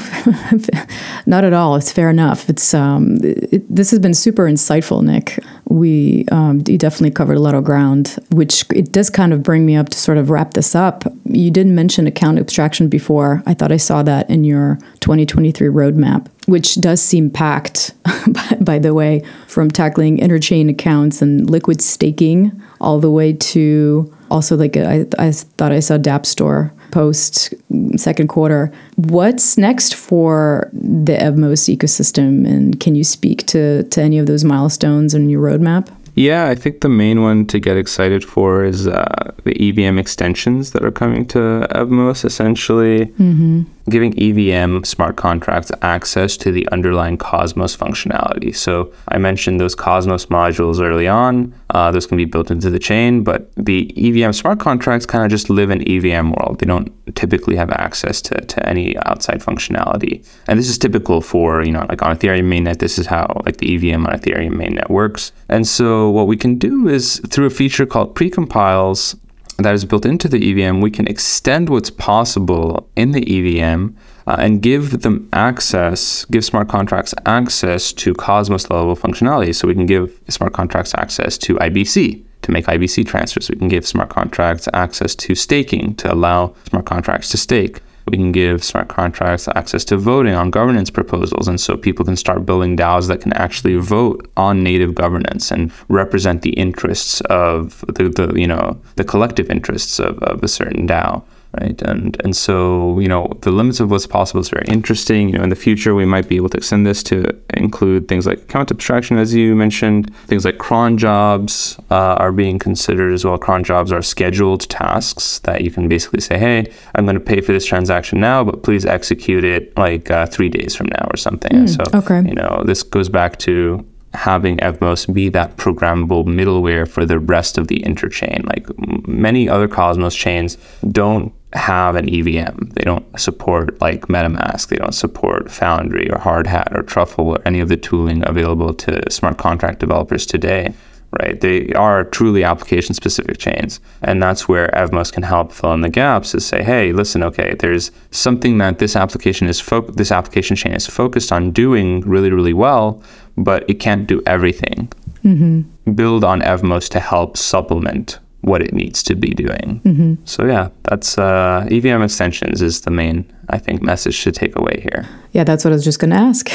not 1.27 1.43
at 1.43 1.53
all. 1.53 1.75
It's 1.75 1.91
fair 1.91 2.09
enough. 2.09 2.49
It's 2.49 2.73
um, 2.73 3.19
it, 3.25 3.65
this 3.69 3.91
has 3.91 3.99
been 3.99 4.15
super 4.15 4.45
insightful, 4.45 5.03
Nic. 5.03 5.41
We 5.65 6.25
um, 6.31 6.63
you 6.69 6.79
definitely 6.79 7.11
covered 7.11 7.37
a 7.37 7.41
lot 7.41 7.57
of 7.57 7.65
ground, 7.65 8.17
which 8.31 8.65
it 8.71 8.93
does 8.93 9.11
kind 9.11 9.33
of 9.33 9.43
bring 9.43 9.67
me 9.67 9.75
up 9.75 9.89
to 9.89 9.99
sort 9.99 10.19
of 10.19 10.31
wrap 10.31 10.55
this 10.55 10.77
up. 10.77 11.05
You 11.25 11.51
didn't 11.51 11.75
mention 11.75 12.07
account 12.07 12.39
abstraction 12.39 12.89
before. 12.89 13.43
I 13.45 13.55
thought 13.55 13.73
I 13.73 13.77
saw 13.77 14.05
that 14.05 14.31
in 14.31 14.45
your 14.45 14.79
2023 15.01 15.67
roadmap, 15.67 16.29
which 16.47 16.77
does 16.77 17.03
seem 17.03 17.29
packed, 17.29 17.93
by, 18.29 18.57
by 18.61 18.79
the 18.79 18.95
way, 18.95 19.25
from 19.49 19.69
tackling 19.69 20.19
interchain 20.19 20.71
accounts 20.71 21.21
and 21.21 21.51
liquid 21.51 21.83
staking 21.83 22.53
all 22.81 23.01
the 23.01 23.11
way 23.11 23.33
to 23.33 24.16
also 24.31 24.57
like 24.57 24.77
I, 24.77 25.07
I 25.19 25.31
thought 25.33 25.73
I 25.73 25.81
saw 25.81 25.97
Dapp 25.97 26.27
Store 26.27 26.73
post 26.91 27.55
second 27.97 28.29
quarter. 28.29 28.73
What's 28.97 29.59
next 29.59 29.95
for 29.95 30.71
the 30.73 31.17
Evmos 31.17 31.75
ecosystem, 31.75 32.47
and 32.47 32.79
can 32.81 32.95
you 32.95 33.05
speak 33.05 33.47
to 33.47 33.83
to 33.85 34.03
any 34.03 34.19
of 34.19 34.27
those 34.27 34.45
milestones 34.45 35.15
and 35.15 35.31
your 35.31 35.43
roadmap? 35.43 35.89
Yeah, 36.15 36.47
I 36.47 36.55
think 36.55 36.81
the 36.81 36.89
main 36.89 37.23
one 37.23 37.47
to 37.49 37.61
get 37.61 37.77
excited 37.77 38.25
for 38.25 38.65
is 38.65 38.89
uh, 38.89 39.33
the 39.45 39.53
EVM 39.69 39.99
extensions 39.99 40.73
that 40.73 40.83
are 40.83 40.91
coming 40.91 41.27
to 41.27 41.69
Evmos. 41.71 42.25
Essentially, 42.25 43.07
mm-hmm 43.07 43.65
giving 43.89 44.15
EVM 44.19 44.85
smart 44.85 45.17
contracts 45.17 45.71
access 45.83 46.37
to 46.39 46.51
the 46.51 46.69
underlying 46.71 47.17
Cosmos 47.17 47.77
functionality. 47.77 48.55
So 48.55 48.93
I 49.09 49.19
mentioned 49.19 49.61
those 49.61 49.75
Cosmos 49.75 50.27
modules 50.27 50.81
early 50.81 51.07
on. 51.07 51.55
Uh, 51.71 51.91
those 51.91 52.07
can 52.07 52.17
be 52.17 52.25
built 52.25 52.51
into 52.51 52.71
the 52.71 52.79
chain, 52.79 53.23
but 53.23 53.51
the 53.57 53.93
EVM 53.97 54.33
smart 54.33 54.61
contracts 54.61 55.07
kind 55.07 55.25
of 55.25 55.31
just 55.31 55.51
live 55.51 55.71
in 55.71 55.87
EVM 55.89 56.31
world. 56.31 56.59
They 56.59 56.67
don't 56.67 56.93
typically 57.15 57.57
have 57.57 57.71
access 57.71 58.21
to, 58.23 58.35
to 58.35 58.69
any 58.69 58.97
outside 58.99 59.41
functionality. 59.41 60.27
And 60.49 60.59
this 60.59 60.69
is 60.69 60.79
typical 60.79 61.21
for, 61.21 61.65
you 61.65 61.73
know, 61.73 61.87
like 61.89 62.03
on 62.03 62.17
Ethereum 62.17 62.45
mainnet, 62.45 62.79
this 62.79 62.99
is 62.99 63.07
how 63.07 63.41
like 63.45 63.59
the 63.59 63.75
EVM 63.75 64.07
on 64.07 64.19
Ethereum 64.19 64.55
mainnet 64.55 64.91
works. 64.91 65.33
And 65.49 65.67
so 65.67 66.11
what 66.11 66.27
we 66.27 66.37
can 66.37 66.59
do 66.59 66.89
is 66.89 67.21
through 67.29 67.47
a 67.47 67.51
feature 67.51 67.87
called 67.87 68.15
precompiles, 68.15 69.17
that 69.59 69.75
is 69.75 69.85
built 69.85 70.05
into 70.05 70.29
the 70.29 70.39
EVM, 70.51 70.81
we 70.81 70.91
can 70.91 71.07
extend 71.09 71.69
what's 71.69 71.91
possible 71.91 72.89
in 72.97 73.13
the 73.13 73.23
EVM 73.23 73.89
uh, 74.27 74.37
and 74.39 74.61
give 74.61 75.03
them 75.03 75.29
access, 75.33 76.25
give 76.27 76.45
smart 76.45 76.69
contracts 76.69 77.15
access 77.25 77.93
to 77.95 78.15
Cosmos 78.15 78.71
level 78.71 78.95
functionality. 78.97 79.55
So 79.55 79.67
we 79.69 79.75
can 79.75 79.87
give 79.87 80.21
smart 80.29 80.53
contracts 80.53 80.95
access 80.95 81.39
to 81.39 81.55
IBC 81.57 82.23
to 82.43 82.53
make 82.53 82.67
IBC 82.67 83.07
transfers. 83.07 83.49
We 83.49 83.57
can 83.57 83.69
give 83.69 83.87
smart 83.87 84.11
contracts 84.11 84.69
access 84.75 85.15
to 85.17 85.35
staking 85.35 85.95
to 85.97 86.13
allow 86.13 86.55
smart 86.69 86.87
contracts 86.87 87.31
to 87.31 87.39
stake 87.39 87.81
we 88.09 88.17
can 88.17 88.33
give 88.33 88.63
smart 88.63 88.89
contracts 88.89 89.49
access 89.49 89.85
to 89.87 89.97
voting 89.97 90.35
on 90.35 90.51
governance 90.51 90.91
proposals. 90.91 91.49
And 91.49 91.61
so 91.61 91.77
people 91.77 92.05
can 92.05 92.17
start 92.17 92.47
building 92.47 92.77
DAOs 92.77 93.09
that 93.09 93.21
can 93.21 93.33
actually 93.33 93.77
vote 93.77 94.31
on 94.37 94.63
native 94.63 94.95
governance 94.95 95.51
and 95.51 95.73
represent 95.89 96.43
the 96.43 96.51
interests 96.51 97.21
of 97.23 97.85
the, 97.89 98.09
the 98.09 98.33
you 98.39 98.47
know, 98.47 98.79
the 98.97 99.05
collective 99.05 99.51
interests 99.51 99.99
of, 99.99 100.19
of 100.21 100.43
a 100.43 100.49
certain 100.49 100.87
DAO 100.87 101.23
right? 101.61 101.81
And 101.83 102.17
and 102.25 102.37
so 102.37 102.99
you 102.99 103.09
know 103.09 103.33
the 103.43 103.51
limits 103.51 103.81
of 103.81 103.91
what's 103.91 104.07
possible 104.07 104.41
is 104.41 104.49
very 104.49 104.67
interesting. 104.69 105.29
You 105.29 105.39
know, 105.39 105.45
in 105.45 105.51
the 105.51 105.57
future 105.57 105.95
we 105.95 106.05
might 106.05 106.29
be 106.29 106.37
able 106.37 106.49
to 106.51 106.59
extend 106.59 106.87
this 106.87 107.03
to 107.05 107.37
include 107.55 108.09
things 108.09 108.27
like 108.27 108.39
account 108.39 108.71
abstraction, 108.71 109.19
as 109.19 109.35
you 109.35 109.55
mentioned. 109.55 110.15
Things 110.27 110.45
like 110.45 110.59
cron 110.59 110.99
jobs 110.99 111.79
uh, 111.91 112.15
are 112.15 112.33
being 112.33 112.59
considered 112.59 113.13
as 113.13 113.25
well. 113.25 113.39
Cron 113.39 113.65
jobs 113.65 113.93
are 113.93 114.03
scheduled 114.03 114.69
tasks 114.69 115.41
that 115.41 115.63
you 115.63 115.71
can 115.71 115.89
basically 115.89 116.21
say, 116.21 116.39
hey, 116.39 116.73
I'm 116.95 117.05
going 117.05 117.15
to 117.15 117.21
pay 117.21 117.41
for 117.41 117.53
this 117.53 117.65
transaction 117.65 118.21
now, 118.21 118.45
but 118.45 118.63
please 118.63 118.85
execute 118.85 119.45
it 119.45 119.77
like 119.77 120.11
uh, 120.11 120.27
three 120.27 120.49
days 120.49 120.75
from 120.75 120.87
now 120.87 121.09
or 121.11 121.17
something. 121.17 121.53
Mm, 121.53 121.69
so 121.69 121.99
okay. 121.99 122.29
you 122.29 122.35
know 122.35 122.63
this 122.65 122.83
goes 122.83 123.09
back 123.09 123.39
to 123.39 123.85
having 124.17 124.57
Evmos 124.59 125.13
be 125.13 125.29
that 125.29 125.57
programmable 125.57 126.25
middleware 126.25 126.89
for 126.89 127.05
the 127.05 127.19
rest 127.19 127.59
of 127.59 127.69
the 127.69 127.81
interchain. 127.81 128.45
Like 128.47 128.67
many 129.07 129.49
other 129.49 129.69
Cosmos 129.69 130.17
chains 130.17 130.57
don't 130.91 131.33
have 131.53 131.97
an 131.97 132.09
EVM. 132.09 132.71
They 132.75 132.83
don't 132.83 133.05
support 133.19 133.81
like 133.81 134.09
MetaMask. 134.09 134.69
They 134.69 134.77
don't 134.77 134.95
support 134.95 135.51
Foundry 135.51 136.11
or 136.11 136.19
Hardhat 136.19 136.75
or 136.75 136.83
Truffle 136.83 137.29
or 137.29 137.39
any 137.45 137.61
of 137.61 137.69
the 137.69 137.77
tooling 137.77 138.27
available 138.27 138.75
to 138.75 139.11
smart 139.11 139.39
contract 139.39 139.79
developers 139.79 140.27
today. 140.27 140.75
Right? 141.21 141.41
They 141.41 141.73
are 141.73 142.05
truly 142.05 142.45
application 142.45 142.95
specific 142.95 143.39
chains. 143.39 143.81
And 144.03 144.23
that's 144.23 144.49
where 144.49 144.69
Evmos 144.75 145.13
can 145.13 145.23
help 145.23 145.53
fill 145.53 145.73
in 145.73 145.81
the 145.81 145.89
gaps 145.89 146.35
is 146.35 146.45
say, 146.45 146.63
hey, 146.63 146.93
listen, 146.93 147.23
okay, 147.23 147.55
there's 147.59 147.91
something 148.11 148.59
that 148.59 148.81
this 148.81 148.97
application 148.97 149.49
is 149.49 149.61
fo- 149.61 149.93
this 149.93 150.11
application 150.11 150.57
chain 150.57 150.73
is 150.73 150.87
focused 150.87 151.33
on 151.33 151.53
doing 151.53 152.01
really, 152.01 152.31
really 152.33 152.53
well, 152.53 153.03
but 153.37 153.69
it 153.69 153.75
can't 153.75 154.07
do 154.07 154.23
everything. 154.27 154.93
Mm-hmm. 155.25 155.95
build 155.95 156.23
on 156.23 156.41
Evmos 156.41 156.89
to 156.91 157.01
help 157.01 157.37
supplement 157.37 158.21
what 158.43 158.63
it 158.63 158.73
needs 158.73 159.03
to 159.03 159.17
be 159.17 159.31
doing. 159.31 159.81
Mm-hmm. 159.85 160.15
So 160.25 160.47
yeah, 160.47 160.69
that's 160.85 161.19
uh, 161.19 161.67
EVM 161.69 162.01
extensions 162.03 162.63
is 162.63 162.83
the 162.83 162.93
main 162.93 163.31
I 163.49 163.59
think 163.59 163.83
message 163.83 164.23
to 164.23 164.31
take 164.31 164.57
away 164.57 164.81
here. 164.83 165.05
Yeah, 165.33 165.43
that's 165.43 165.65
what 165.65 165.73
I 165.73 165.75
was 165.75 165.85
just 165.85 165.99
going 165.99 166.11
to 166.11 166.17
ask. 166.17 166.49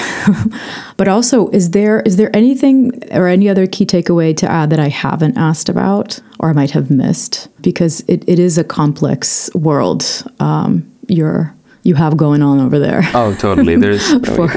but 0.97 1.09
also, 1.09 1.49
is 1.49 1.71
there 1.71 1.99
is 2.01 2.15
there 2.15 2.34
anything 2.34 2.91
or 3.11 3.27
any 3.27 3.49
other 3.49 3.67
key 3.67 3.86
takeaway 3.86 4.36
to 4.38 4.49
add 4.49 4.69
that 4.69 4.79
I 4.79 4.88
haven't 4.88 5.38
asked 5.38 5.67
about 5.67 6.19
or 6.39 6.49
I 6.49 6.53
might 6.53 6.71
have 6.71 6.89
missed? 6.89 7.49
Because 7.61 8.01
it, 8.07 8.23
it 8.27 8.39
is 8.39 8.57
a 8.57 8.63
complex 8.63 9.53
world. 9.53 10.23
Um, 10.39 10.89
you're 11.07 11.53
you 11.84 11.95
have 11.95 12.17
going 12.17 12.41
on 12.41 12.59
over 12.59 12.77
there. 12.79 13.01
Oh, 13.13 13.36
totally. 13.36 13.75
There's 13.75 14.11
for 14.36 14.47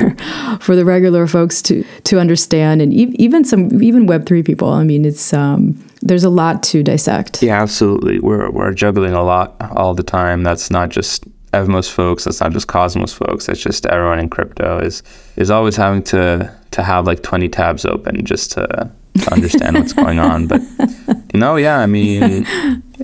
for 0.61 0.77
the 0.77 0.85
regular 0.85 1.27
folks 1.27 1.63
to 1.63 1.85
to 2.05 2.19
understand, 2.19 2.83
and 2.83 2.93
e- 2.93 3.15
even 3.19 3.45
some 3.45 3.83
even 3.83 4.07
Web 4.07 4.27
three 4.27 4.43
people. 4.43 4.69
I 4.69 4.85
mean, 4.85 5.05
it's 5.05 5.33
um, 5.33 5.83
there's 6.03 6.25
a 6.25 6.31
lot 6.31 6.63
to 6.65 6.83
dissect. 6.83 7.43
Yeah, 7.43 7.61
absolutely. 7.63 8.19
We're 8.21 8.51
we're 8.51 8.73
juggling 8.73 9.15
a 9.15 9.23
lot 9.23 9.57
all 9.77 9.95
the 9.95 10.03
time. 10.03 10.43
That's 10.43 10.71
not 10.71 10.91
just 10.91 11.25
Evmos 11.53 11.91
folks. 11.91 12.25
That's 12.25 12.41
not 12.41 12.53
just 12.53 12.67
Cosmos 12.67 13.13
folks. 13.13 13.47
That's 13.47 13.61
just 13.61 13.87
everyone 13.87 14.19
in 14.19 14.29
crypto 14.29 14.79
is 14.81 15.03
is 15.37 15.51
always 15.51 15.77
having 15.77 16.03
to 16.05 16.53
to 16.73 16.83
have 16.83 17.07
like 17.07 17.23
20 17.23 17.49
tabs 17.49 17.85
open 17.85 18.25
just 18.25 18.51
to, 18.53 18.91
to 19.15 19.33
understand 19.33 19.77
what's 19.77 19.93
going 19.93 20.19
on. 20.19 20.49
But 20.49 20.61
no, 21.35 21.55
yeah, 21.55 21.79
I 21.79 21.87
mean, 21.87 22.45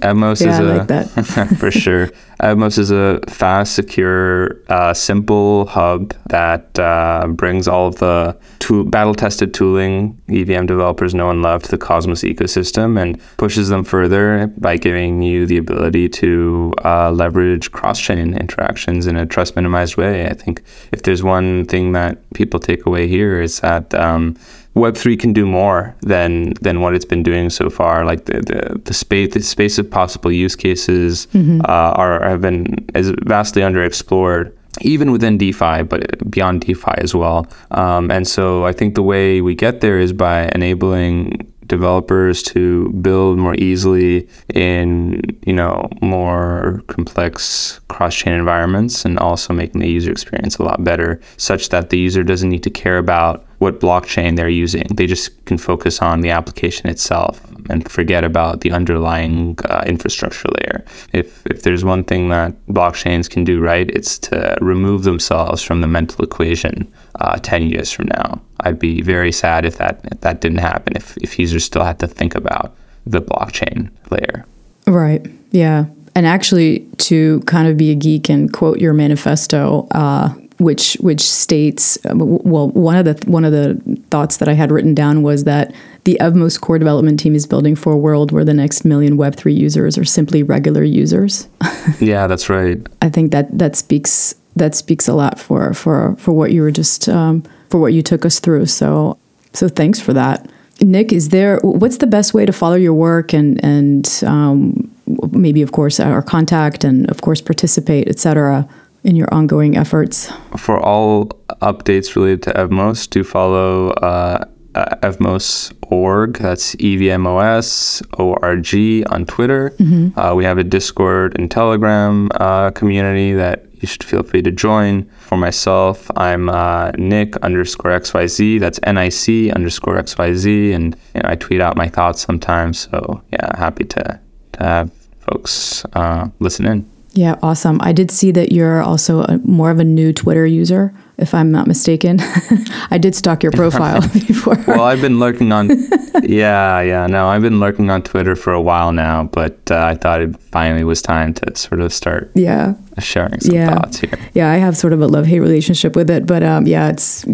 Evmos 0.00 0.40
yeah, 0.40 0.52
is 0.52 0.60
I 0.60 0.62
a 0.62 0.78
like 0.78 0.88
that. 0.88 1.06
for 1.58 1.70
sure. 1.70 2.10
Evmos 2.42 2.78
is 2.78 2.90
a 2.90 3.20
fast, 3.28 3.74
secure, 3.74 4.56
uh, 4.68 4.94
simple 4.94 5.66
hub 5.66 6.14
that 6.30 6.78
uh, 6.78 7.26
brings 7.28 7.68
all 7.68 7.88
of 7.88 7.96
the 7.96 8.36
tool, 8.60 8.84
battle-tested 8.84 9.52
tooling 9.52 10.20
EVM 10.30 10.66
developers 10.66 11.14
know 11.14 11.28
and 11.30 11.42
love 11.42 11.62
to 11.64 11.70
the 11.70 11.78
Cosmos 11.78 12.22
ecosystem 12.22 13.00
and 13.00 13.20
pushes 13.36 13.68
them 13.68 13.84
further 13.84 14.46
by 14.58 14.76
giving 14.78 15.20
you 15.20 15.44
the 15.44 15.58
ability 15.58 16.08
to 16.08 16.72
uh, 16.84 17.10
leverage 17.10 17.70
cross-chain 17.72 18.34
interactions 18.34 19.06
in 19.06 19.16
a 19.16 19.26
trust-minimized 19.26 19.96
way. 19.96 20.26
I 20.26 20.34
think 20.34 20.62
if 20.92 21.02
there's 21.02 21.22
one 21.22 21.66
thing 21.66 21.92
that 21.92 22.18
people 22.32 22.58
take 22.58 22.86
away 22.86 23.06
here 23.06 23.40
is 23.40 23.60
that 23.60 23.94
um, 23.94 24.36
Web3 24.76 25.18
can 25.18 25.32
do 25.32 25.46
more 25.46 25.96
than 26.02 26.54
than 26.60 26.80
what 26.80 26.94
it's 26.94 27.04
been 27.04 27.22
doing 27.22 27.50
so 27.50 27.70
far. 27.70 28.04
Like 28.04 28.26
the 28.26 28.40
the, 28.40 28.80
the 28.84 28.94
space 28.94 29.34
the 29.34 29.42
space 29.42 29.78
of 29.78 29.90
possible 29.90 30.30
use 30.30 30.56
cases 30.56 31.26
mm-hmm. 31.34 31.60
uh, 31.62 31.92
are 32.02 32.22
have 32.28 32.40
been 32.40 32.86
is 32.94 33.12
vastly 33.22 33.62
underexplored. 33.62 34.52
Even 34.82 35.10
within 35.10 35.36
DeFi, 35.36 35.82
but 35.82 36.30
beyond 36.30 36.60
DeFi 36.60 36.92
as 36.98 37.12
well. 37.12 37.44
Um, 37.72 38.08
and 38.08 38.26
so 38.26 38.64
I 38.64 38.72
think 38.72 38.94
the 38.94 39.02
way 39.02 39.40
we 39.40 39.56
get 39.56 39.80
there 39.80 39.98
is 39.98 40.12
by 40.12 40.48
enabling 40.54 41.49
developers 41.70 42.42
to 42.42 42.90
build 43.00 43.38
more 43.38 43.54
easily 43.54 44.28
in 44.52 45.22
you 45.46 45.52
know 45.54 45.88
more 46.02 46.82
complex 46.88 47.80
cross-chain 47.88 48.34
environments 48.34 49.04
and 49.04 49.18
also 49.18 49.54
making 49.54 49.80
the 49.80 49.88
user 49.88 50.10
experience 50.10 50.58
a 50.58 50.62
lot 50.62 50.82
better 50.84 51.18
such 51.38 51.70
that 51.70 51.88
the 51.90 51.98
user 51.98 52.22
doesn't 52.22 52.50
need 52.50 52.62
to 52.62 52.70
care 52.70 52.98
about 52.98 53.46
what 53.60 53.78
blockchain 53.78 54.36
they're 54.36 54.48
using. 54.48 54.86
They 54.94 55.06
just 55.06 55.44
can 55.44 55.58
focus 55.58 56.00
on 56.00 56.22
the 56.22 56.30
application 56.30 56.88
itself 56.88 57.40
and 57.68 57.88
forget 57.90 58.24
about 58.24 58.62
the 58.62 58.72
underlying 58.72 59.58
uh, 59.66 59.84
infrastructure 59.86 60.48
layer. 60.48 60.84
If, 61.12 61.46
if 61.46 61.62
there's 61.62 61.84
one 61.84 62.04
thing 62.04 62.30
that 62.30 62.54
blockchains 62.68 63.28
can 63.28 63.44
do 63.44 63.60
right, 63.60 63.88
it's 63.90 64.18
to 64.30 64.56
remove 64.62 65.04
themselves 65.04 65.62
from 65.62 65.82
the 65.82 65.86
mental 65.86 66.24
equation 66.24 66.90
uh, 67.16 67.36
10 67.38 67.68
years 67.68 67.90
from 67.90 68.06
now. 68.06 68.40
I'd 68.60 68.78
be 68.78 69.00
very 69.02 69.32
sad 69.32 69.64
if 69.64 69.78
that, 69.78 70.00
if 70.10 70.20
that 70.20 70.40
didn't 70.40 70.58
happen, 70.58 70.96
if, 70.96 71.16
if 71.18 71.38
users 71.38 71.64
still 71.64 71.84
had 71.84 71.98
to 72.00 72.06
think 72.06 72.34
about 72.34 72.74
the 73.06 73.20
blockchain 73.20 73.90
layer. 74.10 74.44
Right. 74.86 75.26
Yeah. 75.50 75.86
And 76.14 76.26
actually, 76.26 76.80
to 76.98 77.40
kind 77.40 77.68
of 77.68 77.76
be 77.76 77.90
a 77.90 77.94
geek 77.94 78.28
and 78.28 78.52
quote 78.52 78.80
your 78.80 78.92
manifesto, 78.92 79.86
uh, 79.92 80.34
which 80.58 80.94
which 81.00 81.22
states 81.22 81.98
um, 82.06 82.38
well 82.42 82.68
one 82.70 82.96
of 82.96 83.04
the 83.04 83.30
one 83.30 83.44
of 83.44 83.52
the 83.52 83.80
thoughts 84.10 84.36
that 84.38 84.48
I 84.48 84.52
had 84.52 84.70
written 84.70 84.94
down 84.94 85.22
was 85.22 85.44
that 85.44 85.74
the 86.04 86.18
Evmos 86.20 86.60
core 86.60 86.78
development 86.78 87.18
team 87.18 87.34
is 87.34 87.46
building 87.46 87.74
for 87.74 87.92
a 87.92 87.96
world 87.96 88.32
where 88.32 88.44
the 88.44 88.54
next 88.54 88.84
million 88.84 89.16
Web3 89.16 89.56
users 89.56 89.96
are 89.96 90.04
simply 90.04 90.42
regular 90.42 90.82
users. 90.82 91.48
yeah, 92.00 92.26
that's 92.26 92.48
right. 92.48 92.86
I 93.00 93.08
think 93.08 93.32
that 93.32 93.56
that 93.56 93.76
speaks 93.76 94.34
that 94.56 94.74
speaks 94.74 95.08
a 95.08 95.14
lot 95.14 95.38
for 95.38 95.74
for 95.74 96.16
for 96.16 96.32
what 96.32 96.52
you 96.52 96.62
were 96.62 96.70
just 96.70 97.08
um, 97.08 97.42
for 97.68 97.80
what 97.80 97.92
you 97.92 98.02
took 98.02 98.24
us 98.24 98.40
through. 98.40 98.66
So 98.66 99.18
so 99.52 99.68
thanks 99.68 100.00
for 100.00 100.12
that. 100.12 100.50
Nic, 100.80 101.12
is 101.12 101.28
there 101.28 101.58
what's 101.62 101.98
the 101.98 102.06
best 102.06 102.34
way 102.34 102.46
to 102.46 102.52
follow 102.52 102.76
your 102.76 102.94
work 102.94 103.32
and 103.32 103.62
and 103.64 104.22
um, 104.26 104.90
maybe 105.32 105.62
of 105.62 105.72
course 105.72 106.00
our 106.00 106.22
contact 106.22 106.84
and 106.84 107.08
of 107.10 107.20
course 107.20 107.40
participate, 107.40 108.08
etc 108.08 108.68
in 109.04 109.16
your 109.16 109.32
ongoing 109.32 109.76
efforts? 109.76 110.30
For 110.56 110.78
all 110.78 111.26
updates 111.62 112.16
related 112.16 112.42
to 112.44 112.52
Evmos, 112.52 113.08
do 113.08 113.24
follow 113.24 113.90
uh, 113.90 114.44
evmos.org. 114.74 116.38
That's 116.38 116.74
EVMOS 116.76 118.02
ORG 118.18 119.12
on 119.12 119.26
Twitter. 119.26 119.70
Mm-hmm. 119.70 120.18
Uh, 120.18 120.34
we 120.34 120.44
have 120.44 120.58
a 120.58 120.64
Discord 120.64 121.38
and 121.38 121.50
Telegram 121.50 122.28
uh, 122.34 122.70
community 122.70 123.32
that 123.32 123.66
you 123.80 123.88
should 123.88 124.04
feel 124.04 124.22
free 124.22 124.42
to 124.42 124.50
join. 124.50 125.08
For 125.20 125.36
myself, 125.36 126.10
I'm 126.16 126.48
uh, 126.48 126.92
Nic 126.92 127.36
underscore 127.38 127.92
XYZ. 127.92 128.60
That's 128.60 128.78
NIC 128.82 129.54
underscore 129.54 129.96
XYZ. 129.96 130.74
And 130.74 130.96
you 131.14 131.22
know, 131.22 131.28
I 131.28 131.36
tweet 131.36 131.60
out 131.60 131.76
my 131.76 131.88
thoughts 131.88 132.20
sometimes. 132.20 132.80
So, 132.80 133.22
yeah, 133.32 133.56
happy 133.56 133.84
to, 133.84 134.20
to 134.52 134.62
have 134.62 134.92
folks 135.20 135.84
uh, 135.94 136.28
listen 136.40 136.66
in. 136.66 136.90
Yeah, 137.12 137.36
awesome. 137.42 137.80
I 137.82 137.92
did 137.92 138.10
see 138.10 138.30
that 138.32 138.52
you're 138.52 138.82
also 138.82 139.22
a, 139.22 139.38
more 139.38 139.70
of 139.70 139.80
a 139.80 139.84
new 139.84 140.12
Twitter 140.12 140.46
user, 140.46 140.94
if 141.18 141.34
I'm 141.34 141.50
not 141.50 141.66
mistaken. 141.66 142.18
I 142.90 142.98
did 142.98 143.14
stalk 143.16 143.42
your 143.42 143.50
profile 143.52 144.00
before. 144.12 144.56
well, 144.66 144.82
I've 144.82 145.00
been 145.00 145.18
lurking 145.18 145.50
on. 145.50 145.68
yeah, 146.22 146.80
yeah. 146.80 147.06
No, 147.08 147.28
I've 147.28 147.42
been 147.42 147.58
lurking 147.58 147.90
on 147.90 148.02
Twitter 148.02 148.36
for 148.36 148.52
a 148.52 148.62
while 148.62 148.92
now, 148.92 149.24
but 149.24 149.58
uh, 149.70 149.86
I 149.86 149.96
thought 149.96 150.22
it 150.22 150.40
finally 150.40 150.84
was 150.84 151.02
time 151.02 151.34
to 151.34 151.56
sort 151.56 151.80
of 151.80 151.92
start. 151.92 152.30
Yeah. 152.34 152.74
Sharing 153.00 153.40
some 153.40 153.54
yeah. 153.54 153.74
thoughts 153.74 153.98
here. 153.98 154.18
Yeah, 154.34 154.50
I 154.50 154.56
have 154.56 154.76
sort 154.76 154.92
of 154.92 155.00
a 155.00 155.08
love 155.08 155.26
hate 155.26 155.40
relationship 155.40 155.96
with 155.96 156.10
it, 156.10 156.26
but 156.26 156.42
um, 156.42 156.66
yeah, 156.66 156.90
it's 156.90 157.24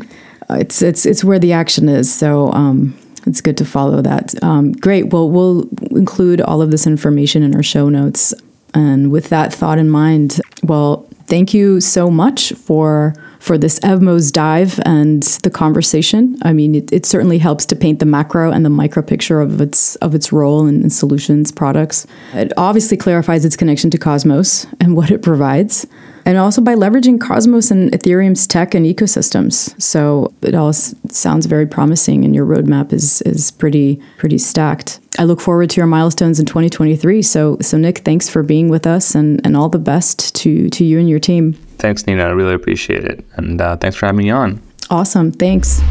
it's 0.49 0.81
it's 0.81 1.05
it's 1.05 1.25
where 1.25 1.39
the 1.39 1.53
action 1.53 1.89
is. 1.89 2.13
So. 2.13 2.53
Um, 2.53 2.97
it's 3.27 3.41
good 3.41 3.57
to 3.57 3.65
follow 3.65 4.01
that. 4.03 4.41
Um, 4.45 4.71
great. 4.71 5.13
Well, 5.13 5.29
we'll 5.29 5.69
include 5.91 6.41
all 6.41 6.63
of 6.63 6.71
this 6.71 6.87
information 6.87 7.43
in 7.43 7.57
our 7.57 7.63
show 7.63 7.89
notes. 7.89 8.33
And 8.77 9.11
with 9.11 9.31
that 9.31 9.55
thought 9.55 9.79
in 9.79 9.89
mind, 9.89 10.39
well, 10.63 11.09
thank 11.27 11.55
you 11.55 11.81
so 11.81 12.11
much 12.11 12.53
for 12.53 13.15
for 13.41 13.57
this 13.57 13.79
Evmos 13.81 14.31
dive 14.33 14.81
and 14.85 15.23
the 15.45 15.51
conversation. 15.51 16.37
I 16.43 16.53
mean, 16.53 16.75
it, 16.75 16.93
it, 16.93 17.07
certainly 17.07 17.39
helps 17.39 17.65
to 17.67 17.77
paint 17.77 18.01
the 18.01 18.07
macro 18.07 18.51
and 18.51 18.65
the 18.65 18.71
micro 18.71 19.03
picture 19.03 19.41
of 19.41 19.61
its 19.61 19.97
of 19.97 20.15
its 20.15 20.31
role 20.31 20.67
in, 20.67 20.83
in 20.83 20.91
solutions 20.91 21.51
products. 21.51 22.07
It 22.35 22.53
obviously 22.59 22.97
clarifies 22.97 23.45
its 23.45 23.57
connection 23.57 23.91
to 23.93 23.99
Cosmos 23.99 24.67
and 24.81 24.95
what 24.95 25.11
it 25.11 25.23
provides 25.23 25.87
and 26.27 26.37
also 26.37 26.61
by 26.61 26.75
leveraging 26.75 27.21
Cosmos 27.21 27.71
and 27.71 27.91
Ethereum's 27.93 28.47
tech 28.49 28.75
and 28.75 28.85
ecosystems. 28.85 29.81
So 29.81 30.35
it 30.43 30.57
all 30.57 30.71
s- 30.71 30.95
sounds 31.09 31.47
very 31.47 31.67
promising, 31.67 32.25
and 32.25 32.35
your 32.35 32.45
roadmap 32.45 32.93
is 32.93 33.23
is 33.23 33.53
pretty 33.53 34.01
pretty 34.19 34.37
stacked. 34.37 35.01
I 35.19 35.25
look 35.25 35.41
forward 35.41 35.71
to 35.71 35.77
your 35.77 35.87
milestones 35.87 36.39
in 36.41 36.47
2023. 36.47 37.23
So 37.23 37.57
so 37.61 37.77
Nic, 37.77 37.99
thanks 37.99 38.29
for 38.29 38.43
being 38.43 38.69
with 38.69 38.87
us, 38.87 39.15
and 39.15 39.41
and 39.45 39.57
all 39.57 39.69
the 39.69 39.79
best 39.79 40.35
to 40.37 40.69
to 40.71 40.85
you 40.85 40.99
and 40.99 41.09
your 41.09 41.21
team. 41.21 41.55
Thanks, 41.79 42.07
Nina. 42.07 42.25
I 42.25 42.31
really 42.31 42.55
appreciate 42.55 43.05
it, 43.05 43.25
and 43.35 43.61
uh, 43.61 43.77
thanks 43.77 43.97
for 43.97 44.07
having 44.07 44.25
me 44.25 44.31
on. 44.31 44.61
Awesome. 44.91 45.33
Thanks. 45.33 45.83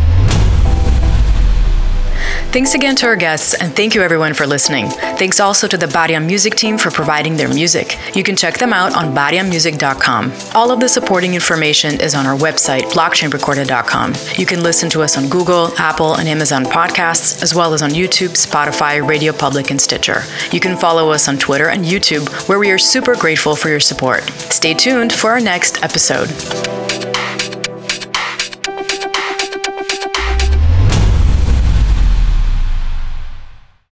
Thanks 2.52 2.74
again 2.74 2.96
to 2.98 3.06
our 3.08 3.16
guests, 3.16 3.54
and 3.54 3.76
thank 3.76 3.96
you 3.96 4.02
everyone 4.02 4.34
for 4.34 4.48
listening. 4.48 4.88
Thanks 5.18 5.40
also 5.40 5.68
to 5.68 5.78
the 5.78 5.88
Bariam 5.88 6.26
Music 6.26 6.56
team 6.56 6.78
for 6.78 6.90
providing 6.90 7.36
their 7.36 7.50
music. 7.50 7.98
You 8.16 8.24
can 8.24 8.36
check 8.36 8.58
them 8.58 8.72
out 8.72 8.96
on 8.96 9.14
bariammusic.com. 9.14 10.34
All 10.56 10.72
of 10.72 10.80
the 10.80 10.88
supporting 10.88 11.34
information 11.34 12.00
is 12.00 12.16
on 12.16 12.26
our 12.26 12.38
website, 12.38 12.84
blockchainrecorded.com. 12.92 14.14
You 14.38 14.46
can 14.46 14.64
listen 14.64 14.90
to 14.92 15.02
us 15.02 15.18
on 15.18 15.28
Google, 15.28 15.74
Apple, 15.78 16.16
and 16.16 16.30
Amazon 16.30 16.64
podcasts, 16.64 17.44
as 17.44 17.54
well 17.54 17.74
as 17.74 17.82
on 17.82 17.92
YouTube, 17.92 18.30
Spotify, 18.30 19.06
Radio 19.06 19.34
Public, 19.34 19.72
and 19.72 19.82
Stitcher. 19.82 20.24
You 20.52 20.60
can 20.60 20.78
follow 20.78 21.12
us 21.12 21.28
on 21.28 21.38
Twitter 21.38 21.70
and 21.70 21.84
YouTube, 21.84 22.28
where 22.48 22.60
we 22.60 22.72
are 22.72 22.78
super 22.78 23.16
grateful 23.16 23.56
for 23.56 23.70
your 23.70 23.80
support. 23.80 24.24
Stay 24.52 24.74
tuned 24.74 25.12
for 25.12 25.32
our 25.32 25.42
next 25.42 25.84
episode. 25.84 26.30